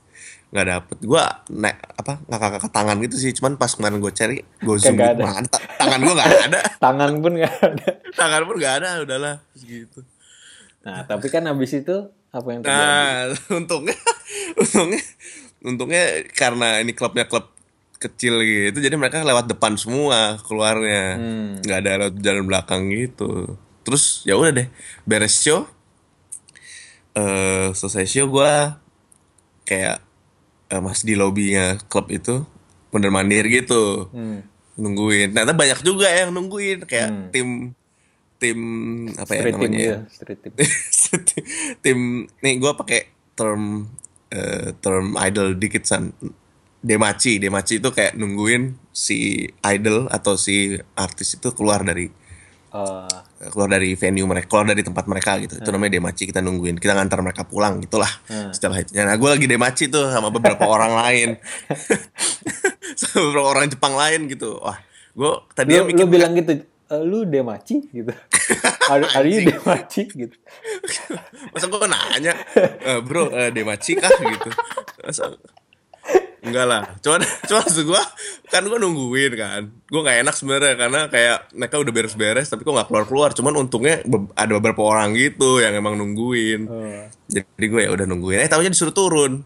Nggak 0.52 0.66
dapet. 0.68 0.96
Gue 1.00 1.22
naik 1.56 1.80
apa 1.96 2.12
ngakak 2.28 2.48
ngakak 2.52 2.70
tangan 2.76 2.96
gitu 3.00 3.16
sih. 3.16 3.32
Cuman 3.32 3.56
pas 3.56 3.72
kemarin 3.72 3.96
gue 3.98 4.12
cari 4.12 4.36
gue 4.44 4.76
zoom 4.76 5.00
gitu, 5.00 5.08
ada. 5.08 5.24
mana 5.24 5.48
ta- 5.48 5.64
tangan 5.80 5.98
gue 6.04 6.14
nggak 6.14 6.30
ada. 6.52 6.60
Tangan 6.84 7.10
pun 7.24 7.32
nggak 7.32 7.54
ada. 7.64 7.88
tangan 8.12 8.42
pun 8.44 8.54
nggak 8.60 8.74
ada 8.84 8.88
udahlah. 9.02 9.34
Terus 9.56 9.64
gitu. 9.64 10.00
Nah, 10.86 11.02
tapi 11.02 11.26
kan 11.32 11.42
abis 11.50 11.82
itu 11.82 11.96
apa 12.30 12.48
yang 12.52 12.60
terjadi? 12.62 12.78
Nah, 12.78 13.18
untungnya, 13.58 13.98
untungnya, 14.54 15.02
untungnya 15.66 16.04
karena 16.30 16.78
ini 16.78 16.94
klubnya 16.94 17.26
klub 17.26 17.55
kecil 17.96 18.40
gitu, 18.40 18.78
jadi 18.78 18.94
mereka 18.94 19.20
lewat 19.20 19.48
depan 19.48 19.74
semua 19.74 20.36
keluarnya, 20.40 21.16
Hmm. 21.16 21.52
nggak 21.60 21.78
ada 21.80 21.90
lewat 22.02 22.14
jalan 22.20 22.44
belakang 22.44 22.82
gitu. 22.88 23.56
Terus 23.82 24.22
ya 24.22 24.34
udah 24.34 24.52
deh, 24.52 24.68
beres 25.02 25.36
show, 25.36 25.64
eh 27.12 27.72
selesai 27.72 28.04
show 28.04 28.26
gue 28.26 28.52
kayak 29.64 29.98
eh, 30.66 30.82
masih 30.82 31.04
di 31.04 31.14
lobbynya 31.14 31.78
klub 31.86 32.10
itu, 32.10 32.42
mondar 32.90 33.10
mandir 33.10 33.46
gitu, 33.46 34.10
Hmm. 34.10 34.42
nungguin. 34.74 35.30
Ternyata 35.30 35.54
banyak 35.54 35.80
juga 35.80 36.10
yang 36.10 36.30
nungguin, 36.30 36.82
kayak 36.84 37.08
Hmm. 37.08 37.28
tim 37.30 37.48
tim 38.36 38.58
apa 39.16 39.32
ya 39.32 39.40
Street 39.40 39.54
team 39.56 39.70
namanya? 39.72 39.88
ya? 39.88 39.98
street 40.12 40.40
team. 40.44 40.52
tim 41.82 41.98
nih 42.42 42.54
gue 42.58 42.72
pakai 42.76 43.00
term 43.32 43.88
eh, 44.28 44.74
term 44.76 45.14
idol 45.16 45.54
dikit 45.54 45.86
san 45.86 46.10
demaci. 46.80 47.38
Demaci 47.38 47.78
itu 47.78 47.88
kayak 47.90 48.14
nungguin 48.14 48.76
si 48.90 49.44
idol 49.64 50.08
atau 50.08 50.34
si 50.34 50.74
artis 50.94 51.36
itu 51.36 51.52
keluar 51.52 51.82
dari 51.82 52.28
Eh, 52.76 53.08
keluar 53.48 53.72
dari 53.72 53.96
venue 53.96 54.28
mereka 54.28 54.52
keluar 54.52 54.68
dari 54.68 54.84
tempat 54.84 55.08
mereka 55.08 55.40
gitu. 55.40 55.56
Itu 55.56 55.72
namanya 55.72 55.96
demaci. 55.96 56.28
Kita 56.28 56.44
nungguin. 56.44 56.76
Kita 56.76 56.92
ngantar 56.92 57.24
mereka 57.24 57.48
pulang 57.48 57.80
gitulah 57.80 58.10
Hmm. 58.28 58.52
setelah 58.52 58.84
itu. 58.84 58.92
Nah 58.92 59.16
gue 59.16 59.30
lagi 59.32 59.46
demaci 59.48 59.88
tuh 59.88 60.12
sama 60.12 60.28
beberapa 60.28 60.60
orang 60.76 60.92
lain. 60.92 61.28
Sama 63.00 63.28
beberapa 63.28 63.48
orang 63.48 63.66
Jepang 63.68 63.94
lain 63.96 64.28
gitu. 64.28 64.60
Wah 64.60 64.76
gue 65.16 65.32
tadi 65.56 65.72
lu, 65.72 65.88
lu 65.88 66.04
bilang 66.04 66.36
gitu, 66.36 66.52
"Eh, 66.62 67.02
lu 67.02 67.24
demaci? 67.24 67.88
gitu. 67.88 68.12
are, 68.92 69.04
are 69.16 69.24
you 69.24 69.40
demaci? 69.42 70.04
gitu. 70.06 70.36
masa 71.50 71.64
gue 71.66 71.80
nanya 71.88 72.34
"Eh, 72.84 73.00
bro 73.00 73.32
eh, 73.32 73.48
demaci 73.50 73.96
kah? 73.96 74.12
gitu. 74.12 74.50
Masa 75.00 75.32
enggak 76.46 76.66
lah 76.66 76.82
cuman 77.02 77.20
cuman 77.50 77.66
gue 77.66 78.02
kan 78.46 78.62
gue 78.62 78.78
nungguin 78.78 79.32
kan 79.34 79.62
gue 79.68 80.00
nggak 80.00 80.18
enak 80.22 80.34
sebenarnya 80.34 80.74
karena 80.78 81.00
kayak 81.10 81.38
mereka 81.52 81.76
udah 81.82 81.92
beres-beres 81.92 82.46
tapi 82.46 82.62
kok 82.62 82.72
nggak 82.72 82.88
keluar-keluar 82.88 83.30
cuman 83.34 83.66
untungnya 83.66 84.00
ada 84.38 84.50
beberapa 84.56 84.86
orang 84.86 85.12
gitu 85.18 85.58
yang 85.58 85.74
emang 85.74 85.98
nungguin 85.98 86.60
Oh. 86.66 87.04
jadi 87.26 87.64
gue 87.66 87.80
ya 87.86 87.90
udah 87.90 88.06
nungguin 88.06 88.46
eh 88.46 88.50
tahunya 88.50 88.70
disuruh 88.70 88.94
turun 88.94 89.42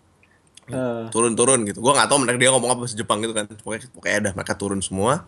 Eh, 0.70 1.10
turun-turun 1.10 1.66
gitu 1.66 1.82
gue 1.82 1.90
nggak 1.90 2.06
tahu 2.06 2.22
mereka 2.22 2.38
dia 2.38 2.54
ngomong 2.54 2.70
apa 2.70 2.86
bahasa 2.86 2.94
Jepang 2.94 3.18
gitu 3.26 3.34
kan 3.34 3.50
pokoknya 3.50 3.90
pokoknya 3.90 4.16
ada 4.22 4.30
mereka 4.38 4.54
turun 4.54 4.78
semua 4.78 5.26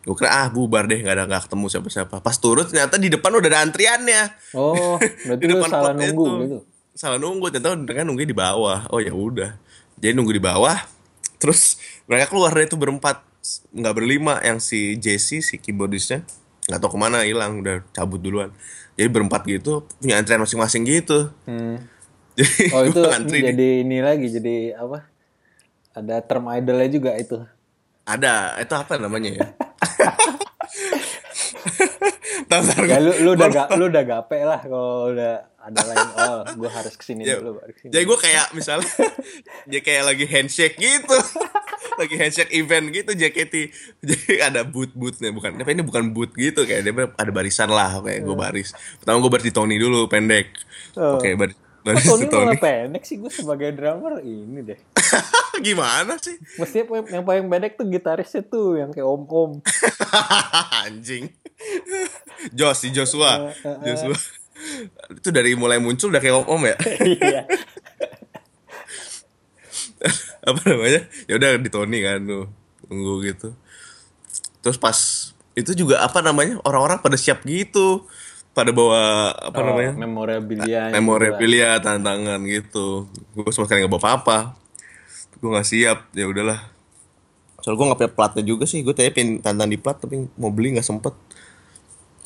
gue 0.00 0.16
kira 0.16 0.32
ah 0.32 0.46
bubar 0.48 0.88
deh 0.88 1.04
nggak 1.04 1.14
ada 1.20 1.24
nggak 1.28 1.42
ketemu 1.44 1.66
siapa-siapa 1.68 2.16
pas 2.24 2.36
turun 2.40 2.64
ternyata 2.64 2.96
di 2.96 3.12
depan 3.12 3.28
udah 3.28 3.48
ada 3.52 3.60
antriannya 3.60 4.22
oh, 4.56 4.96
berarti 5.28 5.44
lu 5.44 5.54
salah 5.68 5.92
pot 5.92 6.00
nunggu 6.00 6.24
itu. 6.24 6.40
gitu. 6.48 6.58
Salah 7.00 7.16
nunggu, 7.16 7.48
ternyata 7.48 7.80
mereka 7.80 8.04
nunggu 8.04 8.28
di 8.28 8.36
bawah. 8.36 8.84
Oh 8.92 9.00
ya 9.00 9.14
udah. 9.14 9.56
Jadi 9.96 10.12
nunggu 10.12 10.36
di 10.36 10.42
bawah. 10.42 10.76
Terus 11.40 11.80
mereka 12.04 12.28
keluar 12.28 12.52
dari 12.52 12.68
itu 12.68 12.76
berempat, 12.76 13.24
nggak 13.72 13.94
berlima. 13.96 14.36
Yang 14.40 14.58
si 14.62 14.78
Jesse, 14.94 15.40
si 15.40 15.56
keyboardisnya, 15.56 16.20
nggak 16.68 16.78
tahu 16.78 16.94
ke 16.94 16.98
mana 17.00 17.24
hilang, 17.24 17.58
udah 17.58 17.80
cabut 17.90 18.20
duluan. 18.20 18.52
Jadi 18.94 19.08
berempat 19.08 19.48
gitu, 19.48 19.88
punya 19.96 20.20
antrian 20.20 20.38
masing-masing 20.38 20.84
gitu. 20.84 21.32
Hmm. 21.44 21.80
Jadi 22.36 22.70
Oh, 22.70 22.84
itu 22.84 23.00
ngantri 23.00 23.38
di- 23.40 23.46
jadi 23.48 23.68
ini 23.82 23.98
lagi 23.98 24.28
jadi 24.28 24.56
apa? 24.76 25.08
Ada 25.90 26.22
term 26.22 26.46
idolnya 26.46 26.86
juga 26.86 27.10
itu. 27.16 27.40
ada, 28.02 28.54
itu 28.56 28.70
apa 28.72 28.94
namanya 28.96 29.30
ya? 29.32 29.46
Ntar 32.50 32.82
Ya 32.82 32.98
lu 32.98 33.12
lu 33.16 33.30
udah 33.32 33.48
gak 33.48 33.68
lu 33.78 33.86
udah 33.86 34.02
gape 34.02 34.38
lah 34.42 34.60
kalau 34.60 35.08
udah 35.08 35.34
ada 35.56 35.80
lain 35.84 36.08
oh 36.26 36.40
gue 36.56 36.66
harus 36.68 36.94
ke 36.94 37.04
sini 37.04 37.22
Ya, 37.22 37.36
dulu 37.36 37.56
baru 37.56 37.70
ke 37.70 37.80
sini. 37.80 37.90
Jadi 37.92 38.04
gue 38.04 38.18
kayak 38.18 38.46
misalnya 38.50 38.90
dia 39.70 39.80
kayak 39.80 40.02
lagi 40.04 40.24
handshake 40.24 40.74
gitu. 40.74 41.16
lagi 42.00 42.14
handshake 42.16 42.50
event 42.50 42.90
gitu 42.90 43.12
JKT. 43.12 43.54
Jadi 44.00 44.40
ada 44.40 44.64
boot-bootnya 44.64 45.30
bukan. 45.30 45.54
Tapi 45.54 45.70
ini 45.70 45.84
bukan 45.84 46.10
boot 46.10 46.32
gitu 46.32 46.64
kayak 46.64 46.82
dia 46.82 46.92
ada 47.06 47.30
barisan 47.30 47.68
lah 47.68 48.00
kayak 48.00 48.20
gue 48.20 48.34
baris. 48.34 48.72
Pertama 48.98 49.20
gue 49.20 49.30
baris 49.30 49.46
di 49.46 49.52
Tony 49.52 49.76
dulu 49.76 50.04
pendek. 50.06 50.48
Oh. 50.96 51.20
Oke, 51.20 51.36
baris 51.36 51.54
Kok 51.80 51.86
baris 51.86 52.04
Tony 52.04 52.20
di 52.20 52.28
Tony. 52.28 52.44
malah 52.46 52.60
pendek 52.60 53.02
sih 53.04 53.16
gue 53.16 53.30
sebagai 53.30 53.68
drummer 53.72 54.20
ini 54.20 54.60
deh. 54.64 54.80
Gimana 55.60 56.16
sih? 56.16 56.36
Mestinya 56.56 56.98
yang- 56.98 57.08
yang 57.10 57.24
paling 57.24 57.44
pendek 57.46 57.72
tuh 57.76 57.84
gitarisnya 57.84 58.42
tuh 58.42 58.76
yang 58.76 58.90
kayak 58.90 59.04
om-om. 59.06 59.60
Anjing. 60.84 61.28
Jos 62.50 62.76
si 62.76 62.88
Joshua. 62.90 63.52
Joshua. 63.84 64.16
Itu 65.12 65.28
dari 65.30 65.56
mulai 65.56 65.80
muncul 65.80 66.12
udah 66.12 66.20
kayak 66.20 66.36
om-om 66.44 66.62
ya. 66.64 66.76
Iya. 67.00 67.40
apa 70.48 70.60
namanya? 70.64 71.00
Ya 71.28 71.36
udah 71.36 71.60
di 71.60 71.68
Tony 71.68 72.00
kan 72.00 72.24
tuh. 72.24 72.48
Tunggu 72.88 73.20
gitu. 73.24 73.52
Terus 74.60 74.76
pas 74.76 74.96
itu 75.52 75.72
juga 75.76 76.00
apa 76.00 76.20
namanya? 76.20 76.60
Orang-orang 76.64 77.00
pada 77.00 77.16
siap 77.16 77.44
gitu. 77.44 78.04
Pada 78.50 78.74
bawa 78.74 79.30
apa 79.30 79.56
Oh, 79.62 79.66
namanya? 79.72 79.92
memorabilia. 79.94 80.90
memorabilia 80.90 81.78
tantangan 81.78 82.40
gitu. 82.44 83.06
Gue 83.32 83.52
sama 83.54 83.68
sekali 83.68 83.84
nggak 83.84 83.92
bawa 83.92 84.02
apa-apa. 84.02 84.38
Gue 85.38 85.48
nggak 85.54 85.68
siap. 85.68 85.98
Ya 86.12 86.26
udahlah. 86.26 86.58
Soalnya 87.60 87.76
gue 87.76 87.86
nggak 87.92 88.00
punya 88.00 88.12
platnya 88.12 88.42
juga 88.42 88.64
sih. 88.64 88.80
Gue 88.82 88.96
tadi 88.96 89.12
pengen 89.12 89.40
tantan 89.40 89.70
di 89.70 89.78
plat 89.78 89.96
tapi 89.96 90.28
mau 90.36 90.50
beli 90.50 90.76
nggak 90.76 90.84
sempet 90.84 91.14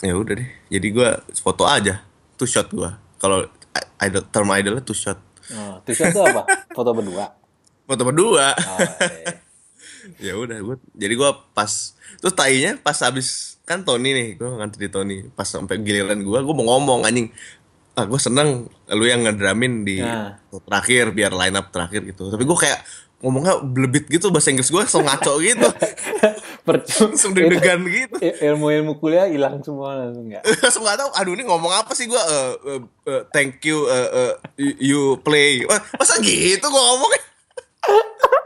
ya 0.00 0.12
udah 0.12 0.34
deh 0.34 0.48
jadi 0.68 0.86
gue 0.88 1.08
foto 1.36 1.64
aja 1.64 2.02
two 2.34 2.44
shot 2.44 2.66
gue 2.68 2.90
kalau 3.16 3.46
idol 4.00 4.22
term 4.28 4.48
idolnya 4.50 4.80
two 4.80 4.94
shot 4.94 5.20
Oh, 5.44 5.76
t-shirt 5.84 6.08
itu 6.08 6.24
apa? 6.24 6.40
Foto 6.72 6.90
berdua. 6.90 7.28
foto 7.84 8.00
berdua 8.02 8.56
Oh, 8.56 8.78
iya. 8.80 9.28
ya 10.32 10.32
udah 10.34 10.56
gue 10.56 10.76
jadi 10.92 11.12
gue 11.12 11.30
pas 11.52 11.68
terus 12.16 12.32
tainya 12.32 12.76
pas 12.76 12.96
habis 12.96 13.60
kan 13.62 13.80
Tony 13.80 14.10
nih 14.10 14.28
gue 14.34 14.48
ngantri 14.48 14.88
di 14.88 14.90
Tony 14.90 15.16
pas 15.28 15.44
sampai 15.44 15.76
giliran 15.78 16.16
gue 16.16 16.38
gue 16.38 16.54
mau 16.54 16.66
ngomong 16.70 17.04
anjing 17.04 17.28
ah 17.92 18.04
gue 18.04 18.16
seneng 18.16 18.64
lu 18.88 19.04
yang 19.04 19.20
ngedramin 19.22 19.84
di 19.84 20.00
Nah. 20.00 20.32
terakhir 20.64 21.12
biar 21.12 21.30
line 21.30 21.54
up 21.54 21.68
terakhir 21.68 22.04
gitu 22.04 22.28
tapi 22.28 22.42
gue 22.42 22.58
kayak 22.58 22.80
ngomongnya 23.20 23.60
belebit 23.60 24.08
gitu 24.08 24.28
bahasa 24.28 24.48
Inggris 24.48 24.68
gue 24.68 24.80
langsung 24.80 25.04
ngaco 25.04 25.40
gitu. 25.40 25.64
langsung 26.64 27.30
deg-degan 27.30 27.84
gitu. 27.84 28.16
Il- 28.18 28.38
Ilmu-ilmu 28.50 28.96
kuliah 28.96 29.28
hilang 29.28 29.60
semua 29.60 30.00
langsung 30.00 30.26
nggak? 30.26 30.42
langsung 30.62 30.82
nggak 30.82 30.96
tahu 30.96 31.10
aduh 31.12 31.32
ini 31.32 31.44
ngomong 31.44 31.68
apa 31.70 31.92
sih 31.92 32.04
gue 32.04 32.16
eh, 32.16 32.52
eh, 32.66 32.80
eh, 33.06 33.22
thank 33.30 33.60
you 33.62 33.84
eh, 33.84 34.08
eh, 34.08 34.32
you- 34.80 35.16
play. 35.18 35.60
Masa 35.94 36.16
gitu 36.18 36.64
gue 36.64 36.82
ngomongnya? 36.82 37.20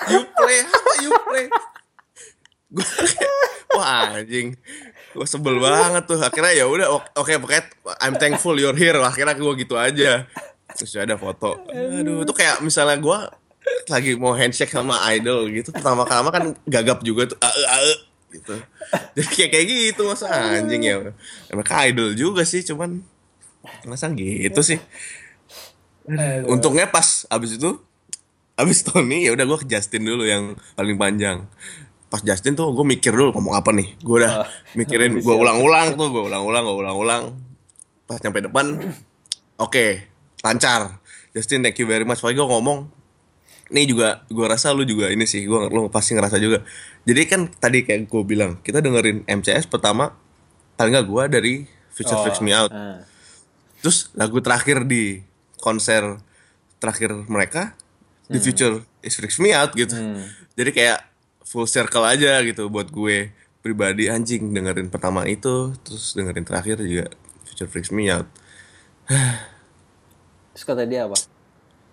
You 0.00 0.24
play 0.32 0.58
apa 0.64 0.92
you 0.98 1.12
play? 1.22 1.46
Gue 2.70 2.86
wah 3.76 4.16
anjing. 4.16 4.56
Gue 5.12 5.26
sebel 5.26 5.58
banget 5.58 6.06
tuh. 6.06 6.16
Akhirnya 6.16 6.54
ya 6.54 6.64
udah 6.64 6.88
ok- 6.90 7.12
oke 7.16 7.32
pokoknya 7.38 7.64
I'm 8.00 8.16
thankful 8.16 8.56
you're 8.56 8.72
here 8.72 8.96
akhirnya 8.96 9.36
gue 9.36 9.52
gitu 9.60 9.76
aja. 9.76 10.24
Terus 10.72 10.96
ada 10.96 11.16
foto. 11.16 11.60
Aduh 11.68 12.24
itu 12.24 12.32
kayak 12.32 12.60
misalnya 12.60 12.96
gue 12.96 13.18
lagi 13.90 14.14
mau 14.14 14.32
handshake 14.36 14.70
sama 14.70 14.96
idol 15.14 15.50
gitu. 15.50 15.74
Pertama 15.74 16.06
kali 16.06 16.30
kan 16.30 16.44
gagap 16.66 17.02
juga 17.02 17.30
tuh. 17.30 17.38
Ae 17.42 17.62
ae 17.66 17.92
gitu. 18.30 18.54
Jadi 19.18 19.26
kayak 19.26 19.50
kayak 19.50 19.66
gitu 19.66 20.02
masa 20.06 20.26
anjing 20.30 20.82
ya. 20.86 21.14
Mereka 21.50 21.74
idol 21.90 22.14
juga 22.14 22.46
sih 22.46 22.62
cuman 22.62 23.02
masa 23.86 24.08
gitu 24.14 24.60
sih. 24.62 24.78
Untungnya 26.46 26.86
pas 26.90 27.26
abis 27.30 27.58
itu 27.58 27.78
abis 28.54 28.84
Tony 28.84 29.24
ya 29.24 29.32
udah 29.32 29.44
gue 29.48 29.58
ke 29.64 29.66
Justin 29.66 30.04
dulu 30.06 30.24
yang 30.26 30.54
paling 30.78 30.94
panjang. 30.94 31.48
Pas 32.10 32.22
Justin 32.22 32.58
tuh 32.58 32.70
gue 32.74 32.86
mikir 32.86 33.14
dulu 33.14 33.34
ngomong 33.34 33.54
apa 33.58 33.70
nih? 33.74 33.98
Gue 34.02 34.22
udah 34.22 34.46
mikirin 34.78 35.18
gue 35.18 35.34
ulang-ulang 35.34 35.94
tuh 35.98 36.10
gue 36.10 36.22
ulang-ulang 36.28 36.62
gue 36.66 36.76
ulang-ulang. 36.86 37.22
Pas 38.06 38.18
nyampe 38.22 38.46
depan 38.46 38.78
oke 39.58 39.86
lancar. 40.42 41.02
Justin 41.30 41.62
thank 41.62 41.78
you 41.78 41.86
very 41.86 42.02
much. 42.02 42.18
Soalnya 42.22 42.42
gue 42.42 42.48
ngomong 42.50 42.99
ini 43.70 43.86
juga 43.86 44.26
gue 44.26 44.46
rasa 44.46 44.74
lu 44.74 44.82
juga 44.82 45.08
ini 45.08 45.24
sih 45.24 45.46
gue 45.46 45.60
lu 45.70 45.86
pasti 45.88 46.14
ngerasa 46.14 46.36
juga 46.36 46.62
jadi 47.02 47.22
kan 47.24 47.40
tadi 47.48 47.86
kayak 47.86 48.06
gue 48.06 48.22
bilang 48.22 48.58
kita 48.60 48.82
dengerin 48.82 49.22
MCS 49.24 49.66
pertama 49.66 50.14
paling 50.74 50.92
nggak 50.92 51.06
gue 51.06 51.22
dari 51.30 51.54
Future 51.90 52.18
Freaks 52.22 52.40
Me 52.40 52.52
Out 52.52 52.70
Ah. 52.70 53.02
Terus 53.80 54.12
lagu 54.12 54.38
terakhir 54.40 54.84
di 54.84 55.24
konser 55.56 56.20
terakhir 56.76 57.12
mereka 57.26 57.72
di 58.26 58.36
Future 58.38 58.74
Is 59.00 59.16
Freaks 59.16 59.38
Me 59.38 59.52
Out 59.52 59.72
gitu. 59.72 59.96
Jadi 60.52 60.70
kayak 60.70 61.00
full 61.42 61.64
circle 61.64 62.04
aja 62.04 62.38
gitu 62.44 62.68
buat 62.68 62.88
gue 62.88 63.32
pribadi 63.60 64.08
anjing 64.08 64.52
dengerin 64.52 64.88
pertama 64.88 65.24
itu 65.24 65.72
terus 65.80 66.12
dengerin 66.12 66.44
terakhir 66.44 66.76
juga 66.80 67.08
Future 67.44 67.68
Freaks 67.68 67.90
Me 67.90 68.08
Out. 68.08 68.28
Terus 70.52 70.64
kata 70.64 70.84
dia 70.84 71.06
apa? 71.06 71.16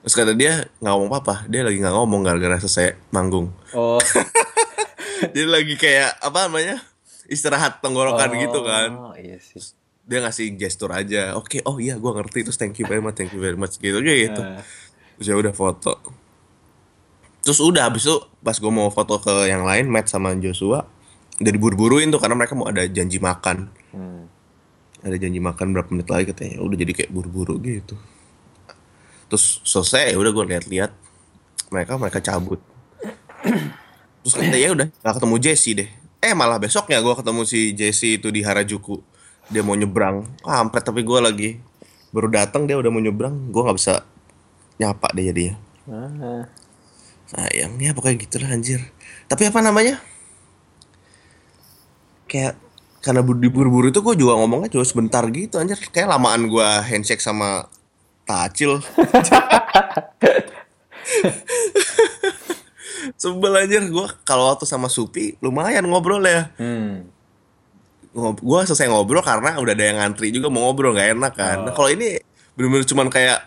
Terus 0.06 0.14
kata 0.16 0.32
dia 0.38 0.68
nggak 0.80 0.94
ngomong 0.94 1.12
apa, 1.14 1.44
dia 1.50 1.62
lagi 1.66 1.78
nggak 1.82 1.96
ngomong 1.96 2.22
gara-gara 2.24 2.58
selesai 2.62 2.96
manggung. 3.12 3.52
Oh, 3.74 4.00
dia 5.34 5.46
lagi 5.50 5.76
kayak 5.76 6.22
apa 6.22 6.48
namanya 6.48 6.80
istirahat 7.28 7.84
tenggorokan 7.84 8.32
gitu 8.40 8.64
kan. 8.64 8.90
Oh, 8.96 9.16
iya 9.18 9.38
sih. 9.42 9.60
Dia 10.08 10.24
ngasih 10.24 10.56
gestur 10.56 10.96
aja. 10.96 11.36
Oke, 11.36 11.60
oh 11.68 11.78
iya 11.82 12.00
gue 12.00 12.12
ngerti 12.12 12.48
terus 12.48 12.56
thank 12.56 12.80
you 12.80 12.88
very 12.88 13.04
much, 13.04 13.20
thank 13.20 13.36
you 13.36 13.42
very 13.44 13.60
much 13.60 13.76
gitu 13.78 14.00
gitu. 14.00 14.40
Nah. 14.40 14.64
Terus 15.20 15.28
ya 15.28 15.36
udah 15.36 15.52
foto. 15.52 16.00
Terus 17.44 17.60
udah 17.60 17.92
habis 17.92 18.08
itu 18.08 18.16
pas 18.44 18.56
gue 18.56 18.72
mau 18.72 18.88
foto 18.88 19.20
ke 19.20 19.52
yang 19.52 19.68
lain 19.68 19.92
Matt 19.92 20.08
sama 20.08 20.36
Joshua 20.40 20.88
udah 21.38 21.52
diburu-buruin 21.54 22.10
tuh 22.10 22.18
karena 22.18 22.34
mereka 22.34 22.58
mau 22.58 22.66
ada 22.66 22.84
janji 22.90 23.22
makan. 23.22 23.70
Hmm. 23.94 24.26
Ada 25.06 25.22
janji 25.22 25.38
makan 25.38 25.76
berapa 25.76 25.90
menit 25.94 26.10
lagi 26.10 26.26
katanya. 26.34 26.58
Udah 26.66 26.78
jadi 26.78 26.92
kayak 26.98 27.12
buru-buru 27.14 27.62
gitu. 27.62 27.94
Terus 29.28 29.60
selesai 29.64 30.12
ya 30.14 30.18
udah 30.18 30.32
gue 30.32 30.46
lihat-lihat 30.56 30.92
mereka 31.70 32.00
mereka 32.00 32.20
cabut. 32.20 32.60
Terus 34.24 34.34
katanya 34.34 34.60
ya 34.60 34.70
udah 34.72 34.88
gak 34.92 35.16
ketemu 35.20 35.36
Jesse 35.38 35.72
deh. 35.76 35.90
Eh 36.18 36.34
malah 36.34 36.58
besoknya 36.58 37.00
gue 37.00 37.14
ketemu 37.14 37.42
si 37.44 37.72
Jesse 37.72 38.18
itu 38.18 38.28
di 38.32 38.42
Harajuku. 38.42 39.00
Dia 39.48 39.64
mau 39.64 39.76
nyebrang. 39.76 40.28
Ah, 40.44 40.60
ampret 40.60 40.84
tapi 40.84 41.04
gue 41.04 41.20
lagi 41.20 41.50
baru 42.10 42.32
datang 42.32 42.64
dia 42.66 42.76
udah 42.76 42.90
mau 42.90 43.00
nyebrang. 43.00 43.52
Gue 43.52 43.62
nggak 43.64 43.78
bisa 43.78 44.04
nyapa 44.78 45.10
deh 45.12 45.26
jadinya 45.26 45.56
Ah. 45.88 46.46
sayang 47.26 47.82
ya 47.82 47.96
pokoknya 47.96 48.22
gitulah 48.22 48.52
anjir 48.52 48.78
tapi 49.26 49.48
apa 49.48 49.58
namanya 49.60 49.98
kayak 52.28 52.60
karena 53.00 53.24
bu- 53.24 53.40
diburu-buru 53.40 53.88
itu 53.90 54.04
gue 54.04 54.16
juga 54.20 54.36
ngomongnya 54.36 54.68
cuma 54.70 54.84
sebentar 54.84 55.24
gitu 55.32 55.58
anjir 55.58 55.80
kayak 55.90 56.12
lamaan 56.12 56.52
gue 56.52 56.68
handshake 56.86 57.24
sama 57.24 57.72
Tacil. 58.28 58.78
Sebel 63.16 63.54
anjir. 63.56 63.84
Gue 63.88 64.06
kalau 64.22 64.52
waktu 64.52 64.68
sama 64.68 64.92
Supi 64.92 65.40
lumayan 65.40 65.88
ngobrol 65.88 66.22
ya 66.22 66.52
Hmm. 66.60 67.08
gue 68.18 68.60
selesai 68.66 68.90
ngobrol 68.90 69.22
karena 69.22 69.62
udah 69.62 69.78
ada 69.78 69.86
yang 69.86 70.02
ngantri 70.02 70.34
juga 70.34 70.50
mau 70.50 70.66
ngobrol 70.66 70.98
nggak 70.98 71.22
enak 71.22 71.34
kan. 71.38 71.58
Nah, 71.62 71.74
kalau 71.78 71.86
ini 71.94 72.18
bener-bener 72.58 72.82
cuman 72.90 73.14
kayak 73.14 73.46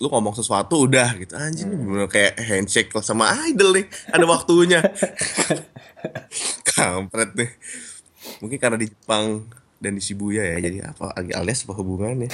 lu 0.00 0.08
ngomong 0.08 0.32
sesuatu 0.32 0.88
udah 0.88 1.20
gitu. 1.20 1.36
Anjing 1.36 1.68
ini 1.68 1.76
bener-bener 1.76 2.08
kayak 2.08 2.32
handshake 2.40 2.88
sama 3.04 3.28
idol 3.44 3.76
nih. 3.76 3.84
Ada 4.08 4.24
waktunya. 4.24 4.80
Kampret 6.72 7.36
nih. 7.36 7.50
Mungkin 8.40 8.56
karena 8.56 8.80
di 8.80 8.88
Jepang 8.88 9.44
dan 9.76 9.92
di 9.96 10.00
Shibuya 10.00 10.48
ya 10.56 10.64
jadi 10.64 10.92
apa 10.92 11.12
alias 11.16 11.64
apa 11.64 11.72
hubungannya 11.72 12.28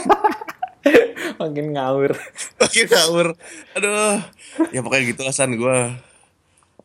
Makin 1.38 1.66
ngawur. 1.74 2.12
makin 2.58 2.86
ngawur 2.90 3.26
aduh 3.78 4.18
ya 4.74 4.80
pokoknya 4.82 5.04
gitu 5.14 5.20
alasan 5.22 5.54
gue 5.54 5.76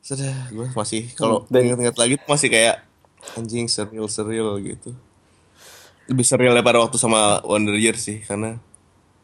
sudah 0.04 0.34
gue 0.52 0.68
masih 0.76 1.10
kalau 1.16 1.48
ingat-ingat 1.50 1.98
lagi 1.98 2.16
masih 2.28 2.50
kayak 2.52 2.84
anjing 3.34 3.66
serial 3.72 4.06
serial 4.12 4.60
gitu 4.62 4.94
lebih 6.06 6.26
serial 6.28 6.54
daripada 6.54 6.84
waktu 6.84 7.00
sama 7.00 7.40
Wonder 7.48 7.74
Year 7.80 7.96
sih 7.96 8.20
karena 8.22 8.60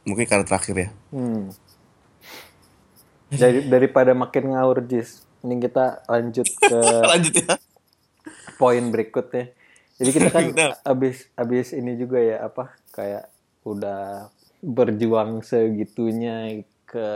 mungkin 0.07 0.25
karena 0.25 0.47
terakhir 0.47 0.75
ya 0.75 0.89
Hmm. 1.09 1.51
Dari, 3.29 3.61
daripada 3.69 4.17
makin 4.17 4.57
ngawur, 4.57 4.81
Jis. 4.89 5.21
Ini 5.45 5.61
kita 5.61 6.01
lanjut 6.09 6.49
ke 6.49 6.79
lanjut 7.13 7.33
ya 7.37 7.61
poin 8.57 8.89
berikutnya. 8.89 9.53
Jadi 10.01 10.09
kita 10.09 10.29
kan 10.33 10.45
abis 10.81 11.29
abis 11.37 11.77
ini 11.77 11.93
juga 11.93 12.17
ya 12.17 12.41
apa 12.41 12.73
kayak 12.89 13.29
udah 13.63 14.33
berjuang 14.61 15.41
segitunya 15.45 16.63
ke 16.85 17.07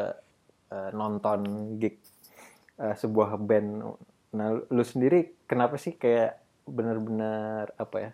eh, 0.72 0.90
nonton 0.96 1.40
gig 1.82 1.98
eh, 2.80 2.96
sebuah 2.96 3.38
band. 3.40 3.70
Nah, 4.34 4.48
lu 4.72 4.84
sendiri 4.86 5.46
kenapa 5.46 5.76
sih 5.78 5.94
kayak 5.96 6.40
bener-bener 6.64 7.70
apa 7.76 7.98
ya 8.00 8.12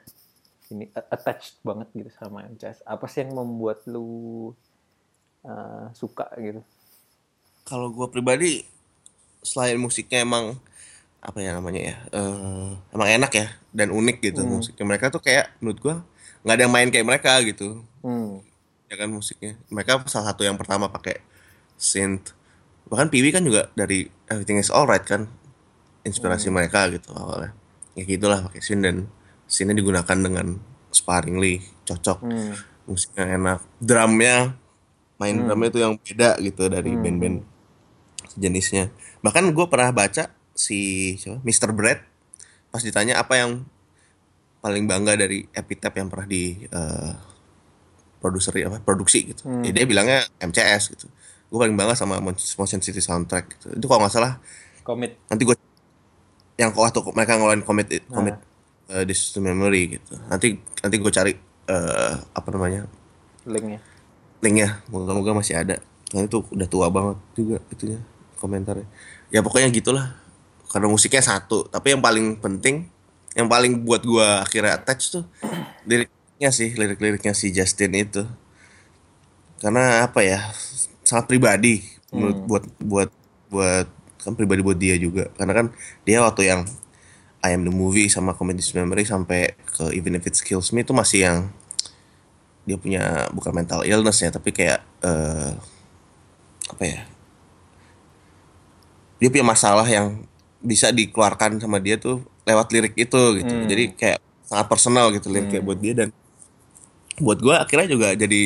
ini 0.70 0.86
attached 0.94 1.62
banget 1.66 1.90
gitu 1.94 2.12
sama 2.14 2.46
MCS? 2.50 2.86
Apa 2.86 3.06
sih 3.10 3.26
yang 3.26 3.38
membuat 3.38 3.86
lu 3.86 4.54
eh, 5.46 5.86
suka 5.94 6.28
gitu? 6.38 6.62
kalau 7.70 7.94
gue 7.94 8.08
pribadi 8.10 8.66
selain 9.46 9.78
musiknya 9.78 10.26
emang 10.26 10.58
apa 11.22 11.38
ya 11.38 11.54
namanya 11.54 11.82
ya 11.94 11.96
eh, 12.16 12.70
emang 12.96 13.10
enak 13.22 13.32
ya 13.36 13.48
dan 13.76 13.94
unik 13.94 14.18
gitu 14.24 14.42
musiknya 14.48 14.86
mereka 14.90 15.14
tuh 15.14 15.22
kayak 15.22 15.54
menurut 15.62 15.80
gue 15.80 15.96
nggak 16.42 16.56
ada 16.56 16.64
yang 16.66 16.74
main 16.74 16.90
kayak 16.90 17.08
mereka 17.08 17.38
gitu 17.46 17.86
Hmm. 18.00 18.40
Ya 18.90 18.96
kan 18.98 19.10
musiknya. 19.14 19.56
Mereka 19.70 20.04
salah 20.10 20.34
satu 20.34 20.44
yang 20.44 20.58
pertama 20.58 20.90
pakai 20.90 21.22
synth. 21.78 22.34
Bahkan 22.90 23.14
Piwi 23.14 23.30
kan 23.30 23.46
juga 23.46 23.70
dari 23.78 24.10
Everything 24.28 24.58
Is 24.58 24.74
Alright 24.74 25.06
kan 25.06 25.30
inspirasi 26.04 26.50
mereka 26.50 26.90
gitu 26.90 27.14
awalnya. 27.14 27.54
Ya 27.94 28.04
gitulah 28.04 28.42
pakai 28.50 28.62
synth 28.66 28.84
dan 28.84 29.08
synthnya 29.46 29.78
digunakan 29.78 30.18
dengan 30.18 30.58
sparingly 30.90 31.62
cocok 31.86 32.20
Hmm. 32.26 32.54
musiknya 32.90 33.38
enak. 33.38 33.60
Drumnya 33.78 34.58
main 35.20 35.36
drumnya 35.36 35.70
tuh 35.70 35.82
yang 35.84 35.94
beda 36.00 36.40
gitu 36.40 36.72
dari 36.72 36.96
band-band 36.96 37.44
jenisnya 38.40 38.88
bahkan 39.20 39.44
gue 39.52 39.66
pernah 39.68 39.92
baca 39.92 40.32
si 40.56 41.14
siapa 41.20 41.44
Mr. 41.44 41.76
Brad 41.76 42.00
pas 42.72 42.80
ditanya 42.80 43.20
apa 43.20 43.36
yang 43.36 43.68
paling 44.64 44.88
bangga 44.88 45.20
dari 45.20 45.44
Epitaph 45.52 45.96
yang 46.00 46.08
pernah 46.08 46.28
di 46.28 46.64
eh, 46.64 47.14
produser 48.20 48.52
apa 48.68 48.84
produksi 48.84 49.34
gitu. 49.34 49.48
Ya 49.64 49.72
dia 49.72 49.86
bilangnya 49.88 50.28
MCS 50.40 50.94
gitu. 50.96 51.08
Gue 51.50 51.58
paling 51.58 51.74
bangga 51.74 51.98
sama 51.98 52.22
Motion 52.22 52.82
City 52.84 53.02
soundtrack 53.02 53.58
gitu. 53.58 53.68
Itu 53.80 53.86
kalau 53.90 54.06
nggak 54.06 54.14
salah 54.14 54.38
Komit. 54.84 55.18
nanti 55.32 55.44
gue 55.48 55.56
yang 56.60 56.76
kok 56.76 56.84
waktu 56.84 57.00
mereka 57.16 57.40
ngeluarin 57.40 57.64
commit 57.64 58.04
commit 58.12 58.36
uh, 58.92 59.04
this 59.08 59.32
to 59.32 59.40
memory 59.40 59.98
gitu. 59.98 60.20
Nanti 60.28 60.60
nanti 60.84 60.96
gue 61.00 61.12
cari 61.12 61.34
eh, 61.70 62.14
apa 62.20 62.48
namanya? 62.52 62.84
Linknya. 63.48 63.80
linknya. 64.44 64.84
Moga-moga 64.92 65.40
masih 65.40 65.56
ada. 65.56 65.80
Nah 66.12 66.22
itu 66.26 66.44
udah 66.52 66.68
tua 66.68 66.88
banget 66.92 67.18
juga 67.38 67.58
itunya 67.72 68.00
komentarnya. 68.42 68.88
Ya 69.32 69.40
pokoknya 69.40 69.72
gitulah. 69.72 70.18
Karena 70.70 70.86
musiknya 70.86 71.24
satu. 71.24 71.66
Tapi 71.72 71.98
yang 71.98 72.02
paling 72.04 72.38
penting 72.38 72.90
yang 73.38 73.46
paling 73.46 73.86
buat 73.86 74.02
gua 74.02 74.42
akhirnya 74.42 74.82
attach 74.82 75.14
tuh 75.14 75.24
liriknya 76.40 76.56
sih 76.56 76.72
lirik-liriknya 76.72 77.36
si 77.36 77.52
Justin 77.52 77.92
itu. 78.00 78.24
Karena 79.60 80.08
apa 80.08 80.24
ya 80.24 80.40
sangat 81.04 81.28
pribadi 81.28 81.84
menurut 82.16 82.40
buat 82.48 82.64
buat 82.80 83.10
buat 83.52 83.88
kan 84.24 84.40
pribadi 84.40 84.64
buat 84.64 84.80
dia 84.80 84.96
juga. 84.96 85.28
Karena 85.36 85.52
kan 85.52 85.66
dia 86.08 86.24
waktu 86.24 86.48
yang 86.48 86.64
I 87.44 87.52
am 87.52 87.68
the 87.68 87.76
movie 87.76 88.08
sama 88.08 88.32
Comedy 88.32 88.64
Memory 88.64 89.04
sampai 89.04 89.52
ke 89.68 89.92
Even 89.92 90.16
If 90.16 90.32
It 90.32 90.40
Kills 90.40 90.72
Me 90.72 90.88
itu 90.88 90.96
masih 90.96 91.28
yang 91.28 91.38
dia 92.64 92.80
punya 92.80 93.28
bukan 93.36 93.52
mental 93.52 93.84
illness 93.84 94.24
ya 94.24 94.32
tapi 94.32 94.56
kayak 94.56 94.80
eh, 95.04 95.52
apa 96.72 96.84
ya 96.88 97.02
dia 99.20 99.28
punya 99.28 99.44
masalah 99.44 99.84
yang 99.84 100.24
bisa 100.64 100.88
dikeluarkan 100.96 101.60
sama 101.60 101.84
dia 101.84 102.00
tuh 102.00 102.24
lewat 102.48 102.72
lirik 102.72 102.96
itu 102.96 103.44
gitu. 103.44 103.54
Jadi 103.68 103.84
kayak 103.92 104.24
sangat 104.48 104.72
personal 104.72 105.12
gitu 105.12 105.28
liriknya 105.28 105.60
buat 105.60 105.76
dia 105.84 105.92
dan 105.92 106.16
buat 107.20 107.40
gue 107.40 107.56
akhirnya 107.56 107.88
juga 107.92 108.08
jadi 108.16 108.42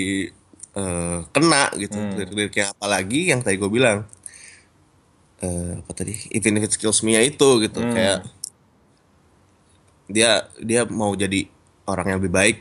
eh, 0.73 1.17
kena 1.29 1.63
gitu. 1.77 1.97
Lirik-liriknya 1.97 2.73
apalagi 2.75 3.31
yang 3.31 3.39
tadi 3.45 3.55
gue 3.57 3.71
bilang. 3.71 4.05
Eh, 5.43 5.79
apa 5.79 5.91
tadi? 5.91 6.15
Even 6.31 6.59
if 6.59 6.71
it 6.71 6.75
kills 6.79 7.03
me 7.03 7.15
ya 7.15 7.21
itu 7.23 7.49
gitu. 7.63 7.79
Kayak 7.79 8.27
dia 10.07 10.45
dia 10.59 10.83
mau 10.87 11.13
jadi 11.15 11.47
orang 11.87 12.15
yang 12.15 12.17
lebih 12.23 12.33
baik. 12.33 12.57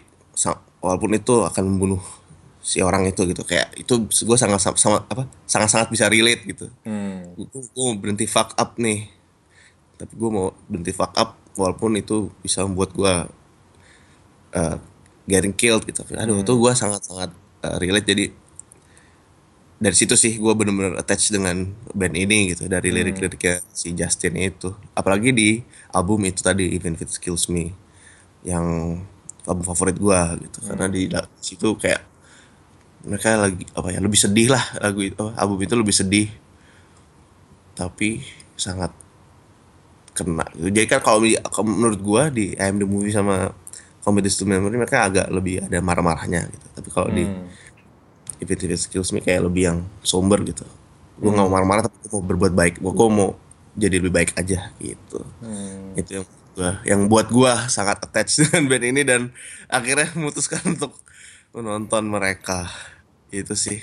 Walaupun 0.83 1.15
itu 1.15 1.47
akan 1.47 1.63
membunuh 1.67 2.03
si 2.59 2.83
orang 2.83 3.07
itu 3.07 3.23
gitu. 3.27 3.43
Kayak 3.47 3.75
itu 3.79 4.07
gue 4.07 4.37
sangat 4.39 4.63
sama 4.79 5.07
apa 5.07 5.31
sangat 5.47 5.69
sangat 5.71 5.89
bisa 5.91 6.11
relate 6.11 6.43
gitu. 6.47 6.67
Hmm. 6.83 7.35
gue 7.39 7.85
mau 7.87 7.95
berhenti 7.99 8.27
fuck 8.27 8.55
up 8.59 8.79
nih. 8.79 9.07
Tapi 9.99 10.13
gue 10.19 10.31
mau 10.31 10.51
berhenti 10.67 10.91
fuck 10.91 11.15
up 11.15 11.39
walaupun 11.57 12.01
itu 12.01 12.33
bisa 12.41 12.65
membuat 12.65 12.91
gue 12.97 13.15
uh, 14.57 14.77
getting 15.27 15.55
killed 15.55 15.85
gitu. 15.87 16.03
Aduh 16.15 16.43
itu 16.43 16.53
gue 16.55 16.73
sangat 16.75 17.07
sangat 17.07 17.31
uh, 17.63 17.77
relate. 17.79 18.07
Jadi 18.07 18.25
dari 19.83 19.97
situ 19.99 20.15
sih 20.15 20.39
gue 20.39 20.53
bener-bener 20.55 20.95
attach 20.95 21.35
dengan 21.35 21.67
band 21.91 22.15
ini 22.15 22.55
gitu 22.55 22.71
dari 22.71 22.95
lirik-liriknya 22.95 23.63
si 23.75 23.95
Justin 23.95 24.39
itu. 24.39 24.75
Apalagi 24.95 25.35
di 25.35 25.59
album 25.91 26.23
itu 26.27 26.43
tadi 26.43 26.71
Even 26.75 26.95
If 26.95 27.07
It 27.07 27.19
Kills 27.19 27.51
Me 27.51 27.75
yang 28.47 28.99
album 29.47 29.65
favorit 29.67 29.99
gue 29.99 30.21
gitu. 30.49 30.59
Karena 30.67 30.87
di 30.87 31.11
situ 31.43 31.75
kayak 31.79 32.03
mereka 33.03 33.35
lagi 33.35 33.67
apa 33.75 33.91
ya 33.91 33.99
lebih 33.99 34.15
sedih 34.15 34.55
lah 34.55 34.63
lagu 34.79 35.03
itu 35.03 35.25
album 35.35 35.59
itu 35.63 35.75
lebih 35.75 35.95
sedih. 35.95 36.29
Tapi 37.75 38.23
sangat 38.55 38.95
kena. 40.13 40.45
Jadi 40.55 40.87
kan 40.87 41.01
kalau 41.01 41.25
menurut 41.65 42.01
gua 42.05 42.29
di 42.29 42.53
I 42.55 42.69
Am 42.69 42.77
The 42.77 42.87
Movie 42.87 43.17
sama 43.17 43.51
Comedy 44.03 44.29
to 44.29 44.43
Memory 44.43 44.77
mereka 44.83 45.07
agak 45.07 45.31
lebih 45.31 45.63
ada 45.63 45.79
marah-marahnya 45.79 46.51
gitu. 46.51 46.67
Tapi 46.75 46.89
kalau 46.91 47.09
di 47.15 47.23
If 48.43 48.51
It 48.51 48.61
If 48.67 48.71
It 48.75 48.83
Kills 48.91 49.15
Me 49.15 49.23
kayak 49.23 49.47
lebih 49.47 49.63
yang 49.71 49.79
somber 50.03 50.43
gitu. 50.43 50.67
Gua 51.23 51.31
nggak 51.31 51.47
mau 51.47 51.53
marah-marah 51.55 51.83
tapi 51.87 52.11
mau 52.11 52.19
berbuat 52.19 52.53
baik. 52.53 52.75
Gua, 52.83 52.93
gua 52.93 53.09
mau 53.09 53.31
jadi 53.79 54.03
lebih 54.03 54.11
baik 54.11 54.35
aja 54.35 54.75
gitu. 54.83 55.23
Hmm. 55.41 55.95
itu 55.97 56.21
yang 56.21 56.27
gua 56.53 56.71
yang 56.85 57.01
buat 57.09 57.31
gua 57.31 57.71
sangat 57.71 58.03
attached 58.03 58.43
dengan 58.51 58.69
band 58.69 58.85
ini 58.85 59.03
dan 59.07 59.31
akhirnya 59.71 60.11
memutuskan 60.19 60.61
untuk 60.67 60.99
menonton 61.55 62.11
mereka. 62.11 62.67
Itu 63.31 63.55
sih. 63.55 63.79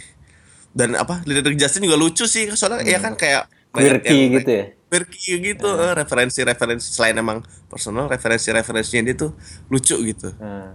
Dan 0.76 1.00
apa 1.00 1.24
lirik 1.26 1.58
Justin 1.58 1.88
juga 1.88 1.98
lucu 1.98 2.28
sih 2.28 2.52
soalnya 2.54 2.86
ya 2.86 3.00
kan 3.02 3.16
kayak 3.16 3.50
banyak 3.72 4.04
Quirky 4.04 4.20
gitu 4.36 4.52
ya. 4.52 4.66
Quirky 4.90 5.38
gitu 5.38 5.70
eh, 5.70 5.94
referensi-referensi 5.94 6.90
selain 6.90 7.16
emang 7.22 7.46
personal 7.70 8.10
referensi-referensinya 8.10 9.04
dia 9.06 9.16
tuh 9.16 9.32
lucu 9.70 9.96
gitu. 10.02 10.34
Nah. 10.42 10.74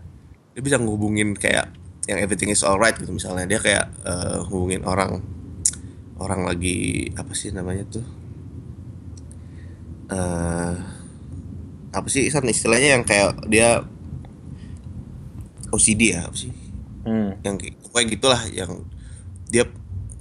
dia 0.54 0.62
bisa 0.62 0.78
ngehubungin 0.78 1.34
kayak 1.34 1.74
yang 2.06 2.22
everything 2.22 2.46
is 2.46 2.62
alright 2.62 2.94
gitu 2.94 3.10
misalnya. 3.10 3.44
Dia 3.50 3.58
kayak 3.58 3.86
eh, 4.06 4.38
hubungin 4.46 4.86
orang 4.86 5.18
orang 6.22 6.46
lagi 6.46 7.10
apa 7.18 7.34
sih 7.34 7.50
namanya 7.50 7.82
tuh? 7.90 8.06
Eh 10.14 10.74
apa 11.94 12.08
sih 12.10 12.26
San 12.30 12.46
istilahnya 12.46 12.98
yang 12.98 13.04
kayak 13.06 13.50
dia 13.50 13.82
OCD 15.74 16.14
ya 16.14 16.30
apa 16.30 16.38
sih? 16.38 16.54
Hmm. 17.04 17.36
yang 17.44 17.60
kayak 17.60 18.16
gitulah 18.16 18.40
yang 18.48 18.80
dia 19.52 19.68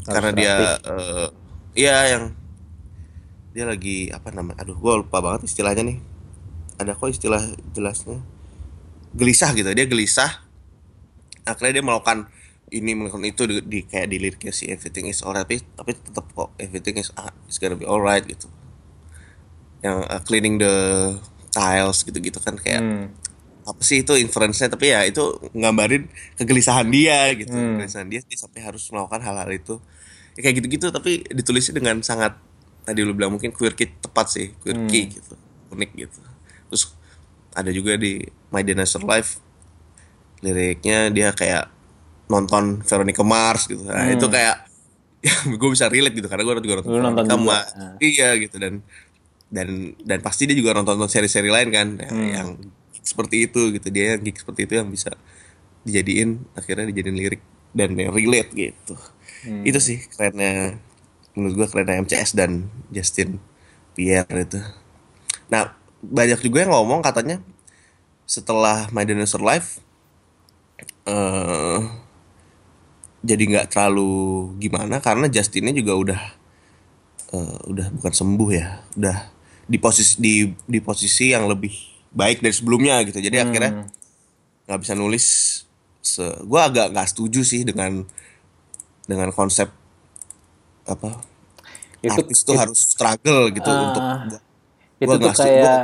karena 0.04 0.32
dia 0.36 0.56
eh, 0.84 1.28
iya 1.80 1.96
yang 2.12 2.36
dia 3.54 3.70
lagi 3.70 4.10
apa 4.10 4.34
namanya 4.34 4.66
aduh 4.66 4.76
gue 4.76 4.94
lupa 5.06 5.22
banget 5.22 5.46
istilahnya 5.46 5.86
nih. 5.86 5.98
Ada 6.82 6.98
kok 6.98 7.08
istilah 7.08 7.42
jelasnya? 7.72 8.18
Gelisah 9.14 9.54
gitu 9.54 9.70
dia 9.72 9.86
gelisah. 9.86 10.42
Akhirnya 11.46 11.80
dia 11.80 11.86
melakukan 11.86 12.28
ini 12.74 12.98
melakukan 12.98 13.22
itu 13.24 13.46
di, 13.46 13.56
di- 13.62 13.86
kayak 13.86 14.10
di 14.10 14.18
liriknya 14.18 14.50
si 14.50 14.66
everything 14.66 15.06
is 15.06 15.22
alright 15.22 15.46
tapi 15.46 15.62
tapi 15.78 15.92
tetap 15.94 16.26
kok 16.34 16.50
everything 16.58 16.98
is 16.98 17.14
ah, 17.14 17.30
is 17.46 17.62
gonna 17.62 17.78
be 17.78 17.86
alright 17.86 18.26
gitu. 18.26 18.50
Yang 19.86 19.98
uh, 20.10 20.22
cleaning 20.26 20.58
the 20.58 20.74
tiles 21.54 22.02
gitu-gitu 22.02 22.42
kan 22.42 22.58
kayak 22.58 22.82
Hmm. 22.82 23.14
apa 23.64 23.82
sih 23.86 24.02
itu 24.02 24.18
inference-nya? 24.18 24.74
Tapi 24.74 24.90
ya 24.90 25.06
itu 25.06 25.22
nggambarin 25.54 26.10
kegelisahan 26.36 26.90
dia 26.90 27.30
gitu. 27.38 27.54
Hmm. 27.54 27.78
kegelisahan 27.78 28.10
dia, 28.10 28.20
dia 28.26 28.38
sampai 28.40 28.66
harus 28.66 28.82
melakukan 28.90 29.22
hal-hal 29.22 29.50
itu. 29.54 29.78
Ya, 30.34 30.50
kayak 30.50 30.56
gitu-gitu 30.64 30.90
tapi 30.90 31.22
ditulisnya 31.30 31.78
dengan 31.78 32.02
sangat 32.02 32.34
tadi 32.84 33.00
lu 33.00 33.12
bilang 33.12 33.32
mungkin 33.32 33.50
quirky 33.50 33.96
tepat 33.98 34.28
sih 34.30 34.52
quirky 34.58 35.00
Hmm. 35.02 35.14
gitu 35.14 35.34
unik 35.72 35.92
gitu 35.96 36.20
terus 36.68 36.94
ada 37.52 37.70
juga 37.70 37.96
di 37.96 38.20
My 38.50 38.62
Dinosaur 38.62 39.04
Life 39.04 39.40
liriknya 40.40 41.08
dia 41.10 41.32
kayak 41.32 41.72
nonton 42.26 42.82
Veronica 42.82 43.24
Mars 43.24 43.66
gitu 43.66 43.84
nah 43.84 44.06
itu 44.06 44.26
kayak 44.28 44.68
ya 45.26 45.32
gue 45.50 45.70
bisa 45.72 45.88
relate 45.88 46.14
gitu 46.14 46.28
karena 46.28 46.44
gue 46.44 46.54
juga 46.62 46.76
nonton 46.78 46.92
Hmm. 46.92 47.00
Nonton 47.02 47.24
Veronica 47.24 47.36
juga, 47.38 47.48
Mars 47.48 47.70
ah. 47.74 47.96
iya 48.00 48.30
gitu 48.36 48.56
dan 48.58 48.74
dan 49.48 49.68
dan 50.00 50.20
pasti 50.20 50.44
dia 50.44 50.54
juga 50.54 50.74
nonton 50.74 50.98
nonton 50.98 51.08
seri-seri 51.10 51.48
lain 51.48 51.70
kan 51.70 51.88
yang, 51.96 52.12
Hmm. 52.12 52.30
yang 52.30 52.48
seperti 53.00 53.48
itu 53.48 53.72
gitu 53.72 53.88
dia 53.88 54.16
yang 54.16 54.22
geek 54.22 54.38
seperti 54.38 54.66
itu 54.66 54.74
yang 54.76 54.88
bisa 54.88 55.12
dijadiin 55.84 56.30
akhirnya 56.54 56.88
dijadiin 56.90 57.18
lirik 57.18 57.42
dan 57.72 57.96
relate 57.96 58.52
gitu 58.52 58.96
Hmm. 59.44 59.64
itu 59.64 59.76
sih 59.78 60.00
kerennya 60.08 60.80
menurut 61.34 61.54
gua 61.64 61.68
kerennya 61.70 62.04
MCS 62.06 62.38
dan 62.38 62.70
Justin 62.94 63.38
Pierre 63.94 64.30
itu. 64.30 64.60
Nah 65.50 65.74
banyak 66.04 66.40
juga 66.44 66.68
yang 66.68 66.74
ngomong 66.76 67.00
katanya 67.00 67.40
setelah 68.28 68.90
My 68.92 69.04
Dinosaur 69.08 69.44
Life 69.44 69.80
eh 71.04 71.80
jadi 73.24 73.44
nggak 73.48 73.68
terlalu 73.72 74.52
gimana 74.60 75.00
karena 75.00 75.32
Justinnya 75.32 75.72
juga 75.72 75.94
udah 75.96 76.22
eh, 77.32 77.58
udah 77.72 77.88
bukan 78.00 78.14
sembuh 78.14 78.50
ya 78.52 78.84
udah 79.00 79.18
di 79.64 79.78
posisi 79.80 80.20
di 80.20 80.52
di 80.68 80.80
posisi 80.84 81.32
yang 81.32 81.48
lebih 81.48 81.72
baik 82.12 82.44
dari 82.44 82.54
sebelumnya 82.54 83.00
gitu. 83.08 83.20
Jadi 83.24 83.38
akhirnya 83.40 83.88
nggak 84.68 84.80
bisa 84.80 84.94
nulis 84.96 85.26
se 86.04 86.24
gue 86.44 86.60
agak 86.60 86.92
nggak 86.92 87.08
setuju 87.16 87.42
sih 87.48 87.64
dengan 87.64 88.04
dengan 89.08 89.32
konsep 89.32 89.72
apa 90.86 91.10
Itu 92.00 92.12
artis 92.14 92.40
tuh 92.42 92.56
harus 92.56 92.80
struggle 92.84 93.48
gitu 93.50 93.66
Ah, 93.66 93.80
untuk 93.88 94.04
itu 94.98 95.06
Gua 95.06 95.14
tuh 95.14 95.20
nggak 95.22 95.36
setuju. 95.36 95.50
kayak 95.50 95.84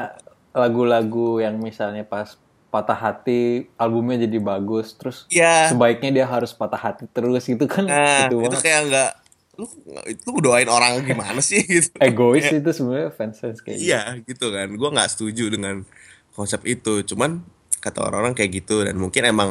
lagu-lagu 0.51 1.29
yang 1.37 1.55
misalnya 1.55 2.03
pas 2.03 2.35
patah 2.69 2.93
hati 2.95 3.41
albumnya 3.75 4.21
jadi 4.21 4.37
bagus 4.37 4.93
terus 4.93 5.25
Iya. 5.27 5.69
sebaiknya 5.69 6.09
dia 6.13 6.25
harus 6.25 6.51
patah 6.51 6.77
hati 6.79 7.07
terus 7.07 7.43
gitu 7.43 7.65
kan 7.65 7.83
nah 7.83 8.27
itu 8.27 8.37
itu 8.37 8.47
banget. 8.47 8.61
kayak 8.61 8.81
nggak 8.85 9.11
lu 9.55 9.65
itu 10.05 10.29
doain 10.39 10.67
orang 10.67 11.01
gimana 11.01 11.39
sih 11.39 11.59
gitu 11.59 11.91
egois 12.01 12.45
itu 12.45 12.69
sebenarnya 12.69 13.09
fans 13.09 13.35
fans 13.37 13.59
kayak 13.59 13.75
gitu. 13.75 13.89
Iya 13.89 14.01
gitu 14.21 14.45
kan, 14.49 14.67
gue 14.69 14.89
nggak 14.89 15.09
setuju 15.09 15.49
dengan 15.49 15.83
konsep 16.31 16.63
itu. 16.63 17.03
Cuman 17.03 17.43
kata 17.75 17.99
orang-orang 18.01 18.31
kayak 18.31 18.51
gitu 18.55 18.83
dan 18.83 18.95
mungkin 18.95 19.23
emang 19.25 19.49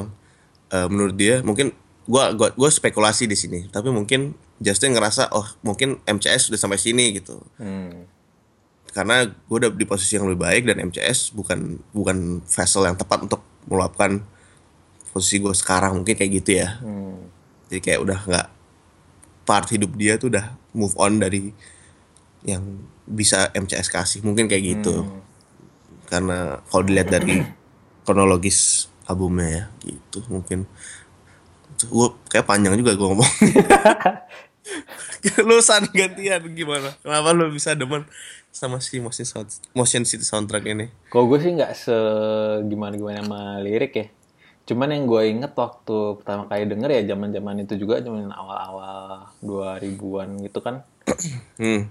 eh, 0.71 0.87
menurut 0.87 1.13
dia 1.13 1.41
mungkin 1.43 1.77
gue 2.09 2.23
gua, 2.41 2.49
gua 2.57 2.71
spekulasi 2.73 3.29
di 3.29 3.37
sini. 3.37 3.69
Tapi 3.69 3.93
mungkin 3.93 4.33
Justin 4.59 4.97
ngerasa 4.97 5.31
oh 5.37 5.45
mungkin 5.61 6.01
MCS 6.09 6.49
sudah 6.51 6.59
sampai 6.59 6.81
sini 6.81 7.13
gitu. 7.21 7.39
Hmm. 7.61 8.09
Karena 8.89 9.29
gue 9.29 9.57
udah 9.61 9.71
di 9.71 9.85
posisi 9.85 10.17
yang 10.17 10.27
lebih 10.27 10.41
baik 10.43 10.63
dan 10.73 10.81
MCS 10.89 11.37
bukan 11.37 11.79
bukan 11.93 12.41
vessel 12.49 12.89
yang 12.89 12.97
tepat 12.97 13.29
untuk 13.29 13.45
meluapkan 13.69 14.25
posisi 15.13 15.39
gue 15.39 15.53
sekarang 15.53 16.01
mungkin 16.01 16.17
kayak 16.17 16.33
gitu 16.43 16.65
ya. 16.65 16.81
Hmm. 16.81 17.29
Jadi 17.69 17.81
kayak 17.85 18.01
udah 18.01 18.19
nggak 18.25 18.49
part 19.45 19.69
hidup 19.69 19.93
dia 19.97 20.17
tuh 20.17 20.33
udah 20.33 20.57
move 20.77 20.97
on 21.01 21.21
dari 21.21 21.53
yang 22.45 22.85
bisa 23.09 23.49
MCS 23.57 23.89
kasih 23.89 24.21
mungkin 24.21 24.45
kayak 24.45 24.77
gitu 24.77 25.05
Hmm. 25.05 25.25
karena 26.07 26.61
kalau 26.69 26.85
dilihat 26.85 27.09
dari 27.09 27.41
kronologis 28.05 28.89
albumnya 29.09 29.49
ya 29.49 29.65
gitu 29.89 30.21
mungkin 30.29 30.69
gue 31.87 32.09
kayak 32.33 32.47
panjang 32.49 32.75
juga 32.75 32.99
gue 32.99 33.07
ngomong 33.07 33.33
lu 35.49 35.59
san 35.63 35.87
gantian 35.95 36.43
gimana 36.55 36.95
kenapa 37.03 37.31
lu 37.35 37.51
bisa 37.55 37.79
demen 37.79 38.07
sama 38.59 38.81
si 38.81 38.99
motion 38.99 39.27
sound 39.29 39.51
motion 39.77 40.03
city 40.03 40.25
soundtrack 40.25 40.65
ini 40.67 40.91
Kalau 41.13 41.29
gue 41.31 41.39
sih 41.39 41.53
nggak 41.55 41.73
se 41.77 41.97
gimana 42.67 42.97
gimana 42.97 43.23
sama 43.23 43.41
lirik 43.63 43.93
ya. 43.95 44.07
Cuman 44.69 44.93
yang 44.93 45.05
gue 45.09 45.23
inget 45.31 45.53
waktu 45.57 46.21
pertama 46.21 46.45
kali 46.51 46.69
denger 46.69 46.91
ya 46.93 47.03
zaman 47.15 47.33
zaman 47.33 47.57
itu 47.65 47.75
juga 47.81 48.05
zaman 48.05 48.29
awal-awal 48.29 49.31
2000-an 49.41 50.29
gitu 50.45 50.59
kan. 50.61 50.85
hmm. 51.63 51.83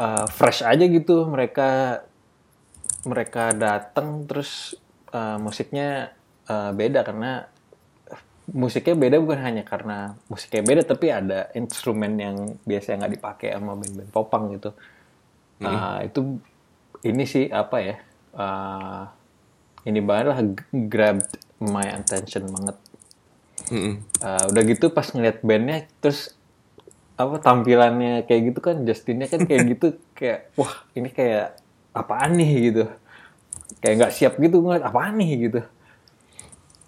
eh, 0.00 0.26
fresh 0.32 0.66
aja 0.66 0.84
gitu 0.86 1.28
mereka 1.28 2.02
mereka 3.06 3.54
datang 3.54 4.26
terus 4.26 4.74
eh, 5.14 5.38
musiknya 5.38 6.10
eh, 6.48 6.70
beda 6.74 7.04
karena 7.06 7.46
musiknya 8.54 8.94
beda 8.94 9.16
bukan 9.18 9.40
hanya 9.42 9.62
karena 9.66 10.14
musiknya 10.30 10.62
beda 10.62 10.82
tapi 10.86 11.10
ada 11.10 11.50
instrumen 11.58 12.14
yang 12.14 12.36
biasa 12.62 12.94
nggak 12.94 13.14
dipakai 13.18 13.48
sama 13.58 13.74
band-band 13.74 14.10
popang 14.14 14.54
gitu. 14.54 14.70
Ah, 15.58 16.04
itu 16.06 16.38
ini 17.02 17.24
sih 17.26 17.50
apa 17.50 17.76
ya 17.82 17.96
ah, 18.36 19.10
ini 19.82 19.98
banget 19.98 20.26
lah 20.30 20.38
grabbed 20.86 21.42
my 21.58 21.86
attention 21.90 22.46
banget. 22.50 22.76
Mm-mm. 23.66 23.98
Uh, 24.22 24.44
udah 24.54 24.62
gitu 24.62 24.94
pas 24.94 25.10
ngeliat 25.10 25.42
bandnya 25.42 25.90
terus 25.98 26.38
apa 27.18 27.40
tampilannya 27.42 28.22
kayak 28.28 28.52
gitu 28.52 28.60
kan 28.62 28.86
Justinnya 28.86 29.26
kan 29.26 29.42
kayak 29.42 29.62
gitu 29.74 29.98
kayak 30.14 30.54
wah 30.54 30.86
ini 30.94 31.10
kayak 31.10 31.58
apaan 31.90 32.38
nih? 32.38 32.50
gitu. 32.70 32.84
Kayak 33.82 33.94
nggak 33.98 34.12
siap 34.14 34.38
gitu 34.38 34.62
ngeliat 34.62 34.86
apaan 34.86 35.18
nih? 35.18 35.50
gitu 35.50 35.60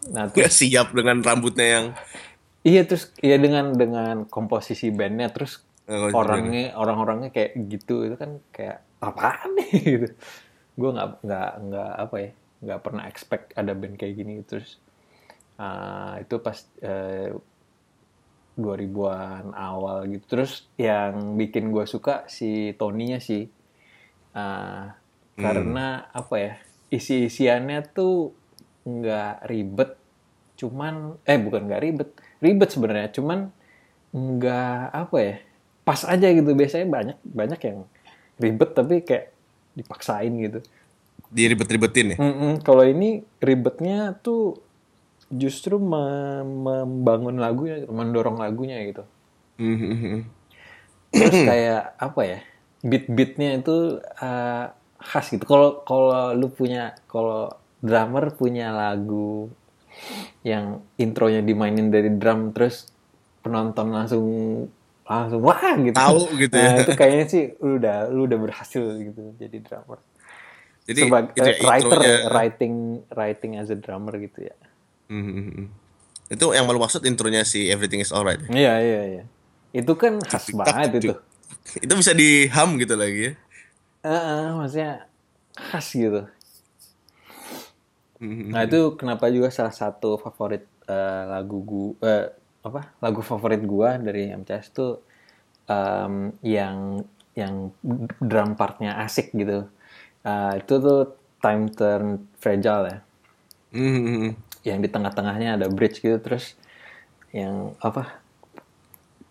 nah 0.08 0.30
terus 0.30 0.46
Gak 0.46 0.54
siap 0.54 0.88
dengan 0.94 1.20
rambutnya 1.20 1.66
yang 1.66 1.86
iya 2.62 2.86
terus 2.86 3.10
iya 3.18 3.36
dengan 3.36 3.74
dengan 3.74 4.26
komposisi 4.30 4.94
bandnya 4.94 5.30
terus 5.34 5.68
Oh, 5.88 6.12
orangnya 6.12 6.76
orang-orangnya 6.76 7.32
kayak 7.32 7.56
gitu 7.64 8.04
itu 8.04 8.16
kan 8.20 8.44
kayak 8.52 8.84
apaan 9.00 9.56
nih? 9.56 9.72
Gitu. 9.96 10.08
Gue 10.76 10.90
nggak 10.92 11.24
nggak 11.24 11.50
nggak 11.64 11.92
apa 11.96 12.16
ya 12.20 12.30
nggak 12.58 12.80
pernah 12.84 13.04
expect 13.08 13.56
ada 13.56 13.72
band 13.72 13.96
kayak 13.96 14.14
gini. 14.20 14.44
Terus 14.44 14.76
uh, 15.56 16.20
itu 16.20 16.36
pas 16.44 16.60
eh, 16.84 17.32
2000-an 18.60 19.56
awal 19.56 20.12
gitu. 20.12 20.24
Terus 20.28 20.68
yang 20.76 21.40
bikin 21.40 21.72
gue 21.72 21.88
suka 21.88 22.28
si 22.28 22.76
Tony-nya 22.76 23.24
sih. 23.24 23.48
Uh, 24.36 24.92
karena 25.40 26.04
apa 26.12 26.34
ya 26.36 26.54
isi-isiannya 26.92 27.96
tuh 27.96 28.36
nggak 28.88 29.44
ribet 29.46 29.90
cuman 30.58 31.14
eh 31.22 31.38
bukan 31.38 31.70
nggak 31.70 31.82
ribet 31.84 32.10
ribet 32.42 32.70
sebenarnya 32.72 33.14
cuman 33.14 33.52
nggak 34.10 34.82
apa 34.90 35.16
ya 35.20 35.36
pas 35.88 36.04
aja 36.04 36.28
gitu. 36.28 36.52
Biasanya 36.52 36.84
banyak 36.84 37.18
banyak 37.24 37.60
yang 37.64 37.78
ribet 38.36 38.70
tapi 38.76 39.00
kayak 39.00 39.32
dipaksain 39.72 40.32
gitu. 40.36 40.60
Diribet-ribetin 41.32 42.12
ya? 42.12 42.16
Kalau 42.60 42.84
ini 42.84 43.24
ribetnya 43.40 44.16
tuh 44.20 44.60
justru 45.28 45.76
me- 45.76 46.44
membangun 46.44 47.36
lagunya 47.36 47.84
mendorong 47.88 48.36
lagunya 48.36 48.80
gitu. 48.84 49.04
Mhm. 49.58 50.36
terus 51.08 51.40
kayak 51.40 51.96
apa 51.96 52.20
ya 52.20 52.38
beat-beatnya 52.84 53.64
itu 53.64 53.96
uh, 54.20 54.64
khas 55.00 55.32
gitu. 55.32 55.48
Kalau 55.48 55.80
kalau 55.88 56.36
lu 56.36 56.52
punya 56.52 56.92
kalau 57.08 57.48
drummer 57.78 58.30
punya 58.32 58.70
lagu 58.70 59.50
yang 60.42 60.82
intronya 60.96 61.42
dimainin 61.42 61.90
dari 61.90 62.10
drum 62.14 62.50
terus 62.54 62.90
penonton 63.40 63.90
langsung 63.90 64.26
langsung 65.02 65.40
wah 65.40 65.74
gitu 65.78 65.96
Tahu 65.96 66.20
gitu 66.36 66.54
ya. 66.54 66.68
Nah, 66.68 66.74
itu 66.84 66.92
kayaknya 66.92 67.24
sih 67.26 67.44
lu 67.58 67.80
udah 67.80 67.96
lu 68.12 68.20
udah 68.28 68.38
berhasil 68.38 68.84
gitu 68.98 69.34
jadi 69.36 69.56
drummer 69.62 69.98
jadi 70.84 71.00
sebagai 71.04 71.32
itu 71.32 71.40
ya, 71.40 71.54
eh, 71.54 71.64
writer 71.64 71.86
intronya- 71.88 72.08
ya, 72.08 72.28
writing 72.28 72.74
writing 73.12 73.52
as 73.56 73.68
a 73.68 73.78
drummer 73.78 74.14
gitu 74.18 74.40
ya 74.44 74.56
Mhm. 75.08 75.72
itu 76.28 76.44
yang 76.52 76.68
malu 76.68 76.76
maksud 76.76 77.00
intronya 77.02 77.40
si 77.42 77.72
Everything 77.72 78.04
is 78.04 78.12
Alright 78.12 78.44
ya? 78.44 78.48
iya 78.52 78.74
iya 78.78 79.02
iya 79.08 79.24
itu 79.72 79.92
kan 79.96 80.20
khas 80.20 80.52
banget 80.52 81.00
itu 81.00 81.16
itu 81.80 81.92
bisa 81.96 82.12
di 82.12 82.48
ham 82.48 82.76
gitu 82.76 82.94
lagi 82.94 83.32
ya 83.32 83.34
Heeh, 83.98 84.54
maksudnya 84.54 84.92
khas 85.58 85.90
gitu. 85.90 86.22
Mhm. 88.18 88.50
Nah 88.50 88.66
itu 88.66 88.98
kenapa 88.98 89.30
juga 89.30 89.48
salah 89.54 89.74
satu 89.74 90.18
favorit 90.18 90.66
eh, 90.90 91.22
lagu 91.28 91.58
gua 91.62 91.94
eh, 92.02 92.26
apa 92.66 92.80
lagu 92.98 93.20
favorit 93.22 93.62
gua 93.62 93.94
dari 93.98 94.34
MCS 94.34 94.66
tuh 94.74 94.98
em, 95.70 96.34
yang 96.42 97.02
yang 97.38 97.70
drum 98.18 98.58
partnya 98.58 98.98
asik 99.06 99.30
gitu. 99.36 99.68
Eh, 100.26 100.52
itu 100.58 100.74
tuh 100.82 101.14
Time 101.38 101.70
Turn 101.70 102.26
Fragile 102.42 102.84
ya. 102.90 102.98
Mhm. 103.70 104.34
Yang 104.66 104.78
di 104.84 104.88
tengah-tengahnya 104.90 105.48
ada 105.60 105.66
bridge 105.70 106.02
gitu 106.02 106.18
terus 106.18 106.58
yang 107.30 107.76
apa? 107.78 108.24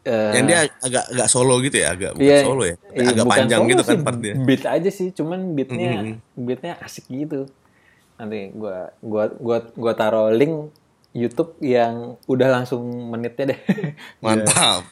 eh, 0.08 0.34
yang 0.40 0.46
dia 0.48 0.60
agak 0.80 1.04
agak 1.12 1.28
solo 1.28 1.60
gitu 1.60 1.84
ya 1.84 1.92
agak 1.92 2.16
bukan 2.16 2.24
Iya, 2.32 2.40
solo 2.48 2.64
ya 2.64 2.76
iya, 2.96 3.08
agak 3.12 3.26
bukan 3.28 3.40
panjang 3.44 3.62
gitu 3.68 3.82
kan 3.84 3.92
sih, 3.92 4.06
part 4.08 4.20
dia 4.24 4.34
Beat 4.40 4.64
aja 4.64 4.90
sih, 4.90 5.10
cuman 5.12 5.40
beatnya 5.52 5.92
Mhm. 6.00 6.16
beatnya 6.48 6.74
asik 6.80 7.06
gitu. 7.12 7.44
Nanti 8.18 8.50
gua 8.52 8.92
gua 9.00 9.30
gua 9.32 9.58
gua 9.74 9.94
taruh 9.94 10.30
link 10.30 10.74
YouTube 11.14 11.58
yang 11.62 12.18
udah 12.26 12.50
langsung 12.62 12.82
menitnya 13.10 13.54
deh. 13.54 13.60
mantap 14.24 14.86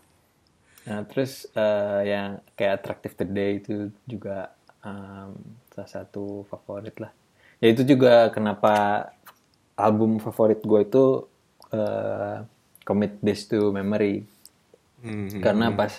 nah, 0.88 1.04
terus 1.04 1.44
eh, 1.52 2.00
yang 2.08 2.28
kayak 2.52 2.80
Attractive 2.80 3.14
Today 3.14 3.60
itu 3.60 3.74
juga 4.04 4.52
em, 4.80 5.36
salah 5.70 5.90
satu 5.90 6.48
favorit 6.48 6.96
lah. 6.96 7.12
Ya 7.60 7.68
itu 7.68 7.84
juga 7.84 8.28
kenapa 8.30 9.08
album 9.74 10.16
favorit 10.18 10.60
gue 10.60 10.80
itu 10.82 11.04
eh, 11.70 12.36
Commit 12.82 13.20
This 13.20 13.44
to 13.46 13.68
Memory 13.70 14.24
Mhm. 14.98 15.38
karena 15.38 15.70
pas 15.70 15.94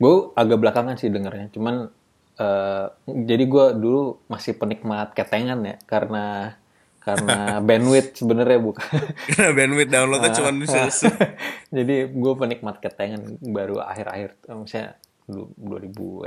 gue 0.00 0.14
agak 0.32 0.58
belakangan 0.64 0.96
sih 0.96 1.12
dengernya 1.12 1.52
cuman 1.52 1.92
eh, 2.40 2.86
jadi 3.06 3.44
gue 3.44 3.66
dulu 3.76 4.24
masih 4.32 4.56
penikmat 4.56 5.12
ketengan 5.12 5.60
ya 5.60 5.76
karena 5.84 6.56
karena 7.00 7.36
bandwidth 7.68 8.20
sebenarnya 8.20 8.60
bukan. 8.60 8.88
Karena 9.36 9.52
bandwidth 9.52 9.92
downloadnya 9.92 10.30
cuma 10.36 10.50
bisa 10.56 10.88
jadi 11.76 12.08
gue 12.08 12.32
penikmat 12.36 12.80
ketengan 12.80 13.40
baru 13.44 13.84
akhir-akhir 13.84 14.40
misalnya 14.56 14.96
dulu 15.30 15.46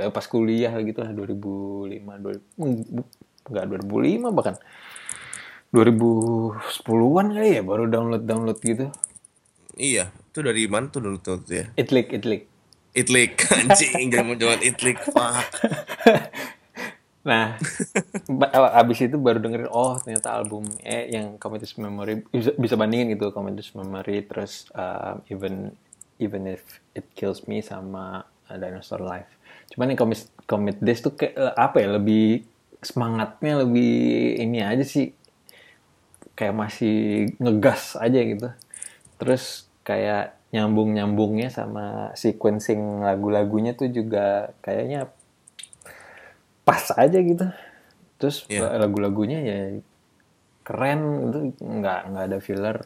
ya 0.00 0.08
pas 0.08 0.26
kuliah 0.30 0.72
gitu 0.80 0.98
lah 1.04 1.12
2005 1.12 1.92
2000 2.00 3.50
enggak 3.50 3.64
2005 3.68 4.36
bahkan. 4.36 4.56
2010-an 5.74 7.26
kali 7.34 7.50
ya 7.58 7.62
baru 7.66 7.90
download-download 7.90 8.58
gitu. 8.62 8.94
Iya 9.74 10.14
itu 10.30 10.38
dari 10.42 10.66
mana 10.70 10.86
tuh 10.90 11.02
dulu 11.02 11.18
tuh 11.18 11.42
ya? 11.50 11.66
Itlik 11.74 12.10
Itlik 12.10 12.53
Itlik 12.94 13.42
anjing 13.58 14.08
jangan 14.08 14.38
jangan 14.38 14.60
Itlik 14.62 14.98
fuck 15.02 15.46
Nah, 17.24 17.56
abis 18.84 19.08
itu 19.08 19.16
baru 19.16 19.40
dengerin 19.40 19.72
oh 19.72 19.96
ternyata 19.96 20.36
album 20.36 20.68
eh 20.84 21.08
yang 21.08 21.40
Commodus 21.40 21.72
Memory 21.80 22.20
bisa, 22.28 22.52
bisa 22.52 22.76
bandingin 22.76 23.16
gitu 23.16 23.32
Commodus 23.32 23.72
Memory 23.72 24.28
terus 24.28 24.68
uh, 24.76 25.16
even 25.32 25.72
even 26.20 26.44
if 26.44 26.60
it 26.92 27.08
kills 27.16 27.48
me 27.48 27.64
sama 27.64 28.28
uh, 28.52 28.56
Dinosaur 28.60 29.00
Life. 29.00 29.32
Cuman 29.72 29.96
yang 29.96 29.98
Commit 30.04 30.20
Commit 30.44 30.76
This 30.84 31.00
tuh 31.00 31.16
kayak 31.16 31.56
apa 31.56 31.80
ya 31.80 31.96
lebih 31.96 32.44
semangatnya 32.84 33.64
lebih 33.64 34.36
ini 34.44 34.60
aja 34.60 34.84
sih 34.84 35.16
kayak 36.36 36.52
masih 36.52 37.32
ngegas 37.40 37.96
aja 37.96 38.20
gitu. 38.20 38.48
Terus 39.16 39.64
kayak 39.80 40.36
nyambung-nyambungnya 40.54 41.50
sama 41.50 42.14
sequencing 42.14 43.02
lagu-lagunya 43.02 43.74
tuh 43.74 43.90
juga 43.90 44.54
kayaknya 44.62 45.10
pas 46.62 46.94
aja 46.94 47.18
gitu. 47.18 47.50
Terus 48.22 48.46
Iya. 48.46 48.78
lagu-lagunya 48.78 49.42
ya 49.42 49.58
keren 50.62 51.28
itu 51.28 51.38
nggak 51.58 52.00
nggak 52.14 52.24
ada 52.30 52.38
filler. 52.38 52.78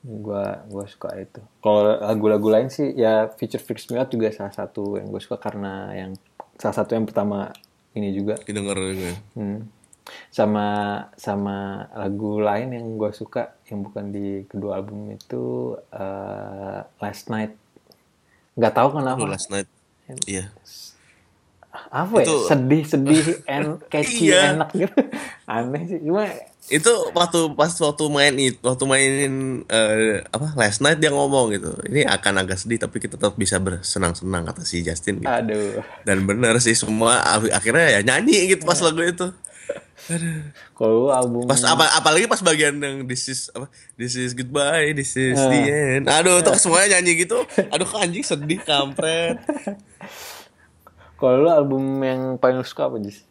Gua 0.00 0.64
gua 0.70 0.86
suka 0.86 1.12
itu. 1.18 1.42
Kalau 1.60 1.98
lagu-lagu 2.00 2.46
lain 2.48 2.70
sih 2.70 2.94
ya 2.94 3.28
Future 3.34 3.60
Fix 3.60 3.90
Me 3.90 3.98
Out 4.00 4.14
juga 4.14 4.30
salah 4.32 4.54
satu 4.54 4.96
yang 4.96 5.12
gue 5.12 5.20
suka 5.20 5.36
karena 5.36 5.92
yang 5.92 6.16
salah 6.56 6.72
satu 6.80 6.96
yang 6.96 7.04
pertama 7.04 7.52
ini 7.92 8.14
juga 8.14 8.38
didengar 8.46 8.78
gitu. 8.80 9.12
Hmm. 9.36 9.66
Sama 10.28 10.66
sama 11.14 11.56
lagu 11.92 12.38
lain 12.38 12.70
yang 12.70 12.96
gue 12.96 13.10
suka 13.10 13.42
yang 13.64 13.82
bukan 13.82 14.08
di 14.08 14.26
kedua 14.44 14.76
album 14.76 15.10
itu 15.10 15.42
eh, 15.90 16.78
Last 16.96 17.28
Night. 17.28 17.54
Nggak 18.52 18.72
tahu 18.72 18.88
Oh, 18.88 18.94
kenapa. 18.96 19.24
last 19.26 19.48
night 19.48 19.68
iya 20.26 20.50
apa 21.86 22.18
ya 22.18 22.26
Itu- 22.26 22.46
sedih 22.46 22.82
sedih 22.82 23.24
en 23.48 23.78
catchy 23.86 24.26
Iya. 24.26 24.58
enak 24.58 24.70
gitu 24.74 24.98
aneh 25.48 25.82
sih 25.86 25.98
cuma 26.02 26.26
itu 26.66 26.92
waktu 27.12 27.40
pas 27.54 27.70
waktu 27.72 28.04
main 28.06 28.34
itu 28.36 28.58
waktu 28.60 28.84
mainin 28.84 29.34
eh, 29.64 30.18
apa 30.24 30.50
last 30.56 30.78
night 30.80 30.98
dia 30.98 31.10
ngomong 31.10 31.50
gitu 31.52 31.70
ini 31.86 32.02
akan 32.04 32.42
agak 32.42 32.58
sedih 32.58 32.74
tapi 32.76 32.98
kita 32.98 33.14
tetap 33.14 33.34
bisa 33.34 33.58
bersenang-senang 33.58 34.42
kata 34.44 34.62
si 34.62 34.82
Justin 34.82 35.22
gitu. 35.22 35.30
aduh 35.30 35.78
dan 36.02 36.22
bener 36.24 36.58
sih 36.58 36.74
semua 36.74 37.22
ak- 37.22 37.54
akhirnya 37.54 37.86
ya 37.92 38.00
nyanyi 38.04 38.50
gitu 38.50 38.62
pas 38.64 38.76
lagu 38.76 39.00
itu 39.00 39.30
kalau 40.74 41.06
lu 41.06 41.10
album 41.10 41.46
pas 41.46 41.60
apa 41.62 41.86
apalagi 41.94 42.26
pas 42.26 42.40
bagian 42.40 42.74
yang 42.74 43.04
this 43.04 43.26
is 43.26 43.46
apa 43.52 43.70
this 43.94 44.14
is 44.14 44.32
goodbye 44.32 44.90
this 44.90 45.14
is 45.14 45.36
Ah. 45.36 45.46
the 45.46 45.60
end 45.62 46.04
aduh 46.06 46.40
tuh 46.40 46.56
semuanya 46.56 46.98
nyanyi 46.98 47.22
gitu 47.22 47.38
aduh 47.68 47.84
kok 47.84 48.00
anjing 48.00 48.22
sedih 48.22 48.58
kampret 48.60 49.38
kalau 51.14 51.36
lu 51.38 51.48
album 51.48 51.82
yang 52.00 52.20
paling 52.36 52.56
lu 52.56 52.64
suka 52.64 52.88
apa 52.88 52.96
Jis? 52.98 53.28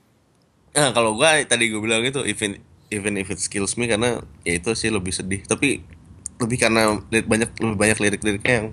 Nah, 0.69 0.93
kalau 0.93 1.17
gua 1.17 1.41
tadi 1.43 1.73
gue 1.73 1.81
bilang 1.81 2.05
itu 2.05 2.21
even 2.21 2.61
even 2.87 3.17
if 3.17 3.27
it 3.27 3.41
kills 3.43 3.73
me 3.73 3.89
karena 3.89 4.21
ya 4.45 4.53
itu 4.55 4.69
sih 4.71 4.93
lebih 4.93 5.09
sedih. 5.09 5.41
Tapi 5.41 5.81
lebih 6.37 6.57
karena 6.61 7.01
li- 7.09 7.25
banyak 7.25 7.49
lebih 7.57 7.75
banyak 7.75 7.97
lirik-liriknya 7.97 8.53
yang 8.55 8.67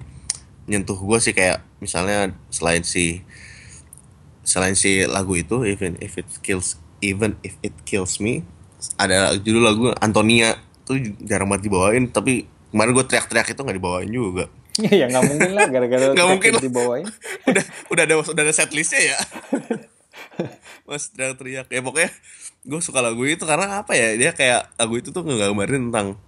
nyentuh 0.69 0.95
gue 0.95 1.17
sih 1.17 1.33
kayak 1.33 1.65
misalnya 1.81 2.29
selain 2.47 2.85
si 2.85 3.25
selain 4.45 4.77
si 4.77 5.01
lagu 5.03 5.33
itu 5.33 5.65
even 5.65 5.97
if 5.99 6.21
it 6.21 6.29
kills 6.45 6.77
even 7.07 7.39
if 7.41 7.55
it 7.61 7.75
kills 7.83 8.19
me 8.19 8.43
ada 8.95 9.33
judul 9.35 9.63
lagu 9.63 9.85
Antonia 9.99 10.55
tuh 10.83 10.99
jarang 11.21 11.49
banget 11.49 11.67
dibawain 11.67 12.07
tapi 12.07 12.45
kemarin 12.69 12.93
gue 12.93 13.05
teriak-teriak 13.05 13.49
itu 13.49 13.61
nggak 13.61 13.77
dibawain 13.77 14.11
juga. 14.11 14.47
Ya 14.77 15.09
nggak 15.09 15.25
mungkin 15.25 15.51
lah 15.53 15.67
gara-gara 15.67 16.05
Nggak 16.15 16.29
mungkin 16.29 16.51
lah. 16.53 16.63
dibawain. 16.63 17.07
Udah 17.49 17.65
udah 17.89 18.03
ada 18.05 18.15
udah 18.21 18.43
ada 18.45 18.53
setlistnya 18.53 19.01
ya? 19.03 19.19
Mas 20.85 21.09
teriak-teriak. 21.11 21.67
Ya 21.73 21.81
pokoknya 21.81 22.11
gue 22.67 22.81
suka 22.83 23.01
lagu 23.01 23.25
itu 23.25 23.43
karena 23.43 23.81
apa 23.81 23.97
ya 23.97 24.15
dia 24.15 24.31
kayak 24.31 24.77
lagu 24.77 24.95
itu 24.99 25.11
tuh 25.11 25.25
ngegambarin 25.25 25.89
tentang 25.91 26.21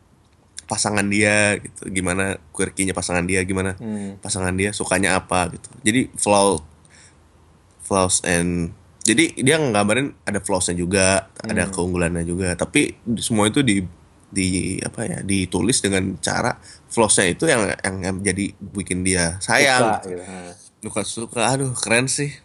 pasangan 0.64 1.04
dia 1.06 1.60
gitu. 1.60 1.92
Gimana 1.92 2.40
quirky-nya 2.50 2.92
pasangan 2.92 3.24
dia 3.24 3.44
gimana 3.44 3.76
Hmm. 3.76 4.16
pasangan 4.18 4.56
dia 4.56 4.72
sukanya 4.72 5.20
apa 5.20 5.52
gitu. 5.52 5.68
Jadi 5.84 6.08
flaw 6.16 6.58
flaws 7.84 8.20
and 8.24 8.72
jadi 9.08 9.24
dia 9.40 9.56
nggambarin 9.56 10.12
ada 10.28 10.36
flaws-nya 10.44 10.76
juga 10.76 11.32
ada 11.40 11.64
keunggulannya 11.72 12.28
juga. 12.28 12.52
Tapi 12.52 12.92
semua 13.16 13.48
itu 13.48 13.64
di 13.64 13.80
di 14.28 14.76
apa 14.84 15.08
ya 15.08 15.18
ditulis 15.24 15.80
dengan 15.80 16.20
cara 16.20 16.60
flaws-nya 16.92 17.32
itu 17.32 17.48
yang 17.48 17.72
yang, 17.80 17.96
yang 18.04 18.16
jadi 18.20 18.52
bikin 18.60 19.00
dia 19.00 19.40
sayang. 19.40 19.96
Suka, 19.96 20.08
gitu. 20.12 20.20
Nah. 20.20 20.52
suka 20.84 21.02
suka. 21.08 21.40
Aduh 21.56 21.72
keren 21.72 22.04
sih. 22.04 22.36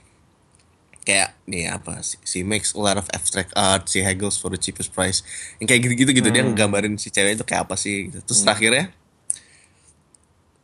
Kayak 1.03 1.35
nih 1.51 1.67
apa 1.67 1.99
si, 1.99 2.15
si 2.23 2.47
makes 2.47 2.71
a 2.71 2.79
lot 2.79 2.95
of 2.95 3.11
abstract 3.11 3.51
art 3.59 3.91
si 3.91 3.99
haggles 3.99 4.39
for 4.39 4.47
the 4.47 4.55
cheapest 4.55 4.95
price. 4.95 5.19
Yang 5.59 5.67
kayak 5.75 5.81
gitu 5.83 5.93
gitu 5.99 6.11
gitu 6.23 6.29
dia 6.31 6.47
nggambarin 6.47 6.95
si 6.95 7.11
cewek 7.11 7.35
itu 7.35 7.43
kayak 7.43 7.67
apa 7.67 7.75
sih 7.75 8.07
gitu. 8.07 8.23
terus 8.23 8.39
terakhirnya 8.39 8.95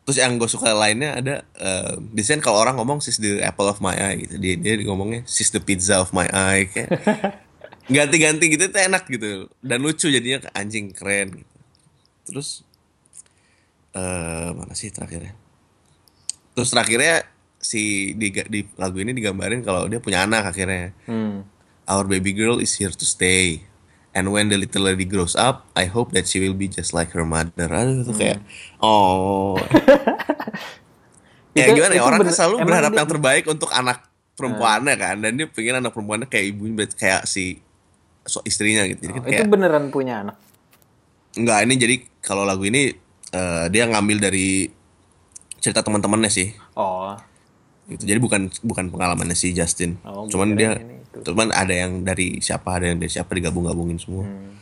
terus 0.09 0.25
yang 0.25 0.41
gue 0.41 0.49
suka 0.49 0.73
lainnya 0.73 1.21
ada 1.21 1.35
eh, 1.61 1.93
desain 2.17 2.41
kalau 2.41 2.65
orang 2.65 2.81
ngomong 2.81 2.97
she's 2.97 3.21
the 3.21 3.45
apple 3.45 3.69
of 3.69 3.77
my 3.77 3.93
eye 3.93 4.17
gitu. 4.25 4.41
Dia 4.41 4.57
dia 4.57 4.73
ngomongnya 4.89 5.21
she's 5.29 5.53
the 5.53 5.61
pizza 5.61 6.01
of 6.01 6.09
my 6.17 6.25
eye 6.33 6.65
kayak 6.65 6.89
ganti-ganti 7.93 8.49
gitu 8.49 8.65
itu 8.65 8.79
enak 8.81 9.05
gitu. 9.05 9.45
Dan 9.61 9.85
lucu 9.85 10.09
jadinya 10.09 10.49
anjing 10.57 10.89
keren 10.89 11.45
gitu. 11.45 11.55
Terus 12.25 12.65
eh 13.93 14.49
mana 14.49 14.73
sih 14.73 14.89
terakhirnya? 14.89 15.37
Terus 16.57 16.73
terakhirnya 16.73 17.29
si 17.61 18.11
di, 18.17 18.33
di 18.33 18.65
lagu 18.81 18.97
ini 18.97 19.13
digambarin 19.13 19.61
kalau 19.61 19.85
dia 19.85 20.01
punya 20.01 20.25
anak 20.25 20.49
akhirnya. 20.49 20.97
Hmm. 21.05 21.45
our 21.89 22.05
baby 22.05 22.31
girl 22.37 22.61
is 22.61 22.77
here 22.77 22.93
to 22.93 23.01
stay 23.01 23.65
and 24.11 24.29
when 24.29 24.47
the 24.47 24.57
little 24.57 24.83
lady 24.83 25.03
grows 25.03 25.33
up 25.33 25.69
I 25.73 25.85
hope 25.85 26.11
that 26.13 26.25
she 26.25 26.37
will 26.37 26.53
be 26.53 26.65
just 26.65 26.91
like 26.91 27.13
her 27.13 27.23
mother. 27.23 27.67
Aduh 27.67 28.03
itu 28.03 28.13
kayak 28.13 28.39
oh. 28.79 29.55
Ya 31.57 31.65
Itu- 31.65 31.81
gimana 31.81 31.93
ya? 31.93 31.99
itu 31.99 32.05
orang 32.05 32.19
kan 32.19 32.23
bener- 32.23 32.37
selalu 32.37 32.55
berharap 32.61 32.91
dia- 32.93 32.99
yang 33.01 33.09
terbaik 33.09 33.43
untuk 33.45 33.69
anak 33.73 33.97
perempuannya 34.37 34.95
kan. 34.95 35.15
Dan 35.19 35.31
dia 35.35 35.47
pengen 35.49 35.81
anak 35.81 35.91
perempuannya 35.91 36.27
kayak 36.29 36.45
ibunya 36.55 36.85
kayak 36.87 37.25
si 37.25 37.59
so 38.23 38.39
istrinya 38.45 38.85
gitu. 38.85 39.09
Jadi 39.09 39.17
kan 39.17 39.21
itu 39.25 39.33
kayak 39.35 39.49
beneran 39.49 39.85
punya 39.89 40.21
anak? 40.21 40.37
Enggak, 41.33 41.65
ini 41.65 41.73
jadi 41.75 41.95
kalau 42.21 42.45
lagu 42.45 42.61
ini 42.63 42.93
eh, 43.33 43.65
dia 43.69 43.89
ngambil 43.89 44.17
dari 44.21 44.69
cerita 45.57 45.81
teman-temannya 45.81 46.29
sih. 46.29 46.53
oh. 46.73 47.17
Gitu. 47.89 48.05
Jadi 48.05 48.21
bukan 48.21 48.53
bukan 48.61 48.93
pengalamannya 48.93 49.33
si 49.33 49.49
Justin. 49.49 49.97
Oh, 50.05 50.29
cuman 50.29 50.53
dia 50.53 50.77
ini 50.77 50.98
itu. 51.09 51.33
cuman 51.33 51.49
ada 51.49 51.73
yang 51.73 52.05
dari 52.05 52.37
siapa, 52.39 52.77
ada 52.77 52.89
yang 52.93 53.01
dari 53.01 53.11
siapa 53.11 53.33
digabung-gabungin 53.33 53.97
semua. 53.97 54.25
Hmm. 54.29 54.53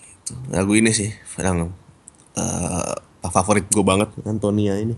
Gitu. 0.00 0.34
Lagu 0.48 0.72
ini 0.72 0.90
sih 0.94 1.12
yang 1.38 1.70
eh, 2.38 2.94
favorit 3.28 3.68
gue 3.68 3.84
banget 3.84 4.08
Antonia 4.24 4.76
ini. 4.80 4.96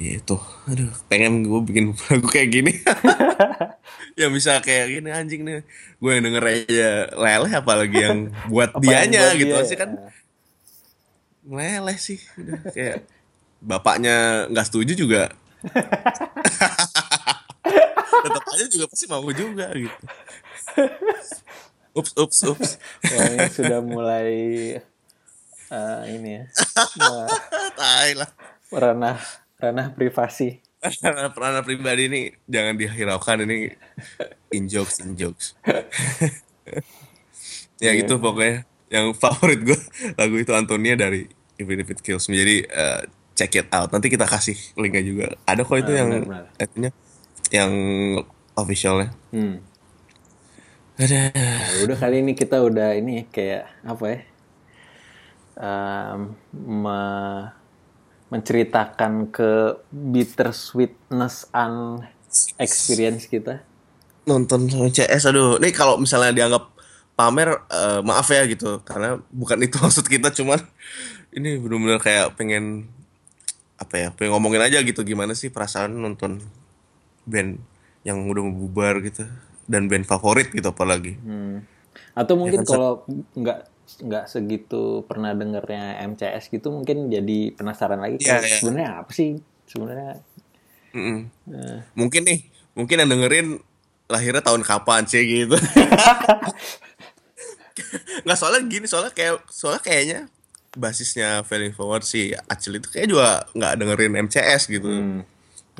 Itu, 0.00 0.40
aduh, 0.64 0.88
pengen 1.12 1.44
gue 1.44 1.60
bikin 1.66 1.92
lagu 2.08 2.28
kayak 2.30 2.48
gini. 2.48 2.72
yang 4.20 4.32
bisa 4.32 4.62
kayak 4.64 5.00
gini 5.00 5.10
anjing 5.12 5.42
nih. 5.44 5.60
Gue 6.00 6.16
yang 6.16 6.24
denger 6.24 6.44
aja 6.46 6.90
leleh 7.12 7.52
apalagi 7.52 7.98
yang 8.00 8.18
buat 8.52 8.72
Apa 8.72 8.80
yang 8.80 9.10
dianya 9.10 9.20
buat 9.20 9.38
gitu 9.38 9.54
dia 9.54 9.68
sih 9.68 9.76
ya? 9.76 9.82
kan 9.84 9.90
meleleh 11.50 11.98
sih 11.98 12.18
udah 12.38 12.60
kayak 12.70 12.98
bapaknya 13.58 14.46
nggak 14.52 14.66
setuju 14.70 14.92
juga 14.94 15.22
aja 18.50 18.66
juga 18.66 18.84
pasti 18.86 19.04
mau 19.06 19.22
juga 19.30 19.70
gitu. 19.72 20.04
Ups 21.98 22.14
ups 22.14 22.38
ups. 22.46 22.70
Wah, 23.02 23.26
ini 23.28 23.46
sudah 23.50 23.80
mulai 23.82 24.30
eh, 25.68 26.02
ini 26.06 26.38
ya 26.38 26.44
tai 27.78 28.14
lah. 28.14 28.30
ranah 28.70 29.18
ranah 29.58 29.90
privasi. 29.90 30.62
Karena 30.80 31.28
peranan 31.28 31.60
pribadi 31.60 32.06
ini 32.06 32.20
jangan 32.46 32.78
dihiraukan 32.78 33.42
ini 33.42 33.74
in 34.54 34.70
jokes 34.70 35.02
in 35.02 35.18
jokes. 35.18 35.58
Ya 37.80 37.96
gitu 37.96 38.20
pokoknya. 38.20 38.68
Yang 38.90 39.16
favorit 39.16 39.60
gue 39.62 39.78
lagu 40.14 40.36
itu 40.36 40.52
Antonia 40.52 40.94
dari 40.94 41.24
Even 41.56 41.80
If 41.80 41.90
It 41.90 42.00
Kills 42.02 42.28
Me. 42.28 42.36
Jadi 42.36 42.56
eh, 42.66 43.02
check 43.34 43.56
it 43.56 43.68
out. 43.72 43.90
Nanti 43.90 44.12
kita 44.12 44.28
kasih 44.28 44.54
linknya 44.76 45.02
juga. 45.02 45.26
Ada 45.42 45.64
kok 45.64 45.74
itu 45.74 45.90
Ah, 45.90 45.98
yang 45.98 46.08
benar-benar. 46.12 46.44
itunya 46.60 46.90
yang 47.50 47.72
officialnya. 48.62 49.10
Hmm. 49.32 49.64
ada 51.00 51.32
Nah, 51.32 51.88
udah 51.88 51.96
kali 51.96 52.20
ini 52.20 52.36
kita 52.36 52.60
udah 52.60 52.92
ini 52.92 53.24
ya, 53.24 53.24
kayak 53.32 53.62
apa 53.88 54.04
ya 54.04 54.18
em, 55.60 56.20
me- 56.52 57.50
menceritakan 58.30 59.26
ke 59.34 59.80
bittersweetness 59.90 61.50
and 61.50 62.06
experience 62.62 63.26
kita. 63.26 63.64
Nonton 64.24 64.70
CS 64.70 65.26
aduh. 65.26 65.58
Nih 65.58 65.74
kalau 65.74 65.98
misalnya 65.98 66.30
dianggap 66.30 66.70
pamer 67.18 67.64
eh, 67.68 68.00
maaf 68.06 68.30
ya 68.30 68.46
gitu. 68.46 68.80
Karena 68.86 69.18
bukan 69.34 69.58
itu 69.66 69.76
maksud 69.82 70.06
kita 70.06 70.30
cuman 70.30 70.62
ini 71.34 71.58
benar-benar 71.58 71.98
kayak 71.98 72.38
pengen 72.38 72.86
apa 73.80 73.94
ya 73.98 74.08
pengen 74.14 74.38
ngomongin 74.38 74.62
aja 74.62 74.78
gitu. 74.86 75.02
Gimana 75.02 75.34
sih 75.34 75.50
perasaan 75.50 75.98
nonton 75.98 76.38
band 77.26 77.58
yang 78.02 78.26
udah 78.26 78.42
mau 78.44 78.54
bubar 78.56 79.00
gitu 79.04 79.24
dan 79.64 79.86
band 79.86 80.04
favorit 80.04 80.50
gitu 80.50 80.66
apalagi 80.66 81.14
Hmm. 81.20 81.62
Atau 82.14 82.38
mungkin 82.38 82.62
kalau 82.62 83.02
nggak 83.34 83.66
nggak 84.02 84.24
segitu 84.30 85.02
pernah 85.04 85.34
dengernya 85.34 85.98
MCS 86.06 86.50
gitu 86.50 86.70
mungkin 86.70 87.10
jadi 87.10 87.54
penasaran 87.54 87.98
lagi 87.98 88.22
Iya, 88.22 88.38
kayak 88.38 88.42
iya. 88.46 88.56
sebenarnya 88.62 88.90
apa 89.02 89.10
sih 89.10 89.30
sebenarnya 89.66 90.22
Mm-mm. 90.94 91.18
eh, 91.50 91.78
mungkin 91.98 92.22
nih 92.26 92.38
mungkin 92.74 92.96
yang 93.02 93.10
dengerin 93.10 93.46
lahirnya 94.06 94.42
tahun 94.42 94.62
kapan 94.62 95.06
sih 95.06 95.22
gitu 95.22 95.54
nggak 98.26 98.38
soalnya 98.38 98.62
gini 98.66 98.86
soalnya 98.86 99.12
kayak 99.14 99.42
soalnya 99.50 99.82
kayaknya 99.82 100.20
basisnya 100.70 101.42
Failing 101.42 101.74
Forward 101.74 102.06
si 102.06 102.30
Acil 102.46 102.78
itu 102.78 102.86
kayak 102.90 103.08
juga 103.10 103.42
nggak 103.54 103.72
dengerin 103.74 104.14
MCS 104.30 104.70
gitu 104.70 104.86
hmm, 104.86 105.20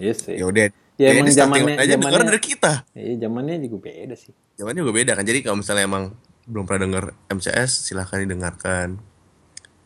iya 0.03 0.15
sih. 0.15 0.35
ya 0.35 0.51
udah 0.51 0.67
Ya, 1.01 1.09
ya, 1.09 1.17
emang 1.17 1.33
zamannya- 1.33 1.81
aja 1.81 1.97
denger 1.97 2.23
dari 2.27 2.41
kita 2.43 2.73
Iya 2.93 3.15
zamannya 3.19 3.57
juga 3.59 3.89
beda 3.89 4.13
sih. 4.15 4.37
zamannya 4.55 4.81
juga 4.81 4.93
beda 4.95 5.13
kan 5.15 5.25
jadi 5.25 5.41
kalau 5.41 5.57
misalnya 5.57 5.85
emang 5.87 6.13
belum 6.45 6.65
pernah 6.65 6.85
denger 6.85 7.05
MCS 7.31 7.71
silahkan 7.83 8.21
didengarkan 8.21 9.01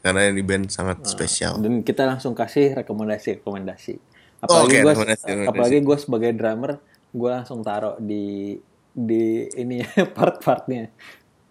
karena 0.00 0.20
ini 0.26 0.42
band 0.42 0.68
sangat 0.68 1.00
Ah. 1.00 1.06
spesial 1.06 1.54
Dan 1.56 1.80
kita 1.80 2.02
langsung 2.04 2.34
kasih 2.34 2.74
rekomendasi-rekomendasi. 2.74 3.94
Oh, 4.42 4.44
Apalagi 4.44 4.66
oke, 4.66 4.76
gue 4.76 4.90
rekomendasi, 4.90 5.22
rekomendasi. 5.24 5.48
apalagi 5.48 5.78
gue 5.80 5.96
sebagai 5.96 6.30
drummer, 6.32 6.72
gue 7.10 7.30
langsung 7.30 7.60
taruh 7.60 7.96
di 7.96 8.58
di 8.90 9.24
ini 9.54 9.80
part-partnya. 10.16 10.90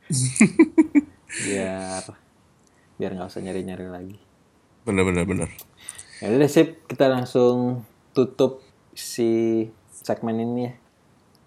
biar 1.43 2.03
biar 2.93 3.11
nggak 3.11 3.25
usah 3.27 3.41
nyari-nyari 3.41 3.87
lagi. 3.87 4.17
bener 4.83 5.03
bener 5.03 5.23
bener 5.23 5.49
Ya 6.19 6.29
udah 6.29 6.47
sip, 6.47 6.85
kita 6.85 7.07
langsung 7.07 7.83
tutup 8.11 8.61
si 8.93 9.65
segmen 9.91 10.37
ini 10.37 10.61
ya. 10.63 10.73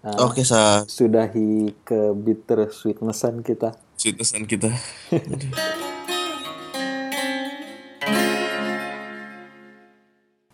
Eh, 0.07 0.17
Oke, 0.21 0.45
sa 0.45 0.85
sudahi 0.85 1.73
ke 1.81 2.13
bitter 2.13 2.69
sweetnessan 2.69 3.41
kita. 3.41 3.73
sweetnessan 3.97 4.45
kita. 4.45 4.69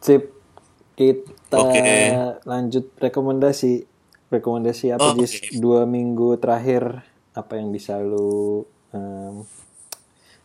Sip, 0.03 0.35
kita 0.99 1.57
Oke. 1.57 1.83
lanjut 2.43 2.91
rekomendasi. 2.99 3.87
Rekomendasi 4.27 4.85
apa, 4.91 5.13
Oke. 5.13 5.23
Jis? 5.23 5.55
Dua 5.55 5.85
minggu 5.85 6.35
terakhir, 6.41 7.05
apa 7.31 7.53
yang 7.55 7.69
bisa 7.71 8.01
lu 8.01 8.65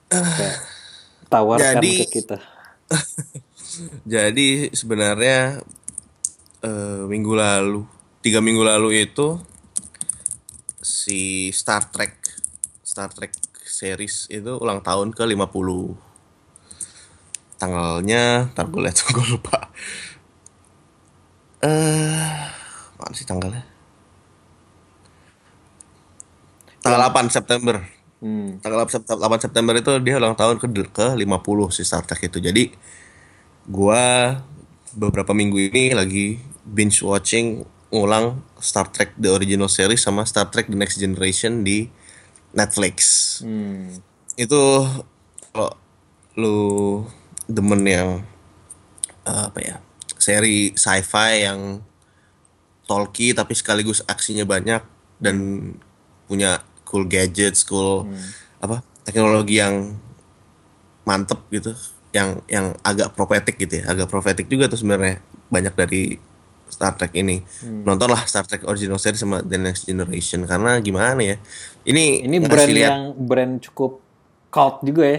kayak 0.09 0.57
tawarkan 1.27 1.81
Jadi- 1.81 1.99
ke 2.05 2.23
kita? 2.23 2.39
Jadi 4.09 4.73
sebenarnya 4.73 5.61
eh, 6.65 7.03
minggu 7.07 7.33
lalu, 7.35 7.87
tiga 8.25 8.43
minggu 8.43 8.63
lalu 8.65 9.05
itu 9.07 9.39
si 10.83 11.51
Star 11.55 11.87
Trek, 11.91 12.19
Star 12.83 13.11
Trek 13.13 13.35
series 13.69 14.27
itu 14.33 14.59
ulang 14.59 14.83
tahun 14.83 15.15
ke 15.15 15.23
50. 15.23 15.95
Tanggalnya, 17.59 18.55
ntar 18.55 18.67
gue 18.71 18.81
lihat, 18.83 18.99
gue 19.15 19.27
lupa. 19.35 19.71
Eh, 21.59 22.39
mana 22.99 23.15
sih 23.15 23.27
tanggalnya? 23.27 23.67
Tanggal 26.79 27.01
8 27.11 27.27
September. 27.35 27.83
Hmm. 28.23 28.59
Tanggal 28.63 28.87
8 28.87 28.95
Sep- 28.95 29.11
8 29.19 29.43
September 29.43 29.75
itu 29.75 29.91
dia 30.03 30.19
ulang 30.19 30.39
tahun 30.39 30.59
ke 30.63 30.67
ke 30.91 31.07
50 31.19 31.75
si 31.75 31.83
Star 31.83 32.07
Trek 32.07 32.31
itu. 32.31 32.39
Jadi 32.39 32.71
gua 33.67 34.39
beberapa 34.95 35.35
minggu 35.35 35.59
ini 35.71 35.93
lagi 35.93 36.39
binge 36.69 37.01
watching 37.01 37.65
ulang 37.89 38.45
Star 38.61 38.89
Trek 38.93 39.17
The 39.17 39.33
Original 39.33 39.73
Series 39.73 40.05
sama 40.05 40.29
Star 40.29 40.53
Trek 40.53 40.69
The 40.69 40.77
Next 40.77 41.01
Generation 41.01 41.65
di 41.65 41.89
Netflix. 42.53 42.97
Hmm. 43.41 44.05
Itu 44.37 44.85
kalau 45.53 45.73
lu 46.37 46.59
demen 47.49 47.83
yang 47.89 48.11
eh, 49.25 49.45
apa 49.49 49.59
ya? 49.61 49.77
Seri 50.19 50.75
sci-fi 50.75 51.47
yang 51.47 51.81
talky 52.85 53.33
tapi 53.33 53.55
sekaligus 53.57 54.05
aksinya 54.05 54.45
banyak 54.45 54.83
dan 55.23 55.37
punya 56.29 56.61
cool 56.85 57.09
gadgets, 57.09 57.65
cool 57.65 58.09
apa? 58.61 58.85
teknologi 59.09 59.57
yang 59.57 59.97
mantep 61.09 61.41
gitu 61.49 61.73
yang 62.13 62.45
yang 62.45 62.77
agak 62.85 63.17
profetik 63.17 63.57
gitu 63.57 63.81
ya 63.81 63.89
agak 63.89 64.13
profetik 64.13 64.53
juga 64.53 64.69
tuh 64.69 64.77
sebenarnya 64.77 65.25
banyak 65.49 65.73
dari 65.73 66.21
Star 66.69 66.95
Trek 66.95 67.13
ini. 67.13 67.41
Nontonlah 67.65 68.23
Star 68.25 68.45
Trek 68.45 68.65
original 68.65 68.97
series 68.97 69.19
sama 69.19 69.41
The 69.41 69.57
Next 69.57 69.85
Generation 69.85 70.45
karena 70.45 70.79
gimana 70.79 71.19
ya? 71.19 71.37
Ini 71.83 72.25
Ini 72.25 72.37
brand 72.41 72.69
lihat- 72.69 72.91
yang 72.91 73.03
brand 73.19 73.55
cukup 73.61 74.05
cult 74.49 74.81
juga 74.81 75.05
ya, 75.05 75.19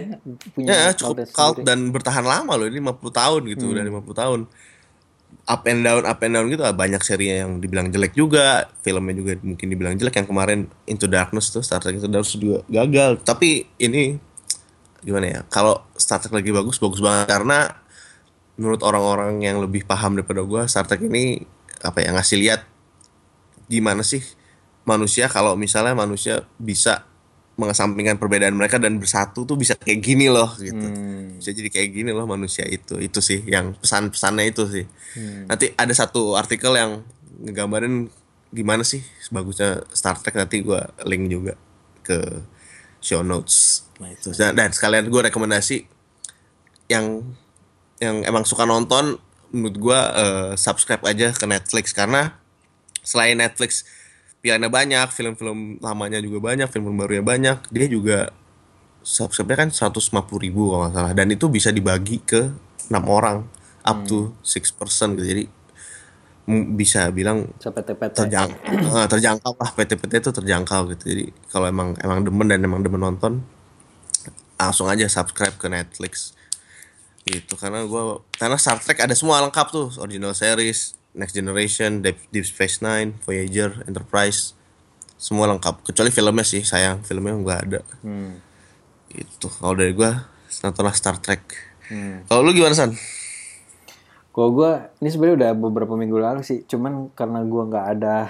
punya 0.51 0.67
ya 0.67 0.89
cukup 0.91 1.29
cult 1.29 1.61
sendiri. 1.61 1.67
dan 1.69 1.79
bertahan 1.89 2.25
lama 2.25 2.49
loh 2.53 2.65
ini 2.65 2.77
50 2.77 3.13
tahun 3.13 3.41
gitu 3.47 3.69
udah 3.69 3.83
50 3.83 4.15
tahun. 4.15 4.39
Up 5.45 5.65
and 5.65 5.81
down 5.81 6.01
up 6.01 6.17
and 6.19 6.33
down 6.33 6.45
gitu 6.45 6.61
ah, 6.61 6.73
banyak 6.73 7.01
serinya 7.01 7.45
yang 7.45 7.57
dibilang 7.57 7.89
jelek 7.89 8.13
juga 8.13 8.69
filmnya 8.81 9.13
juga 9.13 9.33
mungkin 9.41 9.65
dibilang 9.67 9.93
jelek 9.93 10.17
yang 10.17 10.27
kemarin 10.27 10.59
Into 10.85 11.05
Darkness 11.05 11.49
tuh 11.49 11.61
Star 11.61 11.77
Trek 11.77 11.97
Into 11.97 12.05
Darkness 12.05 12.33
juga 12.33 12.61
gagal. 12.65 13.21
Tapi 13.21 13.65
ini 13.77 14.17
gimana 14.99 15.25
ya 15.25 15.39
kalau 15.45 15.85
Star 15.93 16.17
Trek 16.17 16.33
lagi 16.33 16.49
bagus 16.49 16.77
bagus 16.77 16.97
banget 16.99 17.29
karena 17.29 17.69
menurut 18.60 18.84
orang-orang 18.84 19.39
yang 19.39 19.64
lebih 19.64 19.88
paham 19.88 20.20
daripada 20.20 20.43
gua 20.43 20.68
Star 20.68 20.84
Trek 20.84 20.99
ini 21.07 21.47
apa 21.80 22.03
ya 22.03 22.12
ngasih 22.12 22.38
lihat 22.43 22.68
gimana 23.72 24.03
sih 24.03 24.20
manusia 24.84 25.32
kalau 25.32 25.55
misalnya 25.55 25.95
manusia 25.95 26.43
bisa 26.60 27.07
mengesampingkan 27.55 28.20
perbedaan 28.20 28.55
mereka 28.55 28.80
dan 28.80 28.99
bersatu 28.99 29.43
tuh 29.43 29.55
bisa 29.55 29.76
kayak 29.76 29.99
gini 29.99 30.28
loh 30.28 30.51
gitu. 30.60 30.80
Hmm. 30.80 31.39
bisa 31.39 31.55
jadi 31.55 31.72
kayak 31.72 31.89
gini 31.91 32.12
loh 32.12 32.28
manusia 32.28 32.68
itu 32.68 32.99
itu 32.99 33.20
sih 33.24 33.43
yang 33.47 33.76
pesan-pesannya 33.80 34.45
itu 34.51 34.64
sih. 34.68 34.86
Nanti 35.47 35.72
ada 35.76 35.91
satu 35.95 36.36
artikel 36.36 36.76
yang 36.76 37.03
ngegambarin 37.39 38.12
gimana 38.51 38.84
sih 38.84 39.03
bagusnya 39.32 39.88
Star 39.95 40.20
Trek 40.20 40.36
nanti 40.36 40.64
gua 40.64 40.91
link 41.07 41.32
juga 41.32 41.55
ke 42.03 42.20
show 42.99 43.24
notes. 43.24 43.88
Nah 43.99 44.12
itu. 44.12 44.32
Dan, 44.36 44.55
dan 44.55 44.70
sekalian 44.72 45.07
gue 45.07 45.22
rekomendasi 45.32 45.88
yang 46.91 47.22
yang 47.99 48.23
emang 48.23 48.47
suka 48.47 48.63
nonton 48.63 49.19
menurut 49.51 49.77
gua 49.79 49.99
eh, 50.15 50.51
subscribe 50.55 51.03
aja 51.07 51.31
ke 51.35 51.45
Netflix. 51.45 51.91
Karena 51.91 52.35
selain 53.03 53.39
Netflix 53.39 53.87
pilihannya 54.39 54.71
banyak 54.71 55.07
film-film 55.11 55.83
lamanya 55.83 56.23
juga 56.23 56.39
banyak 56.51 56.71
film-film 56.71 56.95
barunya 56.95 57.25
banyak 57.25 57.57
dia 57.75 57.87
juga 57.91 58.31
subscribe-nya 59.03 59.67
kan 59.67 59.69
150 59.71 59.99
ribu 60.39 60.71
kalau 60.71 60.87
nggak 60.87 60.93
salah. 60.95 61.13
Dan 61.15 61.27
itu 61.35 61.45
bisa 61.51 61.69
dibagi 61.71 62.23
ke 62.23 62.51
enam 62.91 63.03
orang 63.07 63.37
up 63.83 63.99
to 64.07 64.31
six 64.43 64.71
person. 64.71 65.19
Gitu 65.19 65.27
jadi 65.27 65.43
bisa 66.49 67.13
bilang 67.13 67.45
Sampai 67.61 67.85
TPT. 67.85 68.25
terjang 68.25 68.49
eh, 68.97 69.07
terjangkau 69.11 69.53
lah. 69.53 69.69
PT-PT 69.75 70.13
itu 70.23 70.31
terjangkau 70.33 70.81
gitu. 70.95 71.03
Jadi 71.13 71.25
kalau 71.51 71.69
emang 71.69 71.93
emang 72.01 72.25
demen 72.25 72.47
dan 72.49 72.63
emang 72.63 72.81
demen 72.81 73.01
nonton 73.01 73.43
langsung 74.59 74.91
aja 74.91 75.07
subscribe 75.07 75.55
ke 75.55 75.71
Netflix 75.71 76.35
gitu 77.30 77.53
karena 77.55 77.86
gua 77.86 78.25
karena 78.34 78.57
Star 78.57 78.82
Trek 78.82 78.97
ada 78.99 79.13
semua 79.13 79.38
lengkap 79.39 79.67
tuh 79.69 79.88
original 80.01 80.34
series 80.34 80.97
Next 81.13 81.34
Generation 81.34 82.01
Deep, 82.01 82.17
Deep 82.30 82.43
Space 82.43 82.82
Nine 82.82 83.13
Voyager 83.23 83.86
Enterprise 83.86 84.57
semua 85.15 85.45
lengkap 85.47 85.86
kecuali 85.86 86.09
filmnya 86.09 86.41
sih 86.41 86.65
sayang 86.65 87.05
filmnya 87.05 87.38
nggak 87.38 87.59
ada 87.69 87.82
Hmm. 88.01 88.41
itu 89.09 89.47
kalau 89.47 89.73
dari 89.73 89.93
gua 89.93 90.25
nontonlah 90.59 90.93
Star 90.93 91.17
Trek 91.17 91.69
Hmm. 91.89 92.21
kalau 92.25 92.45
lu 92.45 92.53
gimana 92.53 92.73
san 92.73 92.93
Kalau 94.30 94.53
gue, 94.53 94.71
ini 95.01 95.09
sebenarnya 95.09 95.36
udah 95.36 95.51
beberapa 95.57 95.93
minggu 95.97 96.15
lalu 96.15 96.41
sih. 96.45 96.63
Cuman 96.63 97.11
karena 97.11 97.41
gue 97.43 97.63
nggak 97.65 97.88
ada 97.97 98.30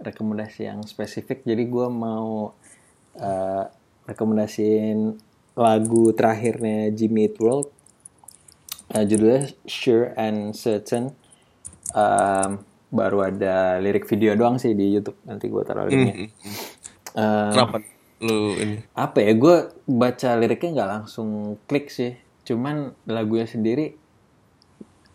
rekomendasi 0.00 0.64
yang 0.64 0.80
spesifik, 0.86 1.42
jadi 1.44 1.66
gue 1.66 1.86
mau 1.90 2.54
eh, 3.12 3.64
rekomendasiin 4.06 5.18
lagu 5.52 6.14
terakhirnya 6.14 6.94
Jimmy 6.94 7.28
Eat 7.28 7.36
World. 7.42 7.68
Eh, 8.90 9.04
judulnya 9.06 9.46
Sure 9.64 10.10
and 10.18 10.52
Certain. 10.52 11.14
Em, 11.90 12.50
baru 12.90 13.30
ada 13.30 13.78
lirik 13.78 14.06
video 14.06 14.34
doang 14.34 14.58
sih 14.58 14.74
di 14.74 14.90
YouTube. 14.90 15.18
Nanti 15.22 15.46
gue 15.46 15.62
taruh 15.62 15.86
linknya. 15.86 16.26
Em, 17.14 17.50
kenapa 17.54 17.78
lu 18.20 18.52
ini 18.52 18.84
apa 18.92 19.24
ya 19.24 19.32
gue 19.32 19.56
baca 19.88 20.30
liriknya 20.36 20.70
nggak 20.76 20.90
langsung 20.92 21.56
klik 21.64 21.88
sih 21.88 22.20
cuman 22.44 22.92
lagunya 23.08 23.48
sendiri 23.48 23.96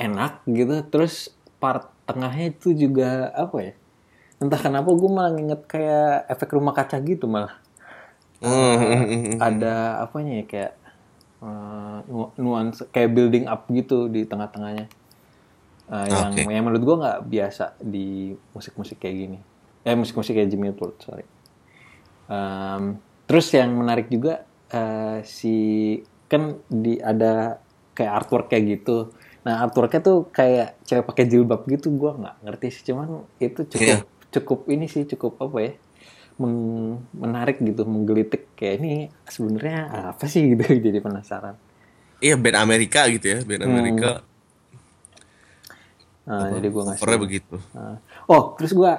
enak 0.02 0.42
gitu 0.50 0.82
terus 0.90 1.30
part 1.62 1.94
tengahnya 2.10 2.50
itu 2.50 2.74
juga 2.74 3.30
apa 3.30 3.58
ya 3.62 3.74
entah 4.42 4.58
kenapa 4.58 4.90
gue 4.90 5.06
malah 5.06 5.38
nginget 5.38 5.62
kayak 5.70 6.26
efek 6.34 6.50
rumah 6.58 6.74
kaca 6.74 6.98
gitu 7.06 7.30
malah 7.30 7.62
Hmm. 8.42 9.38
ada 9.40 10.02
apanya 10.02 10.42
ya 10.42 10.46
kayak 10.50 10.74
nu- 12.06 12.34
nuansa 12.38 12.90
kayak 12.90 13.10
building 13.12 13.46
up 13.46 13.68
gitu 13.70 14.08
di 14.08 14.26
tengah-tengahnya. 14.26 14.86
Eh, 15.86 16.08
yang 16.10 16.34
Oke. 16.34 16.50
yang 16.50 16.66
menurut 16.66 16.84
gue 16.84 16.96
nggak 16.98 17.20
biasa 17.30 17.66
di 17.78 18.34
musik-musik 18.52 18.98
kayak 18.98 19.16
gini. 19.16 19.38
Eh 19.86 19.94
musik-musik 19.94 20.34
kayak 20.34 20.50
Jimmy 20.50 20.74
World 20.74 20.98
sorry. 20.98 21.26
Em, 22.26 22.98
terus 23.30 23.54
yang 23.54 23.70
menarik 23.78 24.10
juga 24.10 24.46
eh, 24.70 25.22
si 25.22 25.56
kan 26.26 26.58
di 26.66 26.98
ada 26.98 27.62
kayak 27.94 28.14
artwork 28.26 28.50
kayak 28.50 28.82
gitu. 28.82 29.14
Nah 29.46 29.62
artworknya 29.62 30.02
tuh 30.02 30.26
kayak 30.34 30.82
cewek 30.84 31.06
pakai 31.06 31.30
jilbab 31.30 31.70
gitu 31.70 31.94
gue 31.94 32.12
nggak 32.18 32.36
ngerti 32.42 32.68
sih. 32.74 32.84
Cuman 32.90 33.30
itu 33.38 33.62
cukup 33.70 33.86
Iya. 33.86 33.98
cukup 34.34 34.60
ini 34.68 34.90
sih 34.90 35.06
cukup 35.06 35.38
apa 35.38 35.58
ya 35.62 35.72
meng- 36.42 37.06
menarik 37.16 37.62
gitu 37.64 37.88
menggelitik 37.88 38.52
kayak 38.56 38.76
ini 38.82 38.94
sebenarnya 39.28 40.12
apa 40.16 40.26
sih? 40.28 40.46
gitu 40.56 40.64
jadi 40.64 41.00
penasaran. 41.00 41.56
Iya 42.24 42.36
band 42.40 42.58
Amerika 42.58 43.08
gitu 43.12 43.26
ya 43.26 43.40
band 43.44 43.64
Amerika. 43.66 44.24
Nah, 46.26 46.50
jadi 46.58 46.74
gue 46.74 46.84
ngasih 46.90 47.02
covernya 47.06 47.22
begitu. 47.22 47.56
Nah, 47.78 48.02
oh 48.26 48.58
terus 48.58 48.74
gue 48.74 48.92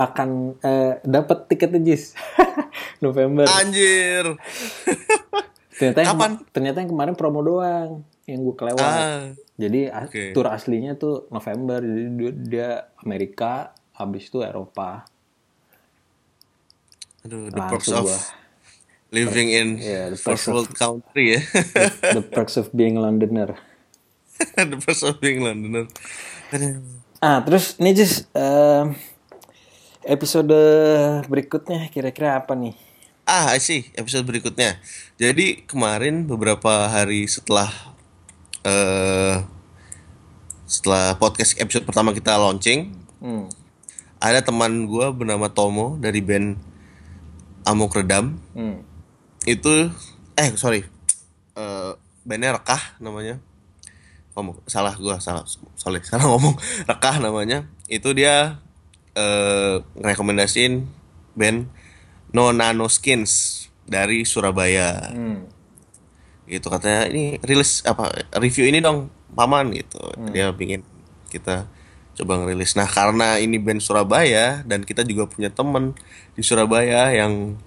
akan 0.00 0.56
eh, 0.64 0.92
dapat 1.04 1.38
tiketnya 1.44 1.80
Jis. 1.92 2.16
November. 3.04 3.44
Anjir. 3.44 4.32
Ternyata 5.76 5.98
yang, 6.06 6.14
Kapan? 6.14 6.32
ternyata 6.54 6.76
yang 6.86 6.90
kemarin 6.94 7.14
promo 7.18 7.42
doang 7.42 8.06
yang 8.30 8.40
gue 8.46 8.54
kelewat. 8.54 8.80
Ah 8.80 9.34
jadi 9.54 9.94
Oke. 9.94 10.34
tour 10.34 10.50
aslinya 10.50 10.98
tuh 10.98 11.30
November. 11.30 11.78
Jadi 11.78 12.04
dia, 12.18 12.30
dia 12.34 12.70
Amerika 13.02 13.70
habis 13.94 14.26
itu 14.26 14.42
Eropa 14.42 15.06
Aduh, 17.24 17.48
the 17.48 17.62
perks 17.64 17.88
of 17.88 18.04
living 19.08 19.48
in 19.48 19.80
Yeah, 19.80 20.12
the 20.12 20.18
first 20.20 20.44
perks 20.44 20.44
of- 20.44 20.52
world 20.52 20.70
country 20.74 21.36
ya. 21.36 21.40
the 22.12 22.20
perks 22.20 22.60
of 22.60 22.68
being 22.70 23.00
Londoner 23.00 23.56
the 24.60 24.76
perks 24.76 25.00
of 25.00 25.16
being 25.18 25.40
Londoner. 25.40 25.88
Aduh. 26.52 26.84
ah 27.18 27.40
terus 27.40 27.80
nih 27.80 27.96
Jis 27.96 28.28
em, 28.36 28.92
episode 30.04 30.52
berikutnya 31.24 31.88
kira-kira 31.88 32.36
apa 32.36 32.52
nih? 32.52 32.76
Ah, 33.24 33.56
sih 33.56 33.88
episode 33.96 34.28
berikutnya. 34.28 34.76
Jadi 35.16 35.64
kemarin 35.64 36.28
beberapa 36.28 36.92
hari 36.92 37.24
setelah 37.24 37.72
eh 38.60 39.40
setelah 40.68 41.16
podcast 41.16 41.56
episode 41.56 41.88
pertama 41.88 42.12
kita 42.12 42.36
launching, 42.36 42.92
Hmm. 43.16 43.48
ada 44.20 44.44
teman 44.44 44.84
gua 44.84 45.08
bernama 45.08 45.48
Tomo 45.48 45.96
dari 45.96 46.20
band 46.20 46.60
Amok 47.64 48.00
Redam. 48.00 48.38
Hmm. 48.52 48.84
Itu 49.44 49.90
eh 50.36 50.48
sorry, 50.56 50.84
eh 51.56 51.90
bandnya 52.24 52.56
Rekah 52.56 53.00
namanya. 53.00 53.40
Ngomong 54.34 54.64
salah 54.66 54.94
gua 54.98 55.20
salah 55.22 55.44
sorry 55.76 56.00
salah 56.08 56.28
ngomong 56.28 56.56
Rekah 56.88 57.20
namanya. 57.20 57.68
Itu 57.88 58.12
dia 58.12 58.60
eh 59.16 59.74
ngerekomendasiin 59.96 60.84
band 61.34 61.68
No 62.34 62.50
Nano 62.52 62.86
Skins 62.86 63.66
dari 63.84 64.24
Surabaya. 64.24 65.12
Hmm. 65.12 65.50
gitu 66.44 66.68
katanya 66.68 67.08
ini 67.08 67.40
rilis 67.40 67.80
apa 67.88 68.12
review 68.36 68.68
ini 68.68 68.84
dong 68.84 69.08
paman 69.32 69.72
gitu 69.72 69.96
dia 70.28 70.52
pingin 70.52 70.84
kita 71.32 71.64
coba 72.14 72.42
ngerilis. 72.42 72.78
Nah 72.78 72.86
karena 72.86 73.36
ini 73.42 73.58
band 73.58 73.82
Surabaya 73.82 74.62
dan 74.64 74.86
kita 74.86 75.02
juga 75.02 75.26
punya 75.26 75.50
temen 75.50 75.92
di 76.34 76.42
Surabaya 76.42 77.10
yang 77.10 77.58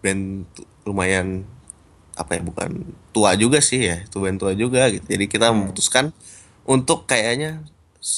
band 0.00 0.48
lumayan 0.88 1.44
apa 2.18 2.34
ya 2.34 2.42
bukan 2.42 2.98
tua 3.14 3.38
juga 3.38 3.62
sih 3.62 3.78
ya 3.78 4.02
itu 4.02 4.16
band 4.18 4.40
tua 4.40 4.52
juga 4.56 4.88
gitu. 4.90 5.06
Jadi 5.06 5.24
kita 5.30 5.52
memutuskan 5.54 6.10
untuk 6.64 7.06
kayaknya 7.06 7.62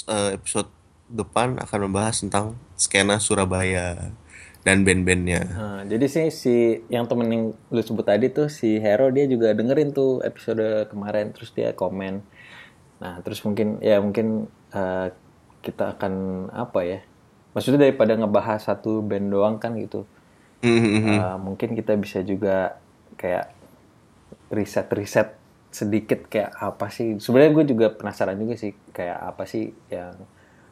eh, 0.09 0.39
episode 0.39 0.71
depan 1.11 1.59
akan 1.59 1.91
membahas 1.91 2.23
tentang 2.23 2.55
skena 2.79 3.19
Surabaya 3.19 4.15
dan 4.61 4.85
band-bandnya. 4.85 5.43
Nah, 5.57 5.81
jadi 5.89 6.05
sih 6.05 6.29
si 6.29 6.57
yang 6.93 7.09
temen 7.09 7.29
yang 7.33 7.45
lu 7.73 7.81
sebut 7.81 8.05
tadi 8.05 8.29
tuh 8.29 8.53
si 8.53 8.77
Hero 8.77 9.09
dia 9.09 9.25
juga 9.25 9.57
dengerin 9.57 9.97
tuh 9.97 10.21
episode 10.21 10.87
kemarin 10.93 11.33
terus 11.33 11.51
dia 11.57 11.73
komen. 11.73 12.21
Nah 13.01 13.25
terus 13.25 13.41
mungkin 13.41 13.81
ya 13.81 13.99
mungkin 14.05 14.53
eh, 14.75 15.09
kita 15.61 15.97
akan 15.97 16.13
apa 16.53 16.81
ya? 16.87 17.01
Maksudnya 17.55 17.91
daripada 17.91 18.15
ngebahas 18.15 18.63
satu 18.63 19.03
band 19.03 19.29
doang 19.31 19.57
kan 19.59 19.75
gitu. 19.77 20.07
Mhm. 20.61 21.17
eh, 21.17 21.37
mungkin 21.41 21.73
kita 21.73 21.97
bisa 21.97 22.21
juga 22.21 22.77
kayak 23.17 23.53
riset-riset 24.53 25.37
sedikit 25.71 26.27
kayak 26.27 26.51
apa 26.59 26.91
sih? 26.91 27.17
Sebenarnya 27.23 27.53
gue 27.55 27.65
juga 27.77 27.87
penasaran 27.95 28.39
juga 28.39 28.59
sih 28.59 28.75
kayak 28.91 29.19
apa 29.35 29.45
sih 29.47 29.71
yang 29.89 30.19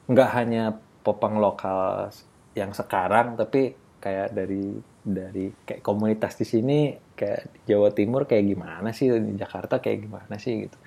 nggak 0.09 0.31
hanya 0.35 0.75
popang 1.05 1.39
lokal 1.39 2.11
yang 2.57 2.75
sekarang 2.75 3.39
tapi 3.39 3.77
kayak 4.03 4.35
dari 4.35 4.77
dari 5.03 5.51
kayak 5.65 5.83
komunitas 5.83 6.37
di 6.37 6.47
sini 6.47 6.79
kayak 7.17 7.49
di 7.55 7.61
Jawa 7.73 7.91
Timur 7.95 8.29
kayak 8.29 8.45
gimana 8.45 8.93
sih 8.93 9.09
di 9.09 9.35
Jakarta 9.39 9.81
kayak 9.81 9.99
gimana 10.05 10.35
sih 10.37 10.69
gitu. 10.69 10.79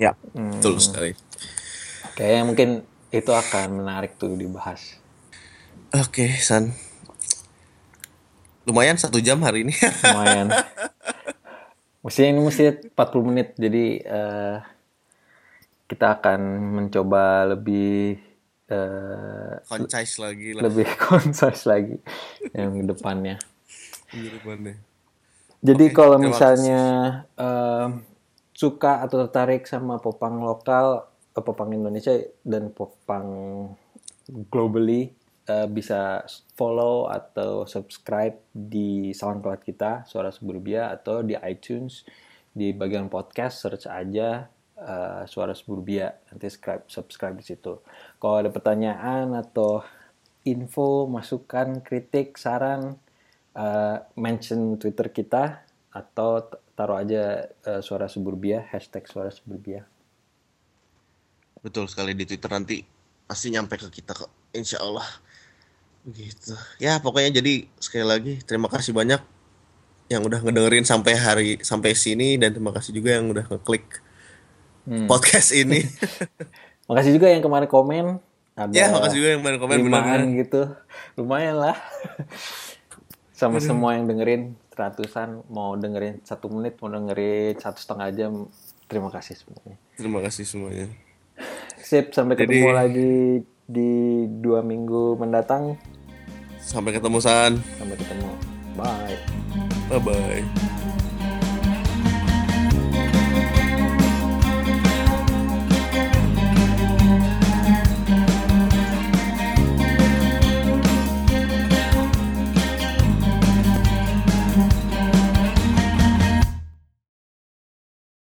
ya 0.00 0.14
betul 0.32 0.78
sekali 0.80 1.12
Kayaknya 2.20 2.42
mungkin 2.44 2.68
itu 3.08 3.32
akan 3.32 3.80
menarik 3.80 4.20
tuh 4.20 4.36
dibahas. 4.36 5.00
Oke, 5.96 6.28
San. 6.36 6.76
Lumayan 8.68 9.00
satu 9.00 9.24
jam 9.24 9.40
hari 9.40 9.64
ini. 9.64 9.72
lumayan 10.04 10.52
mesti 12.00 12.32
ini 12.32 12.40
mesti 12.40 12.62
40 12.96 13.28
menit 13.28 13.48
jadi 13.60 13.84
eh, 14.00 14.56
kita 15.84 16.20
akan 16.20 16.40
mencoba 16.80 17.52
lebih 17.56 18.16
eh, 18.72 19.54
Concise 19.68 20.16
lagi 20.16 20.56
lah 20.56 20.62
lebih 20.64 20.88
concise 21.04 21.68
lagi 21.68 22.00
yang 22.56 22.72
depannya 22.88 23.36
pengirimannya. 24.08 24.74
jadi 25.60 25.84
kalau 25.92 26.16
terima 26.16 26.26
misalnya 26.32 26.82
eh, 27.36 27.86
suka 28.56 29.04
atau 29.04 29.28
tertarik 29.28 29.68
sama 29.68 30.00
popang 30.00 30.40
lokal 30.40 31.04
popang 31.38 31.70
Indonesia 31.70 32.14
dan 32.42 32.74
popang 32.74 33.28
globally 34.50 35.14
eh, 35.46 35.68
bisa 35.70 36.26
follow 36.58 37.06
atau 37.06 37.66
subscribe 37.66 38.38
di 38.50 39.14
SoundCloud 39.14 39.62
kita 39.62 40.04
Suara 40.06 40.34
Suburbia 40.34 40.90
atau 40.90 41.22
di 41.22 41.38
iTunes 41.38 42.02
di 42.50 42.74
bagian 42.74 43.06
podcast 43.06 43.62
search 43.62 43.86
aja 43.86 44.50
eh, 44.74 45.22
Suara 45.30 45.54
Suburbia 45.54 46.10
nanti 46.30 46.50
subscribe 46.50 46.84
subscribe 46.90 47.36
di 47.38 47.46
situ. 47.46 47.78
Kalau 48.18 48.36
ada 48.42 48.50
pertanyaan 48.50 49.34
atau 49.38 49.86
info, 50.42 51.06
masukan, 51.06 51.84
kritik, 51.84 52.34
saran 52.34 52.98
eh, 53.54 53.96
mention 54.18 54.78
Twitter 54.82 55.14
kita 55.14 55.62
atau 55.90 56.42
taruh 56.74 56.98
aja 57.02 57.50
eh, 57.50 57.80
Suara 57.82 58.06
Suburbia 58.10 58.66
hashtag 58.70 59.06
Suara 59.06 59.30
Suburbia. 59.30 59.99
Betul 61.60 61.88
sekali 61.88 62.16
di 62.16 62.24
Twitter 62.24 62.48
nanti 62.48 62.80
pasti 63.28 63.52
nyampe 63.52 63.76
ke 63.76 63.88
kita 63.92 64.16
kok. 64.16 64.30
Insya 64.56 64.80
Allah. 64.80 65.06
Begitu. 66.02 66.56
Ya 66.80 66.98
pokoknya 66.98 67.40
jadi 67.40 67.68
sekali 67.76 68.04
lagi 68.04 68.32
terima 68.42 68.66
kasih 68.72 68.96
banyak 68.96 69.20
yang 70.10 70.26
udah 70.26 70.42
ngedengerin 70.42 70.82
sampai 70.82 71.14
hari 71.14 71.50
sampai 71.62 71.94
sini 71.94 72.34
dan 72.34 72.50
terima 72.50 72.74
kasih 72.74 72.90
juga 72.90 73.14
yang 73.14 73.30
udah 73.30 73.46
ngeklik 73.46 73.86
podcast 75.06 75.54
ini. 75.54 75.86
Makasih 76.90 77.14
juga 77.14 77.30
yang 77.30 77.44
kemarin 77.44 77.70
komen. 77.70 78.06
Ada 78.58 78.74
ya 78.74 78.86
makasih 78.90 79.22
juga 79.22 79.28
yang 79.38 79.40
komen 79.62 79.78
benar 79.86 80.20
gitu. 80.26 80.74
Lumayan 81.14 81.56
lah. 81.62 81.76
Sama 83.30 83.62
semua 83.62 83.94
yang 83.94 84.10
dengerin 84.10 84.58
ratusan 84.74 85.46
mau 85.48 85.78
dengerin 85.78 86.20
satu 86.26 86.50
menit 86.50 86.76
mau 86.82 86.90
dengerin 86.90 87.56
satu 87.56 87.78
setengah 87.78 88.08
jam 88.12 88.32
terima 88.90 89.08
kasih 89.08 89.38
semuanya. 89.38 89.76
Terima 89.94 90.18
kasih 90.20 90.44
semuanya. 90.44 90.90
Sip 91.80 92.14
sampai 92.14 92.38
ketemu 92.38 92.70
Jadi- 92.70 92.78
lagi 92.78 93.12
di 93.70 93.90
dua 94.40 94.62
minggu 94.62 95.18
mendatang. 95.18 95.78
Sampai 96.60 96.94
ketemu 96.94 97.18
San. 97.18 97.58
Sampai 97.78 97.96
ketemu. 97.98 98.30
Bye. 98.78 99.18
Bye 99.90 100.00
bye. 100.00 100.78